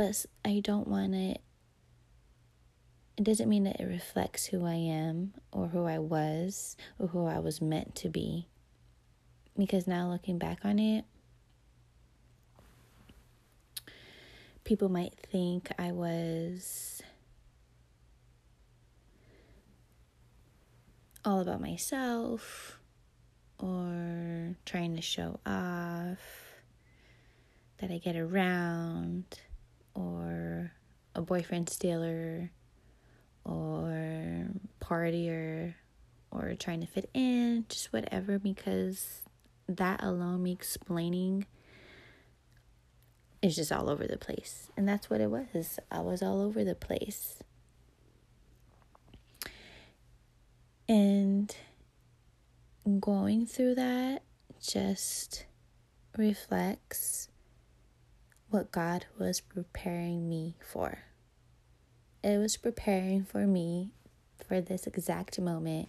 but 0.00 0.24
I 0.46 0.60
don't 0.64 0.88
want 0.88 1.14
it. 1.14 1.42
It 3.18 3.24
doesn't 3.24 3.50
mean 3.50 3.64
that 3.64 3.80
it 3.80 3.84
reflects 3.84 4.46
who 4.46 4.64
I 4.64 4.76
am 4.76 5.34
or 5.52 5.66
who 5.68 5.84
I 5.84 5.98
was 5.98 6.74
or 6.98 7.08
who 7.08 7.26
I 7.26 7.38
was 7.38 7.60
meant 7.60 7.94
to 7.96 8.08
be. 8.08 8.46
Because 9.58 9.86
now 9.86 10.08
looking 10.10 10.38
back 10.38 10.60
on 10.64 10.78
it, 10.78 11.04
people 14.64 14.88
might 14.88 15.12
think 15.18 15.70
I 15.78 15.92
was 15.92 17.02
all 21.26 21.40
about 21.40 21.60
myself 21.60 22.79
or 23.60 24.56
trying 24.64 24.96
to 24.96 25.02
show 25.02 25.38
off, 25.46 26.18
that 27.78 27.90
I 27.90 27.98
get 27.98 28.16
around 28.16 29.24
or 29.94 30.72
a 31.14 31.22
boyfriend 31.22 31.68
stealer 31.68 32.50
or 33.44 34.46
partier 34.80 35.74
or 36.30 36.54
trying 36.58 36.80
to 36.80 36.86
fit 36.86 37.10
in, 37.14 37.64
just 37.68 37.92
whatever, 37.92 38.38
because 38.38 39.22
that 39.68 40.02
alone, 40.02 40.42
me 40.42 40.52
explaining, 40.52 41.46
is 43.42 43.56
just 43.56 43.72
all 43.72 43.88
over 43.88 44.06
the 44.06 44.18
place. 44.18 44.70
And 44.76 44.86
that's 44.86 45.08
what 45.08 45.20
it 45.20 45.30
was. 45.30 45.78
I 45.90 46.00
was 46.00 46.22
all 46.22 46.40
over 46.40 46.62
the 46.62 46.74
place. 46.74 47.42
And 50.88 51.54
going 53.00 53.46
through 53.46 53.74
that 53.76 54.22
just 54.60 55.46
reflects 56.16 57.28
what 58.48 58.72
God 58.72 59.06
was 59.18 59.40
preparing 59.40 60.28
me 60.28 60.56
for. 60.60 60.98
It 62.22 62.38
was 62.38 62.56
preparing 62.56 63.24
for 63.24 63.46
me 63.46 63.92
for 64.46 64.60
this 64.60 64.86
exact 64.86 65.38
moment 65.38 65.88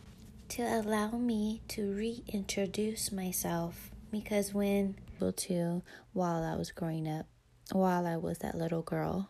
to 0.50 0.64
allow 0.64 1.12
me 1.12 1.62
to 1.70 1.94
reintroduce 1.94 3.12
myself 3.12 3.92
because 4.12 4.54
when 4.54 4.96
to 5.32 5.84
while 6.14 6.44
I 6.44 6.56
was 6.56 6.72
growing 6.72 7.08
up, 7.08 7.28
while 7.72 8.08
I 8.08 8.18
was 8.18 8.40
that 8.40 8.58
little 8.58 8.82
girl, 8.82 9.30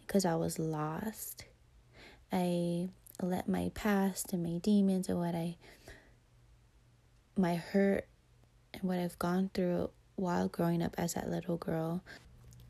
because 0.00 0.26
I 0.26 0.34
was 0.34 0.58
lost, 0.58 1.46
I 2.30 2.90
let 3.22 3.48
my 3.48 3.70
past 3.74 4.34
and 4.34 4.42
my 4.42 4.58
demons 4.58 5.08
and 5.08 5.18
what 5.18 5.34
I 5.34 5.56
my 7.38 7.54
hurt 7.54 8.06
and 8.74 8.82
what 8.82 8.98
I've 8.98 9.18
gone 9.18 9.50
through 9.54 9.90
while 10.16 10.48
growing 10.48 10.82
up 10.82 10.94
as 10.98 11.14
that 11.14 11.30
little 11.30 11.56
girl 11.56 12.02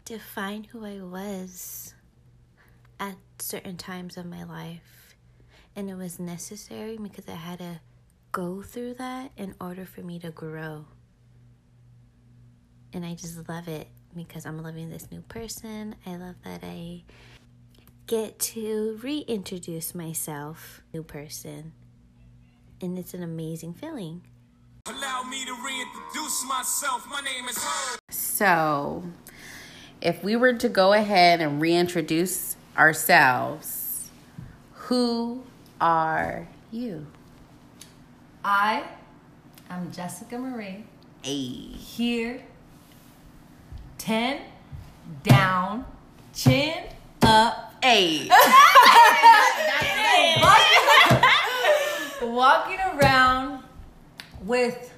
define 0.05 0.65
who 0.65 0.85
I 0.87 1.01
was 1.03 1.95
at 2.99 3.17
certain 3.39 3.77
times 3.77 4.17
of 4.17 4.25
my 4.25 4.45
life. 4.45 5.15
And 5.77 5.91
it 5.91 5.95
was 5.95 6.19
necessary 6.19 6.97
because 6.97 7.29
I 7.29 7.35
had 7.35 7.59
to 7.59 7.81
go 8.33 8.63
through 8.63 8.95
that 8.95 9.33
in 9.37 9.55
order 9.61 9.85
for 9.85 10.01
me 10.01 10.19
to 10.21 10.31
grow. 10.31 10.87
And 12.93 13.05
I 13.05 13.15
just 13.15 13.49
love 13.49 13.69
it 13.69 13.89
because 14.17 14.47
I'm 14.47 14.63
loving 14.63 14.89
this 14.89 15.11
new 15.11 15.21
person. 15.21 15.95
I 16.07 16.17
love 16.17 16.37
that 16.45 16.65
I 16.65 17.05
get 18.07 18.39
to 18.39 18.99
reintroduce 19.03 19.95
myself, 19.95 20.81
new 20.95 21.03
person. 21.03 21.73
And 22.81 22.99
it's 22.99 23.13
an 23.13 23.23
amazing 23.23 23.75
feeling. 23.75 24.23
Allow 24.89 25.25
me 25.25 25.45
to 25.45 25.53
reintroduce 25.53 26.47
myself. 26.49 27.07
My 27.11 27.21
name 27.21 27.47
is 27.47 27.59
So, 28.09 29.03
if 30.01 30.25
we 30.25 30.35
were 30.35 30.55
to 30.55 30.69
go 30.71 30.95
ahead 30.95 31.43
and 31.43 31.61
reintroduce 31.61 32.57
ourselves, 32.75 34.09
who 34.73 35.43
are 35.79 36.49
you? 36.71 37.07
I 38.43 38.85
am 39.69 39.93
Jessica 39.93 40.39
Marie. 40.39 40.85
Hey. 41.23 41.77
Here 41.77 42.41
10 43.99 44.41
down, 45.23 45.85
chin 46.33 46.85
up. 47.21 47.75
Hey. 47.83 48.31
Walking 52.23 52.79
around 52.95 53.58
with 54.49 54.93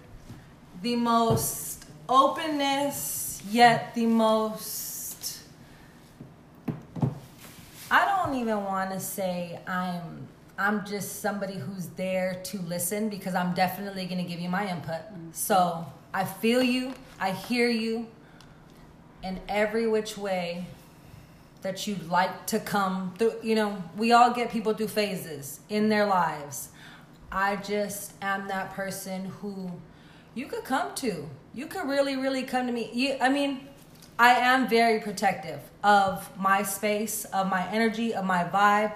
the 0.81 0.97
most 0.97 1.85
openness, 2.09 3.43
yet 3.51 3.95
the 3.95 4.07
most. 4.07 5.41
I 7.91 8.07
don't 8.07 8.37
even 8.37 8.65
want 8.65 8.93
to 8.93 9.01
say 9.01 9.59
I'm. 9.67 10.29
I'm 10.57 10.85
just 10.85 11.23
somebody 11.23 11.55
who's 11.55 11.87
there 11.87 12.39
to 12.45 12.59
listen 12.61 13.09
because 13.09 13.35
I'm 13.35 13.55
definitely 13.55 14.05
going 14.05 14.23
to 14.23 14.29
give 14.29 14.41
you 14.41 14.51
my 14.51 14.71
input. 14.71 15.01
Mm-hmm. 15.01 15.31
So 15.33 15.87
I 16.13 16.25
feel 16.27 16.63
you, 16.63 16.93
I 17.19 17.31
hear 17.31 17.71
you, 17.71 18.07
in 19.23 19.41
every 19.49 19.87
which 19.87 20.19
way 20.19 20.67
that 21.63 21.87
you'd 21.87 22.11
like 22.11 22.47
to 22.49 22.61
come 22.61 23.15
through. 23.17 23.37
You 23.43 23.55
know, 23.55 23.83
we 23.97 24.13
all 24.13 24.35
get 24.35 24.51
people 24.51 24.75
through 24.75 24.89
phases 24.89 25.61
in 25.71 25.89
their 25.89 26.05
lives. 26.05 26.69
I 27.33 27.57
just 27.57 28.13
am 28.23 28.49
that 28.49 28.73
person 28.73 29.27
who 29.41 29.71
you 30.35 30.47
could 30.47 30.65
come 30.65 30.95
to. 30.97 31.29
You 31.55 31.67
could 31.67 31.89
really, 31.89 32.17
really 32.17 32.43
come 32.43 32.67
to 32.67 32.73
me. 32.73 32.91
You, 32.93 33.17
I 33.21 33.29
mean, 33.29 33.69
I 34.19 34.31
am 34.35 34.69
very 34.69 35.01
protective 35.01 35.61
of 35.83 36.29
my 36.39 36.63
space, 36.63 37.25
of 37.27 37.49
my 37.49 37.67
energy, 37.71 38.15
of 38.15 38.25
my 38.25 38.45
vibe. 38.45 38.93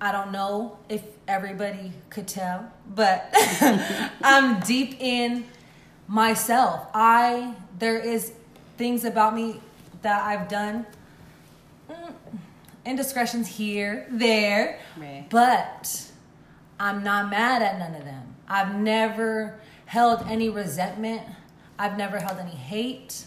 I 0.00 0.12
don't 0.12 0.32
know 0.32 0.78
if 0.88 1.02
everybody 1.28 1.92
could 2.08 2.26
tell, 2.26 2.70
but 2.94 3.28
I'm 4.22 4.60
deep 4.60 4.96
in 5.00 5.44
myself. 6.08 6.86
I 6.94 7.54
there 7.78 7.98
is 7.98 8.32
things 8.78 9.04
about 9.04 9.34
me 9.34 9.60
that 10.02 10.22
I've 10.22 10.48
done 10.48 10.86
mm, 11.90 12.12
indiscretions 12.86 13.46
here, 13.46 14.06
there, 14.10 14.78
Right. 14.96 15.26
but 15.28 16.09
I'm 16.80 17.04
not 17.04 17.30
mad 17.30 17.60
at 17.60 17.78
none 17.78 17.94
of 17.94 18.06
them. 18.06 18.34
I've 18.48 18.74
never 18.74 19.60
held 19.84 20.22
any 20.26 20.48
resentment. 20.48 21.22
I've 21.78 21.98
never 21.98 22.18
held 22.18 22.38
any 22.38 22.50
hate. 22.50 23.26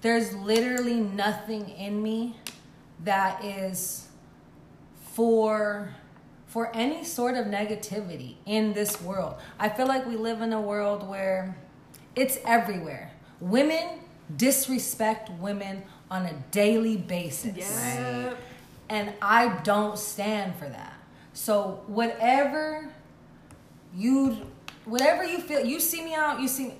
There's 0.00 0.34
literally 0.34 1.00
nothing 1.00 1.68
in 1.68 2.02
me 2.02 2.36
that 3.04 3.44
is 3.44 4.08
for 5.12 5.94
for 6.46 6.74
any 6.74 7.04
sort 7.04 7.36
of 7.36 7.44
negativity 7.44 8.36
in 8.46 8.72
this 8.72 9.02
world. 9.02 9.34
I 9.58 9.68
feel 9.68 9.86
like 9.86 10.06
we 10.06 10.16
live 10.16 10.40
in 10.40 10.54
a 10.54 10.60
world 10.60 11.06
where 11.06 11.58
it's 12.16 12.38
everywhere. 12.46 13.12
Women 13.38 14.00
disrespect 14.34 15.30
women 15.32 15.82
on 16.10 16.24
a 16.24 16.32
daily 16.50 16.96
basis. 16.96 17.54
And 18.88 19.12
I 19.20 19.60
don't 19.62 19.98
stand 19.98 20.56
for 20.56 20.66
that. 20.70 20.97
So 21.38 21.84
whatever 21.86 22.90
you 23.94 24.38
whatever 24.84 25.22
you 25.22 25.38
feel 25.38 25.64
you 25.64 25.78
see 25.78 26.04
me 26.04 26.12
out, 26.12 26.40
you 26.40 26.48
see 26.48 26.66
me 26.68 26.74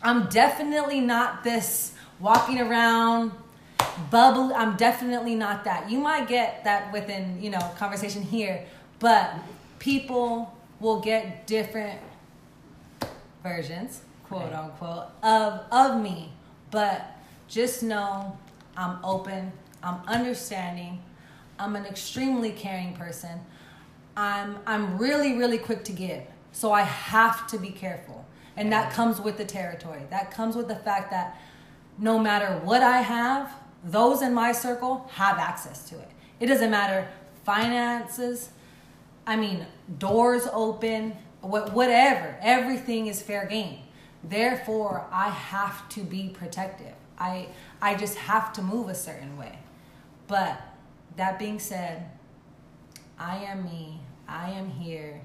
I'm 0.00 0.28
definitely 0.28 1.00
not 1.00 1.42
this 1.42 1.92
walking 2.20 2.60
around 2.60 3.32
bubble. 4.08 4.54
I'm 4.54 4.76
definitely 4.76 5.34
not 5.34 5.64
that. 5.64 5.90
You 5.90 5.98
might 5.98 6.28
get 6.28 6.62
that 6.62 6.92
within, 6.92 7.42
you 7.42 7.50
know, 7.50 7.58
conversation 7.76 8.22
here, 8.22 8.64
but 9.00 9.34
people 9.80 10.56
will 10.78 11.00
get 11.00 11.48
different 11.48 11.98
versions, 13.42 14.02
quote 14.28 14.52
unquote, 14.52 15.06
of 15.24 15.64
of 15.72 16.00
me. 16.00 16.32
But 16.70 17.18
just 17.48 17.82
know 17.82 18.38
I'm 18.76 19.04
open, 19.04 19.50
I'm 19.82 20.00
understanding, 20.06 21.02
I'm 21.58 21.74
an 21.74 21.86
extremely 21.86 22.52
caring 22.52 22.94
person. 22.94 23.40
I'm 24.16 24.58
I'm 24.66 24.98
really, 24.98 25.36
really 25.36 25.58
quick 25.58 25.84
to 25.84 25.92
give. 25.92 26.22
So 26.52 26.72
I 26.72 26.82
have 26.82 27.46
to 27.48 27.58
be 27.58 27.70
careful. 27.70 28.26
And 28.56 28.72
that 28.72 28.92
comes 28.92 29.20
with 29.20 29.38
the 29.38 29.44
territory. 29.44 30.02
That 30.10 30.30
comes 30.30 30.56
with 30.56 30.68
the 30.68 30.76
fact 30.76 31.10
that 31.10 31.40
no 31.98 32.18
matter 32.18 32.60
what 32.64 32.82
I 32.82 32.98
have, 32.98 33.52
those 33.84 34.20
in 34.22 34.34
my 34.34 34.52
circle 34.52 35.08
have 35.14 35.38
access 35.38 35.88
to 35.90 35.98
it. 35.98 36.08
It 36.40 36.46
doesn't 36.46 36.70
matter 36.70 37.08
finances, 37.44 38.50
I 39.26 39.36
mean, 39.36 39.66
doors 39.98 40.46
open, 40.52 41.16
wha- 41.42 41.70
whatever. 41.70 42.36
Everything 42.40 43.06
is 43.06 43.22
fair 43.22 43.46
game. 43.46 43.78
Therefore, 44.22 45.06
I 45.10 45.30
have 45.30 45.88
to 45.90 46.00
be 46.02 46.28
protective. 46.28 46.94
I 47.18 47.48
I 47.80 47.94
just 47.94 48.16
have 48.16 48.52
to 48.54 48.62
move 48.62 48.88
a 48.88 48.94
certain 48.94 49.36
way. 49.36 49.58
But 50.26 50.60
that 51.16 51.38
being 51.38 51.58
said, 51.58 52.10
I 53.20 53.36
am 53.44 53.64
me. 53.64 54.00
I 54.26 54.50
am 54.50 54.68
here. 54.70 55.20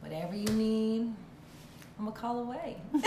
Whatever 0.00 0.36
you 0.36 0.44
need, 0.44 1.12
I'm 1.98 2.06
a 2.06 2.12
call 2.12 2.40
away. 2.40 2.76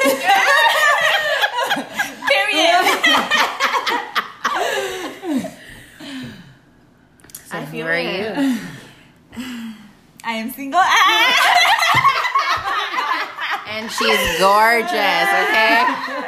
So 7.50 7.58
I 7.58 7.62
who 7.62 7.72
feel 7.72 7.88
are 7.88 7.98
you? 7.98 8.60
I 10.24 10.34
am 10.34 10.52
single. 10.52 10.82
And 13.70 13.92
she's 13.92 14.40
gorgeous, 14.40 14.90
okay? 14.90 15.84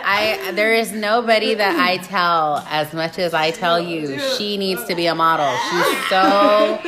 I 0.06 0.52
there 0.54 0.74
is 0.74 0.92
nobody 0.92 1.56
that 1.56 1.80
I 1.80 1.98
tell 1.98 2.58
as 2.70 2.94
much 2.94 3.18
as 3.18 3.34
I 3.34 3.52
tell 3.52 3.80
you 3.80 4.20
she 4.38 4.58
needs 4.58 4.84
to 4.86 4.94
be 4.96 5.08
a 5.08 5.16
model. 5.16 5.50
She's 5.72 6.10
so 6.10 6.80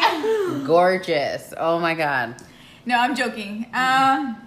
gorgeous. 0.72 1.54
Oh 1.58 1.80
my 1.80 1.94
god. 1.94 2.36
No, 2.86 2.98
I'm 2.98 3.16
joking. 3.16 3.66
Um, 3.74 4.38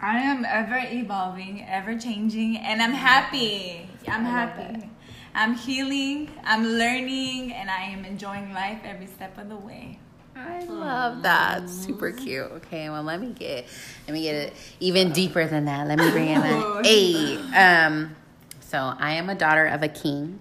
I 0.00 0.18
am 0.18 0.44
ever 0.44 0.80
evolving, 0.90 1.64
ever 1.68 1.98
changing, 1.98 2.56
and 2.56 2.80
I'm 2.80 2.92
happy. 2.92 3.86
I'm 4.08 4.24
happy. 4.24 4.88
I'm 5.34 5.54
healing, 5.54 6.30
I'm 6.44 6.64
learning, 6.64 7.52
and 7.52 7.70
I 7.70 7.82
am 7.82 8.04
enjoying 8.04 8.52
life 8.52 8.80
every 8.84 9.06
step 9.06 9.38
of 9.38 9.48
the 9.48 9.56
way. 9.56 9.98
I 10.34 10.64
love 10.64 11.22
that. 11.22 11.68
Super 11.68 12.10
cute. 12.10 12.50
Okay, 12.52 12.88
well 12.88 13.02
let 13.02 13.20
me 13.20 13.34
get 13.38 13.66
let 14.06 14.14
me 14.14 14.22
get 14.22 14.34
it 14.34 14.54
even 14.80 15.12
deeper 15.12 15.46
than 15.46 15.66
that. 15.66 15.86
Let 15.86 15.98
me 15.98 16.10
bring 16.10 16.28
in 16.28 16.42
a 16.42 16.82
eight. 16.84 17.38
Um 17.54 18.16
so 18.60 18.94
I 18.98 19.12
am 19.12 19.28
a 19.28 19.34
daughter 19.34 19.66
of 19.66 19.82
a 19.82 19.88
king. 19.88 20.40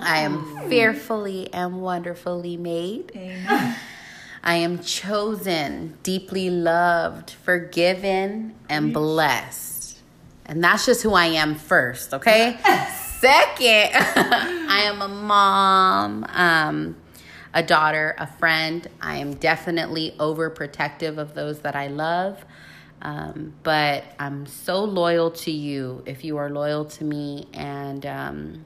I 0.00 0.18
am 0.20 0.68
fearfully 0.68 1.52
and 1.52 1.82
wonderfully 1.82 2.56
made. 2.56 3.12
Amen. 3.16 3.76
I 4.42 4.56
am 4.56 4.80
chosen, 4.80 5.98
deeply 6.02 6.48
loved, 6.50 7.30
forgiven, 7.30 8.54
and 8.68 8.92
blessed. 8.92 9.98
And 10.46 10.64
that's 10.64 10.86
just 10.86 11.02
who 11.02 11.12
I 11.12 11.26
am 11.26 11.54
first, 11.54 12.14
okay? 12.14 12.58
Second, 13.20 13.90
I 13.94 14.82
am 14.84 15.02
a 15.02 15.08
mom, 15.08 16.24
um, 16.30 16.96
a 17.52 17.62
daughter, 17.62 18.16
a 18.18 18.26
friend. 18.26 18.88
I 19.00 19.18
am 19.18 19.34
definitely 19.34 20.14
overprotective 20.18 21.18
of 21.18 21.34
those 21.34 21.60
that 21.60 21.76
I 21.76 21.88
love. 21.88 22.42
Um, 23.02 23.54
but 23.62 24.04
I'm 24.18 24.46
so 24.46 24.84
loyal 24.84 25.30
to 25.32 25.50
you 25.50 26.02
if 26.06 26.24
you 26.24 26.38
are 26.38 26.50
loyal 26.50 26.86
to 26.86 27.04
me. 27.04 27.46
And 27.52 28.04
um, 28.06 28.64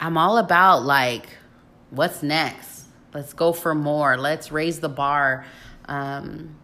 I'm 0.00 0.16
all 0.16 0.38
about 0.38 0.84
like, 0.84 1.28
what's 1.90 2.22
next? 2.22 2.69
Let's 3.12 3.32
go 3.32 3.52
for 3.52 3.74
more. 3.74 4.16
Let's 4.16 4.52
raise 4.52 4.80
the 4.80 4.88
bar. 4.88 5.44
Um, 5.86 6.54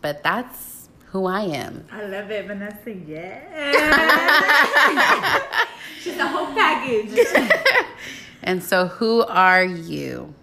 but 0.00 0.22
that's 0.22 0.88
who 1.06 1.26
I 1.26 1.42
am. 1.42 1.86
I 1.90 2.04
love 2.04 2.30
it, 2.30 2.46
Vanessa. 2.46 2.92
Yeah. 2.92 3.40
She's 6.00 6.16
the 6.16 6.26
whole 6.26 6.54
package. 6.54 7.18
And 8.40 8.62
so, 8.62 8.86
who 8.86 9.24
are 9.24 9.64
you? 9.64 10.34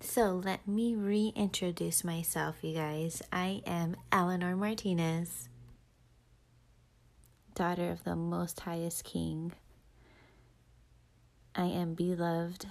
So 0.00 0.40
let 0.42 0.66
me 0.66 0.94
reintroduce 0.94 2.04
myself, 2.04 2.56
you 2.62 2.72
guys. 2.72 3.20
I 3.32 3.62
am 3.66 3.96
Eleanor 4.12 4.54
Martinez, 4.56 5.48
daughter 7.54 7.90
of 7.90 8.04
the 8.04 8.14
Most 8.16 8.60
Highest 8.60 9.04
King. 9.04 9.52
I 11.54 11.64
am 11.64 11.94
beloved. 11.94 12.66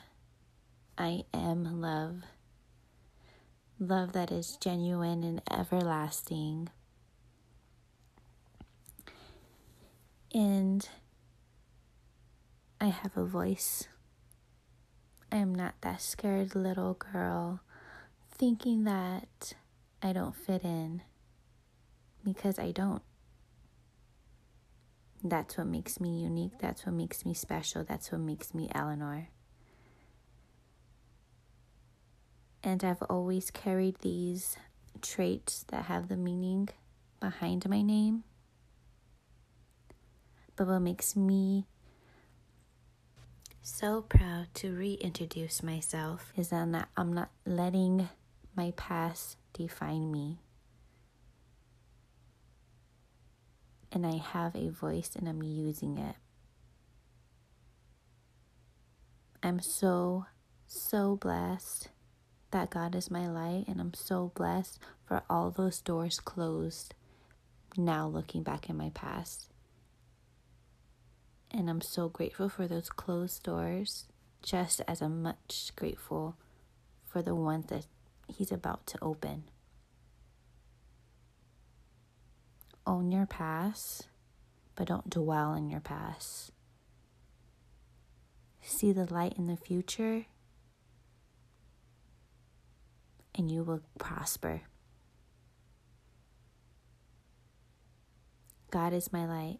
I 0.97 1.23
am 1.33 1.81
love. 1.81 2.21
Love 3.79 4.13
that 4.13 4.31
is 4.31 4.57
genuine 4.61 5.23
and 5.23 5.41
everlasting. 5.51 6.69
And 10.33 10.87
I 12.79 12.85
have 12.87 13.17
a 13.17 13.25
voice. 13.25 13.87
I 15.31 15.37
am 15.37 15.53
not 15.55 15.73
that 15.81 16.01
scared 16.01 16.53
little 16.55 16.93
girl 16.93 17.61
thinking 18.31 18.83
that 18.83 19.53
I 20.01 20.13
don't 20.13 20.35
fit 20.35 20.63
in 20.63 21.01
because 22.23 22.59
I 22.59 22.71
don't. 22.71 23.01
That's 25.23 25.57
what 25.57 25.67
makes 25.67 25.99
me 25.99 26.21
unique. 26.21 26.59
That's 26.59 26.85
what 26.85 26.93
makes 26.93 27.25
me 27.25 27.33
special. 27.33 27.83
That's 27.83 28.11
what 28.11 28.21
makes 28.21 28.53
me 28.53 28.69
Eleanor. 28.75 29.29
And 32.63 32.83
I've 32.83 33.01
always 33.03 33.51
carried 33.51 33.99
these 33.99 34.55
traits 35.01 35.65
that 35.67 35.85
have 35.85 36.07
the 36.07 36.15
meaning 36.15 36.69
behind 37.19 37.67
my 37.67 37.81
name. 37.81 38.23
But 40.55 40.67
what 40.67 40.79
makes 40.79 41.15
me 41.15 41.65
so 43.61 44.01
proud 44.01 44.47
to 44.55 44.75
reintroduce 44.75 45.61
myself 45.61 46.31
is 46.37 46.49
that 46.49 46.87
I'm 46.95 47.13
not 47.13 47.31
letting 47.45 48.07
my 48.55 48.71
past 48.77 49.37
define 49.51 50.11
me. 50.11 50.39
And 53.91 54.05
I 54.05 54.17
have 54.17 54.55
a 54.55 54.69
voice 54.69 55.11
and 55.15 55.27
I'm 55.27 55.43
using 55.43 55.97
it. 55.97 56.15
I'm 59.41 59.59
so, 59.59 60.25
so 60.65 61.17
blessed 61.17 61.89
that 62.53 62.69
God 62.69 62.95
is 62.95 63.11
my 63.11 63.27
light, 63.27 63.65
and 63.67 63.81
I'm 63.81 63.95
so 63.95 64.31
blessed 64.35 64.79
for 65.05 65.23
all 65.27 65.49
those 65.49 65.81
doors 65.81 66.19
closed 66.19 66.93
now 67.75 68.07
looking 68.07 68.43
back 68.43 68.69
in 68.69 68.77
my 68.77 68.91
past. 68.93 69.47
And 71.49 71.67
I'm 71.67 71.81
so 71.81 72.09
grateful 72.09 72.49
for 72.49 72.67
those 72.67 72.89
closed 72.89 73.41
doors, 73.41 74.05
just 74.43 74.81
as 74.87 75.01
I'm 75.01 75.23
much 75.23 75.71
grateful 75.75 76.35
for 77.07 77.23
the 77.23 77.35
ones 77.35 77.65
that 77.67 77.87
He's 78.27 78.51
about 78.51 78.85
to 78.87 78.99
open. 79.01 79.45
Own 82.85 83.11
your 83.11 83.25
past, 83.25 84.07
but 84.75 84.87
don't 84.87 85.09
dwell 85.09 85.55
in 85.55 85.69
your 85.71 85.79
past. 85.79 86.51
See 88.61 88.91
the 88.91 89.11
light 89.11 89.37
in 89.37 89.47
the 89.47 89.57
future, 89.57 90.25
and 93.35 93.51
you 93.51 93.63
will 93.63 93.81
prosper. 93.97 94.61
God 98.71 98.93
is 98.93 99.13
my 99.13 99.25
light. 99.25 99.59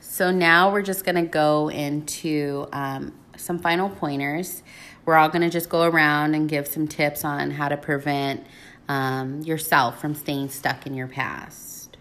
So 0.00 0.30
now 0.30 0.70
we're 0.70 0.82
just 0.82 1.04
going 1.04 1.16
to 1.16 1.28
go 1.30 1.68
into 1.68 2.66
um, 2.72 3.12
some 3.36 3.58
final 3.58 3.88
pointers. 3.88 4.62
We're 5.04 5.16
all 5.16 5.28
going 5.28 5.42
to 5.42 5.50
just 5.50 5.68
go 5.68 5.82
around 5.82 6.34
and 6.34 6.48
give 6.48 6.68
some 6.68 6.86
tips 6.86 7.24
on 7.24 7.50
how 7.50 7.68
to 7.68 7.76
prevent 7.76 8.46
um, 8.88 9.40
yourself 9.42 10.00
from 10.00 10.14
staying 10.14 10.50
stuck 10.50 10.86
in 10.86 10.94
your 10.94 11.08
past. 11.08 11.96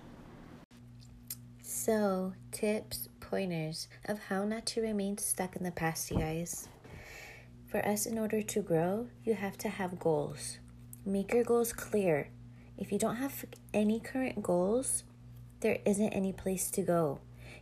So, 1.61 2.33
tips, 2.51 3.09
pointers 3.19 3.87
of 4.05 4.19
how 4.19 4.43
not 4.43 4.65
to 4.67 4.81
remain 4.81 5.17
stuck 5.17 5.55
in 5.55 5.63
the 5.63 5.71
past, 5.71 6.11
you 6.11 6.17
guys. 6.17 6.67
For 7.75 7.85
us, 7.85 8.05
in 8.05 8.17
order 8.17 8.41
to 8.41 8.61
grow, 8.61 9.09
you 9.25 9.33
have 9.33 9.57
to 9.57 9.67
have 9.67 9.99
goals. 9.99 10.59
Make 11.05 11.33
your 11.33 11.43
goals 11.43 11.73
clear. 11.73 12.29
If 12.77 12.89
you 12.89 12.97
don't 12.97 13.17
have 13.17 13.43
any 13.73 13.99
current 13.99 14.41
goals, 14.41 15.03
there 15.59 15.79
isn't 15.83 16.13
any 16.13 16.31
place 16.31 16.71
to 16.71 16.81
go. 16.83 17.19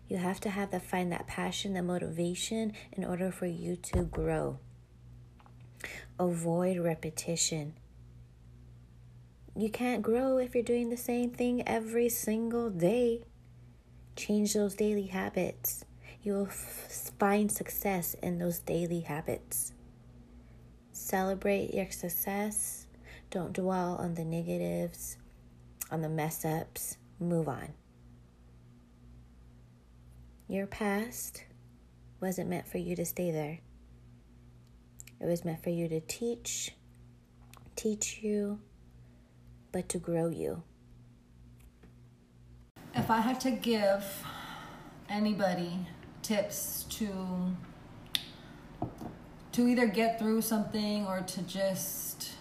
You 0.08 0.18
have 0.18 0.40
to 0.42 0.52
have 0.52 0.70
that 0.70 0.86
find 0.86 1.12
that 1.12 1.26
passion, 1.26 1.74
the 1.74 1.82
motivation 1.82 2.74
in 2.92 3.04
order 3.04 3.32
for 3.32 3.48
you 3.48 3.76
to 3.76 4.04
grow. 4.04 4.60
Avoid 6.20 6.78
repetition. 6.78 7.74
You 9.56 9.72
can't 9.72 10.04
grow 10.04 10.38
if 10.38 10.54
you're 10.54 10.64
doing 10.64 10.92
the 10.92 10.96
same 10.96 11.32
thing 11.32 11.68
every 11.68 12.10
single 12.10 12.70
day. 12.70 13.24
Change 14.16 14.54
those 14.54 14.76
daily 14.76 15.08
habits. 15.08 15.86
You 16.22 16.34
will 16.34 16.48
f- 16.50 17.12
find 17.18 17.52
success 17.52 18.14
in 18.22 18.38
those 18.38 18.60
daily 18.60 19.00
habits. 19.00 19.74
Celebrate 21.04 21.74
your 21.74 21.92
success. 21.92 22.88
Don't 23.30 23.52
dwell 23.52 23.98
on 24.00 24.16
the 24.16 24.24
negatives, 24.24 25.18
on 25.92 26.02
the 26.02 26.08
mess 26.08 26.46
ups. 26.46 26.96
Move 27.20 27.50
on. 27.50 27.74
Your 30.48 30.66
past 30.66 31.44
wasn't 32.22 32.50
meant 32.50 32.70
for 32.70 32.78
you 32.78 32.96
to 32.96 33.04
stay 33.04 33.32
there. 33.32 33.60
It 35.20 35.26
was 35.26 35.44
meant 35.44 35.62
for 35.62 35.72
you 35.72 35.90
to 35.90 36.00
teach, 36.00 36.72
teach 37.76 38.20
you, 38.24 38.62
but 39.74 39.90
to 39.90 39.98
grow 39.98 40.30
you. 40.30 40.64
If 42.96 43.12
I 43.12 43.20
had 43.20 43.42
to 43.42 43.52
give 43.52 44.06
anybody 45.10 45.86
tips 46.22 46.86
to 46.92 47.10
to 49.54 49.68
either 49.68 49.88
get 49.88 50.20
through 50.20 50.42
something 50.42 51.06
or 51.06 51.22
to 51.22 51.42
just 51.44 52.34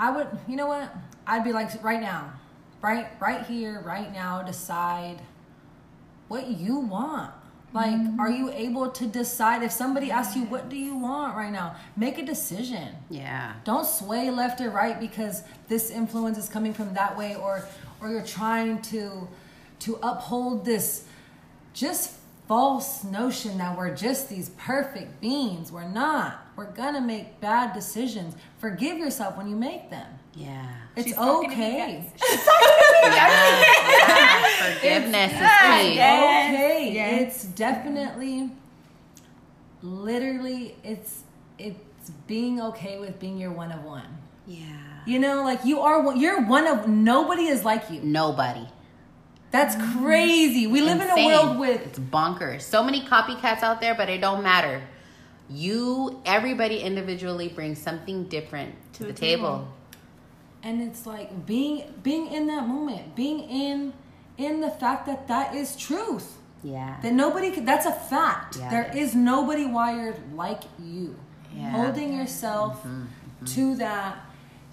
I 0.00 0.10
would, 0.10 0.28
you 0.48 0.56
know 0.56 0.66
what? 0.66 0.90
I'd 1.26 1.44
be 1.44 1.52
like 1.52 1.84
right 1.84 2.00
now. 2.00 2.32
Right 2.80 3.08
right 3.20 3.44
here, 3.44 3.82
right 3.84 4.10
now 4.10 4.42
decide 4.42 5.20
what 6.28 6.46
you 6.46 6.78
want. 6.78 7.32
Like, 7.74 7.92
mm-hmm. 7.92 8.18
are 8.18 8.30
you 8.30 8.50
able 8.50 8.90
to 8.90 9.06
decide 9.06 9.62
if 9.62 9.70
somebody 9.70 10.10
asks 10.10 10.34
you, 10.34 10.44
what 10.44 10.70
do 10.70 10.76
you 10.76 10.96
want 10.96 11.36
right 11.36 11.52
now? 11.52 11.76
Make 11.96 12.18
a 12.18 12.24
decision. 12.24 12.88
Yeah. 13.10 13.52
Don't 13.64 13.86
sway 13.86 14.30
left 14.30 14.60
or 14.60 14.70
right 14.70 14.98
because 14.98 15.42
this 15.68 15.90
influence 15.90 16.38
is 16.38 16.48
coming 16.48 16.72
from 16.72 16.94
that 16.94 17.16
way 17.16 17.36
or 17.36 17.68
or 18.00 18.08
you're 18.08 18.24
trying 18.24 18.80
to 18.82 19.28
to 19.80 19.98
uphold 20.02 20.64
this 20.64 21.04
just 21.74 22.19
false 22.50 23.04
notion 23.04 23.58
that 23.58 23.78
we're 23.78 23.94
just 23.94 24.28
these 24.28 24.48
perfect 24.58 25.20
beings. 25.20 25.70
We're 25.70 25.88
not. 25.88 26.48
We're 26.56 26.72
gonna 26.72 27.00
make 27.00 27.40
bad 27.40 27.72
decisions. 27.72 28.34
Forgive 28.58 28.98
yourself 28.98 29.36
when 29.36 29.48
you 29.48 29.54
make 29.54 29.88
them. 29.88 30.08
Yeah. 30.34 30.66
It's 30.96 31.10
She's 31.10 31.16
okay. 31.16 32.04
yeah, 33.04 33.62
yeah. 33.62 34.74
Forgiveness 34.74 35.30
it's, 35.32 35.40
is 35.42 35.48
key. 35.60 35.94
Yes. 35.94 36.54
Okay. 36.54 36.92
Yes. 36.92 37.22
It's 37.22 37.44
definitely 37.44 38.50
literally 39.80 40.74
it's 40.82 41.22
it's 41.56 42.10
being 42.26 42.60
okay 42.60 42.98
with 42.98 43.20
being 43.20 43.38
your 43.38 43.52
one 43.52 43.70
of 43.70 43.84
one. 43.84 44.18
Yeah. 44.48 44.64
You 45.06 45.20
know, 45.20 45.44
like 45.44 45.64
you 45.64 45.78
are 45.78 46.16
you're 46.16 46.44
one 46.44 46.66
of 46.66 46.88
nobody 46.88 47.44
is 47.44 47.64
like 47.64 47.88
you. 47.92 48.00
Nobody. 48.02 48.66
That's 49.50 49.76
crazy. 49.98 50.66
We 50.66 50.80
live 50.80 51.00
Insane. 51.00 51.18
in 51.18 51.24
a 51.24 51.44
world 51.44 51.58
with 51.58 51.86
it's 51.86 51.98
bonkers. 51.98 52.62
So 52.62 52.84
many 52.84 53.02
copycats 53.02 53.62
out 53.62 53.80
there, 53.80 53.94
but 53.94 54.08
it 54.08 54.20
don't 54.20 54.42
matter. 54.42 54.82
You 55.48 56.20
everybody 56.24 56.78
individually 56.78 57.48
brings 57.48 57.80
something 57.80 58.24
different 58.24 58.74
to, 58.92 58.98
to 59.00 59.04
the, 59.06 59.12
table. 59.12 59.58
table 59.58 59.74
and 60.62 60.82
it's 60.82 61.06
like 61.06 61.46
being 61.46 61.92
being 62.02 62.32
in 62.32 62.46
that 62.46 62.66
moment 62.66 63.14
being 63.14 63.40
in 63.40 63.92
in 64.38 64.60
the 64.60 64.70
fact 64.70 65.06
that 65.06 65.28
that 65.28 65.54
is 65.54 65.76
truth 65.76 66.38
yeah 66.62 66.98
that 67.02 67.12
nobody 67.12 67.50
can, 67.50 67.64
that's 67.64 67.86
a 67.86 67.92
fact 67.92 68.56
yeah, 68.56 68.70
there 68.70 68.96
is 68.96 69.14
nobody 69.14 69.66
wired 69.66 70.16
like 70.34 70.62
you 70.78 71.16
yeah. 71.54 71.70
holding 71.70 72.12
yourself 72.12 72.78
mm-hmm, 72.78 73.02
mm-hmm. 73.02 73.44
to 73.46 73.76
that 73.76 74.18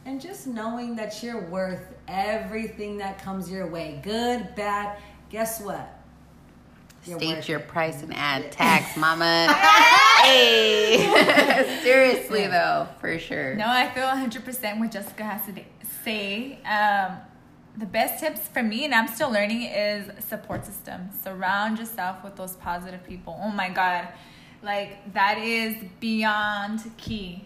and 0.05 0.21
just 0.21 0.47
knowing 0.47 0.95
that 0.95 1.21
you're 1.23 1.41
worth 1.49 1.93
everything 2.07 2.97
that 2.97 3.21
comes 3.21 3.49
your 3.49 3.67
way 3.67 3.99
good 4.03 4.55
bad 4.55 4.97
guess 5.29 5.61
what 5.61 5.97
you're 7.07 7.19
State 7.19 7.47
your 7.47 7.59
price 7.59 8.03
and 8.03 8.13
add 8.13 8.51
tax, 8.51 8.97
mama. 8.97 9.53
hey, 10.23 11.79
seriously 11.81 12.47
though, 12.47 12.87
for 12.99 13.17
sure. 13.17 13.55
No, 13.55 13.65
I 13.65 13.89
feel 13.91 14.03
100% 14.03 14.79
what 14.79 14.91
Jessica 14.91 15.23
has 15.23 15.45
to 15.45 15.63
say. 16.03 16.59
Um, 16.65 17.17
the 17.77 17.85
best 17.85 18.19
tips 18.19 18.47
for 18.47 18.63
me, 18.63 18.85
and 18.85 18.93
I'm 18.93 19.07
still 19.07 19.31
learning, 19.31 19.63
is 19.63 20.09
support 20.25 20.65
system. 20.65 21.09
Surround 21.23 21.79
yourself 21.79 22.23
with 22.23 22.35
those 22.35 22.53
positive 22.53 23.05
people. 23.05 23.39
Oh 23.41 23.51
my 23.51 23.69
God, 23.69 24.07
like 24.61 25.13
that 25.13 25.37
is 25.37 25.75
beyond 25.99 26.91
key. 26.97 27.45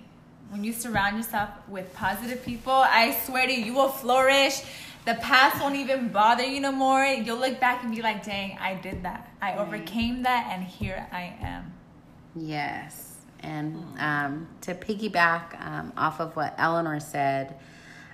When 0.52 0.64
you 0.64 0.74
surround 0.74 1.18
yourself 1.18 1.50
with 1.68 1.94
positive 1.96 2.46
people, 2.46 2.74
I 2.74 3.18
swear 3.26 3.48
to 3.48 3.54
you, 3.54 3.66
you 3.66 3.74
will 3.74 3.90
flourish 3.90 4.62
the 5.06 5.16
past 5.16 5.60
won't 5.60 5.76
even 5.76 6.10
bother 6.10 6.44
you 6.44 6.60
no 6.60 6.72
more. 6.72 7.04
You'll 7.04 7.40
look 7.40 7.60
back 7.60 7.84
and 7.84 7.94
be 7.94 8.04
like, 8.04 8.24
dang, 8.24 8.58
I 8.60 8.76
did 8.76 9.04
that. 9.04 9.32
I 9.42 9.58
overcame 9.58 10.24
that, 10.24 10.50
and 10.52 10.64
here 10.64 11.08
I 11.12 11.34
am. 11.42 11.74
Yes. 12.36 13.16
And 13.40 13.84
um, 13.98 14.48
to 14.62 14.76
piggyback 14.76 15.60
um, 15.60 15.92
off 15.98 16.20
of 16.20 16.36
what 16.36 16.54
Eleanor 16.60 17.00
said, 17.00 17.56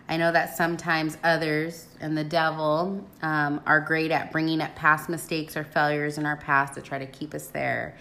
I 0.07 0.15
know 0.15 0.31
that 0.31 0.55
sometimes 0.55 1.17
others 1.21 1.87
and 1.99 2.17
the 2.17 2.23
devil 2.23 3.05
um, 3.21 3.59
are 3.65 3.81
great 3.81 4.11
at 4.11 4.31
bringing 4.31 4.61
up 4.61 4.73
past 4.75 5.09
mistakes 5.09 5.57
or 5.57 5.65
failures 5.65 6.17
in 6.17 6.25
our 6.25 6.37
past 6.37 6.75
to 6.75 6.81
try 6.81 6.97
to 6.97 7.05
keep 7.05 7.33
us 7.33 7.47
there. 7.47 7.97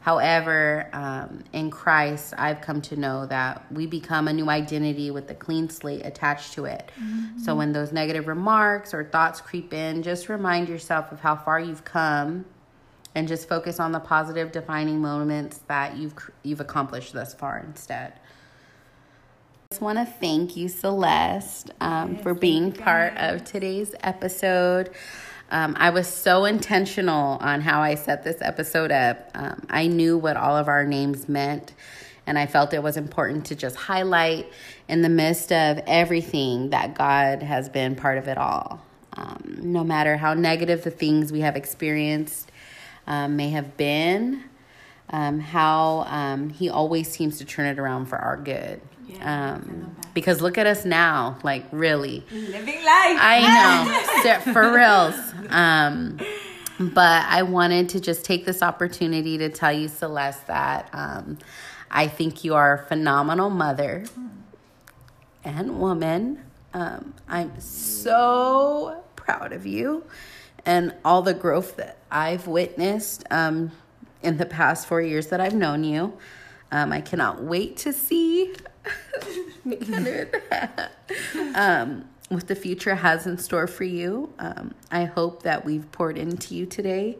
However, 0.00 0.88
um, 0.94 1.44
in 1.52 1.70
Christ, 1.70 2.32
I've 2.38 2.62
come 2.62 2.80
to 2.82 2.96
know 2.96 3.26
that 3.26 3.70
we 3.70 3.86
become 3.86 4.28
a 4.28 4.32
new 4.32 4.48
identity 4.48 5.10
with 5.10 5.30
a 5.30 5.34
clean 5.34 5.68
slate 5.68 6.06
attached 6.06 6.54
to 6.54 6.64
it. 6.64 6.90
Mm-hmm. 6.98 7.38
So 7.38 7.54
when 7.54 7.72
those 7.72 7.92
negative 7.92 8.26
remarks 8.26 8.94
or 8.94 9.04
thoughts 9.04 9.42
creep 9.42 9.74
in, 9.74 10.02
just 10.02 10.30
remind 10.30 10.70
yourself 10.70 11.12
of 11.12 11.20
how 11.20 11.36
far 11.36 11.60
you've 11.60 11.84
come 11.84 12.46
and 13.14 13.28
just 13.28 13.46
focus 13.46 13.78
on 13.78 13.92
the 13.92 14.00
positive 14.00 14.52
defining 14.52 15.00
moments 15.00 15.60
that 15.68 15.96
you've 15.96 16.14
you've 16.42 16.60
accomplished 16.60 17.12
thus 17.12 17.34
far 17.34 17.58
instead. 17.58 18.12
I 18.12 19.74
just 19.74 19.82
want 19.82 19.98
to 19.98 20.06
thank 20.06 20.56
you, 20.56 20.68
Celeste, 20.68 21.72
um, 21.80 22.14
yes, 22.14 22.22
for 22.22 22.34
being 22.34 22.72
part 22.72 23.16
of 23.18 23.44
today's 23.44 23.94
episode. 24.00 24.90
Um, 25.50 25.76
I 25.78 25.90
was 25.90 26.06
so 26.06 26.44
intentional 26.44 27.38
on 27.40 27.60
how 27.60 27.80
I 27.80 27.96
set 27.96 28.22
this 28.22 28.38
episode 28.40 28.92
up. 28.92 29.30
Um, 29.34 29.66
I 29.68 29.88
knew 29.88 30.16
what 30.16 30.36
all 30.36 30.56
of 30.56 30.68
our 30.68 30.84
names 30.84 31.28
meant, 31.28 31.72
and 32.26 32.38
I 32.38 32.46
felt 32.46 32.72
it 32.72 32.82
was 32.82 32.96
important 32.96 33.46
to 33.46 33.56
just 33.56 33.76
highlight 33.76 34.46
in 34.88 35.02
the 35.02 35.08
midst 35.08 35.50
of 35.52 35.80
everything 35.86 36.70
that 36.70 36.94
God 36.94 37.42
has 37.42 37.68
been 37.68 37.96
part 37.96 38.18
of 38.18 38.28
it 38.28 38.38
all. 38.38 38.80
Um, 39.14 39.58
no 39.60 39.82
matter 39.82 40.16
how 40.16 40.34
negative 40.34 40.84
the 40.84 40.90
things 40.90 41.32
we 41.32 41.40
have 41.40 41.56
experienced 41.56 42.52
um, 43.08 43.36
may 43.36 43.50
have 43.50 43.76
been, 43.76 44.44
um, 45.10 45.40
how 45.40 46.04
um, 46.08 46.50
He 46.50 46.68
always 46.68 47.10
seems 47.10 47.38
to 47.38 47.44
turn 47.44 47.66
it 47.66 47.78
around 47.78 48.06
for 48.06 48.18
our 48.18 48.36
good. 48.36 48.80
Yeah, 49.06 49.54
um, 49.54 49.96
because 50.14 50.40
look 50.40 50.56
at 50.56 50.66
us 50.66 50.84
now, 50.84 51.38
like 51.42 51.64
really 51.72 52.24
living 52.30 52.76
life. 52.76 53.18
I 53.18 54.22
know, 54.44 54.52
for 54.52 54.72
reals. 54.72 55.16
Um, 55.50 56.18
but 56.78 57.26
I 57.26 57.42
wanted 57.42 57.90
to 57.90 58.00
just 58.00 58.24
take 58.24 58.46
this 58.46 58.62
opportunity 58.62 59.36
to 59.38 59.48
tell 59.50 59.72
you, 59.72 59.88
Celeste, 59.88 60.46
that 60.46 60.88
um, 60.92 61.38
I 61.90 62.06
think 62.06 62.44
you 62.44 62.54
are 62.54 62.74
a 62.74 62.78
phenomenal 62.86 63.50
mother 63.50 64.04
and 65.44 65.80
woman. 65.80 66.44
Um, 66.72 67.14
I'm 67.28 67.58
so 67.60 69.02
proud 69.16 69.52
of 69.52 69.66
you 69.66 70.04
and 70.64 70.94
all 71.04 71.22
the 71.22 71.34
growth 71.34 71.76
that 71.76 71.98
I've 72.10 72.46
witnessed 72.46 73.24
um, 73.30 73.72
in 74.22 74.36
the 74.36 74.46
past 74.46 74.86
four 74.86 75.00
years 75.00 75.28
that 75.28 75.40
I've 75.40 75.54
known 75.54 75.84
you. 75.84 76.16
Um, 76.72 76.92
I 76.92 77.00
cannot 77.00 77.42
wait 77.42 77.76
to 77.78 77.92
see 77.92 78.54
um, 81.54 82.04
what 82.28 82.46
the 82.46 82.54
future 82.54 82.94
has 82.94 83.26
in 83.26 83.38
store 83.38 83.66
for 83.66 83.84
you. 83.84 84.32
Um, 84.38 84.74
I 84.90 85.04
hope 85.04 85.42
that 85.42 85.64
we've 85.64 85.90
poured 85.90 86.16
into 86.16 86.54
you 86.54 86.66
today 86.66 87.18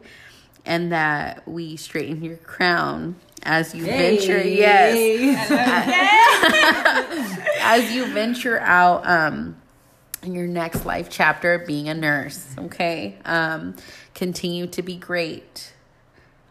and 0.65 0.91
that 0.91 1.47
we 1.47 1.75
straighten 1.75 2.23
your 2.23 2.37
crown 2.37 3.15
as 3.43 3.73
you 3.73 3.83
hey. 3.85 4.17
venture 4.17 4.47
yes 4.47 5.51
as 7.61 7.91
you 7.91 8.05
venture 8.13 8.59
out 8.59 9.07
um 9.07 9.55
in 10.21 10.35
your 10.35 10.45
next 10.45 10.85
life 10.85 11.09
chapter 11.09 11.57
being 11.57 11.89
a 11.89 11.93
nurse 11.93 12.53
okay 12.59 13.17
um 13.25 13.75
continue 14.13 14.67
to 14.67 14.83
be 14.83 14.95
great 14.95 15.73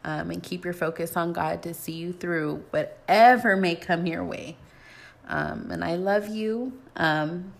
um, 0.04 0.30
and 0.30 0.42
keep 0.42 0.64
your 0.64 0.74
focus 0.74 1.16
on 1.16 1.32
God 1.32 1.62
to 1.64 1.74
see 1.74 1.92
you 1.92 2.12
through 2.12 2.64
whatever 2.70 3.56
may 3.56 3.74
come 3.74 4.06
your 4.06 4.24
way. 4.24 4.56
Um, 5.28 5.70
and 5.70 5.84
I 5.84 5.96
love 5.96 6.28
you. 6.28 6.72
Um, 6.96 7.52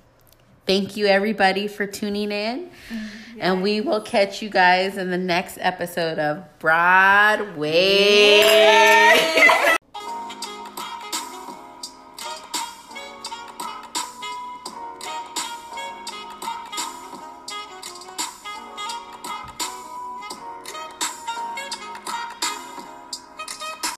thank 0.67 0.97
you, 0.97 1.07
everybody, 1.07 1.69
for 1.69 1.87
tuning 1.87 2.33
in. 2.33 2.71
Yes. 2.91 3.11
And 3.39 3.63
we 3.63 3.81
will 3.81 4.01
catch 4.01 4.43
you 4.43 4.51
guys 4.51 4.97
in 4.97 5.11
the 5.11 5.19
next 5.19 5.59
episode 5.61 6.19
of 6.19 6.45
Broadway. 6.59 7.77